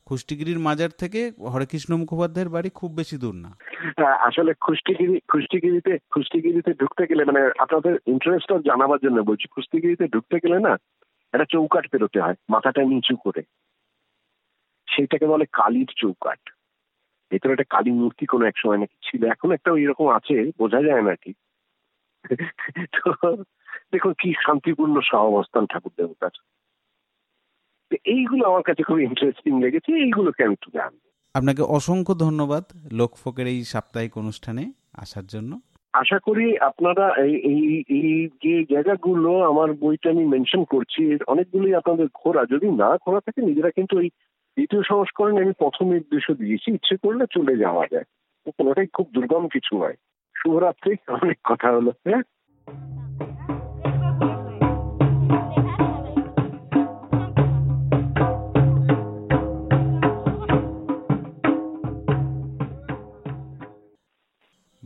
খুষ্টিগিরির 0.08 0.60
মাজার 0.66 0.90
থেকে 1.02 1.20
হরেকৃষ্ণ 1.54 1.90
মুখোপাধ্যায়ের 2.00 2.52
বাড়ি 2.54 2.70
খুব 2.80 2.90
বেশি 3.00 3.16
দূর 3.22 3.34
না। 3.44 3.50
আসলে 4.28 4.52
খুষ্টিগিরি 4.64 5.16
খুষ্টিগিরিতে 5.32 5.92
খুষ্টিগিরিতে 6.12 6.70
ঢুকতে 6.80 7.04
গেলে 7.10 7.22
মানে 7.28 7.40
আপনাদের 7.64 7.94
ইন্টারেস্ট 8.12 8.50
জানাবার 8.68 9.00
জন্য 9.04 9.18
বলছি 9.30 9.46
খুষ্টিগিরিতে 9.54 10.04
ঢুকতে 10.14 10.36
গেলে 10.44 10.58
না 10.66 10.72
একটা 11.34 11.46
চৌকাট 11.54 11.84
পেরোতে 11.92 12.18
হয়, 12.24 12.36
মাথাটা 12.54 12.80
নিচু 12.90 13.14
করে। 13.24 13.42
সেইটাকে 14.88 15.26
বলে 15.32 15.44
কালির 15.52 15.90
চৌকাট 16.00 16.42
ভেতরে 17.30 17.52
একটা 17.54 17.70
কালী 17.74 17.90
মূর্তি 18.00 18.24
কোনো 18.32 18.44
এক 18.46 18.56
সময় 18.62 18.80
নাকি 18.82 18.96
ছিল, 19.06 19.22
এখন 19.34 19.48
একটা 19.52 19.70
ওই 19.76 19.84
রকম 19.90 20.06
আছে, 20.18 20.36
বোঝা 20.60 20.80
যায় 20.88 21.04
না 21.08 21.14
কি। 21.22 21.32
তো 22.94 23.02
দেখুন 23.92 24.12
কি 24.20 24.28
শান্তিপূর্ণ 24.44 24.96
সহাবস্থান 25.10 25.64
ঠাকুর 25.66 25.92
দেবতার 25.98 26.34
এইগুলো 27.96 28.48
আমার 28.48 28.62
কাছে 28.62 28.82
খুব 28.82 28.98
ইন্টারেস্টিং 28.98 29.60
লেগেছে 29.60 29.92
এইগুলোকে 29.92 30.44
আমি 30.44 30.52
একটু 30.52 30.78
আপনাকে 31.34 31.62
অসংখ্য 31.62 32.14
ধন্যবাদ 32.14 32.64
লোকফোকের 32.92 33.46
এই 33.46 33.64
সাপ্তাহিক 33.64 34.18
অনুষ্ঠানে 34.18 34.72
আসার 34.92 35.26
জন্য। 35.26 35.60
আশা 35.92 36.18
করি 36.18 36.58
আপনারা 36.58 37.14
এই 37.22 37.84
এই 37.88 38.28
যে 38.42 38.64
জায়গাগুলো 38.70 39.42
আমার 39.42 39.72
বইটা 39.72 40.10
আমি 40.10 40.24
মেনশন 40.24 40.64
করছি 40.64 41.18
অনেকগুলোই 41.26 41.74
আপনাদের 41.74 42.06
ঘোরা 42.06 42.44
যদি 42.44 42.70
না 42.70 42.96
ঘোরা 42.96 43.20
থাকে 43.20 43.42
নিজেরা 43.42 43.70
কিন্তু 43.70 44.00
এই 44.00 44.08
দ্বিতীয় 44.56 44.82
সংস্করণে 44.88 45.42
আমি 45.42 45.52
প্রথম 45.52 45.92
নির্দেশ 45.92 46.36
দিয়েছি 46.36 46.74
ইচ্ছে 46.74 46.96
করলে 46.96 47.24
চলে 47.32 47.56
যাওয়া 47.56 47.86
যায়। 47.90 48.04
কোনোটাই 48.46 48.86
খুব 48.86 49.08
দুর্গম 49.14 49.48
কিছু 49.48 49.78
নয়। 49.78 49.94
শুভরাত্রি 50.34 50.96
অনেক 51.08 51.38
কথা 51.44 51.72
হলো 51.72 51.92
হ্যাঁ? 52.06 52.22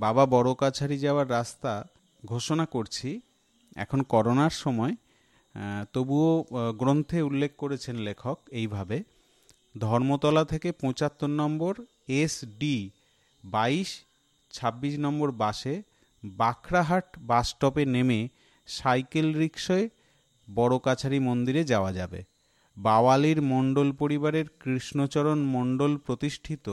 বাবা 0.02 0.24
বড় 0.34 0.50
কাছারি 0.62 0.96
যাওয়ার 1.04 1.28
রাস্তা 1.38 1.72
ঘোষণা 2.22 2.64
করছি, 2.74 3.10
এখন 3.84 4.00
করোনার 4.12 4.54
সময় 4.64 4.94
তবুও 5.94 6.32
গ্রন্থে 6.80 7.18
উল্লেখ 7.28 7.52
করেছেন 7.62 7.96
লেখক 8.08 8.38
এইভাবে, 8.60 8.98
ধর্মতলা 9.74 10.42
থেকে 10.52 10.68
পঁচাত্তর 10.82 11.32
নম্বর, 11.40 11.74
এস 12.20 12.34
ডি, 12.60 12.76
বাইশ, 13.44 13.90
ছাব্বিশ 14.52 14.94
নম্বর 15.04 15.28
বাসে 15.42 15.74
বাখরাহাট 16.22 17.06
বাস 17.30 17.46
স্টপে 17.50 17.84
নেমে 17.94 18.20
সাইকেল 18.68 19.28
রিক্সায় 19.42 19.86
বড় 20.48 20.74
কাছারি 20.86 21.18
মন্দিরে 21.28 21.62
যাওয়া 21.72 21.90
যাবে। 21.98 22.20
বাওয়ালির 22.76 23.40
মণ্ডল 23.52 23.88
পরিবারের 24.00 24.46
কৃষ্ণচরণ 24.62 25.38
মণ্ডল 25.54 25.92
প্রতিষ্ঠিত 26.06 26.66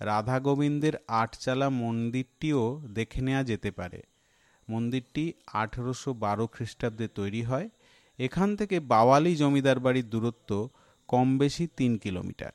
রাধা 0.00 0.40
গোবিন্দের 0.40 0.92
আটচালা 1.08 1.70
মন্দিরটিও 1.70 2.80
দেখে 2.88 3.20
নেওয়া 3.20 3.44
যেতে 3.44 3.70
পারে। 3.70 4.02
মন্দিরটি 4.68 5.32
আঠেরোশো 5.52 6.12
বারো 6.14 6.46
খ্রিস্টাব্দে 6.46 7.08
তৈরি 7.08 7.42
হয়। 7.42 7.68
এখান 8.18 8.56
থেকে 8.56 8.80
বাওয়ালি 8.80 9.36
জমিদার 9.36 9.78
বাড়ির 9.80 10.10
দূরত্ব 10.10 10.68
কম 11.08 11.38
বেশি 11.38 11.68
তিন 11.76 11.98
কিলোমিটার। 11.98 12.52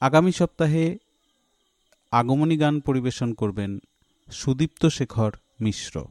আগামী 0.00 0.32
সপ্তাহে 0.32 0.98
আগমনী 2.10 2.56
গান 2.56 2.80
পরিবেশন 2.80 3.32
করবেন 3.32 3.78
সুদীপ্ত 4.30 4.86
শেখর 4.86 5.32
মিশ্র। 5.60 6.04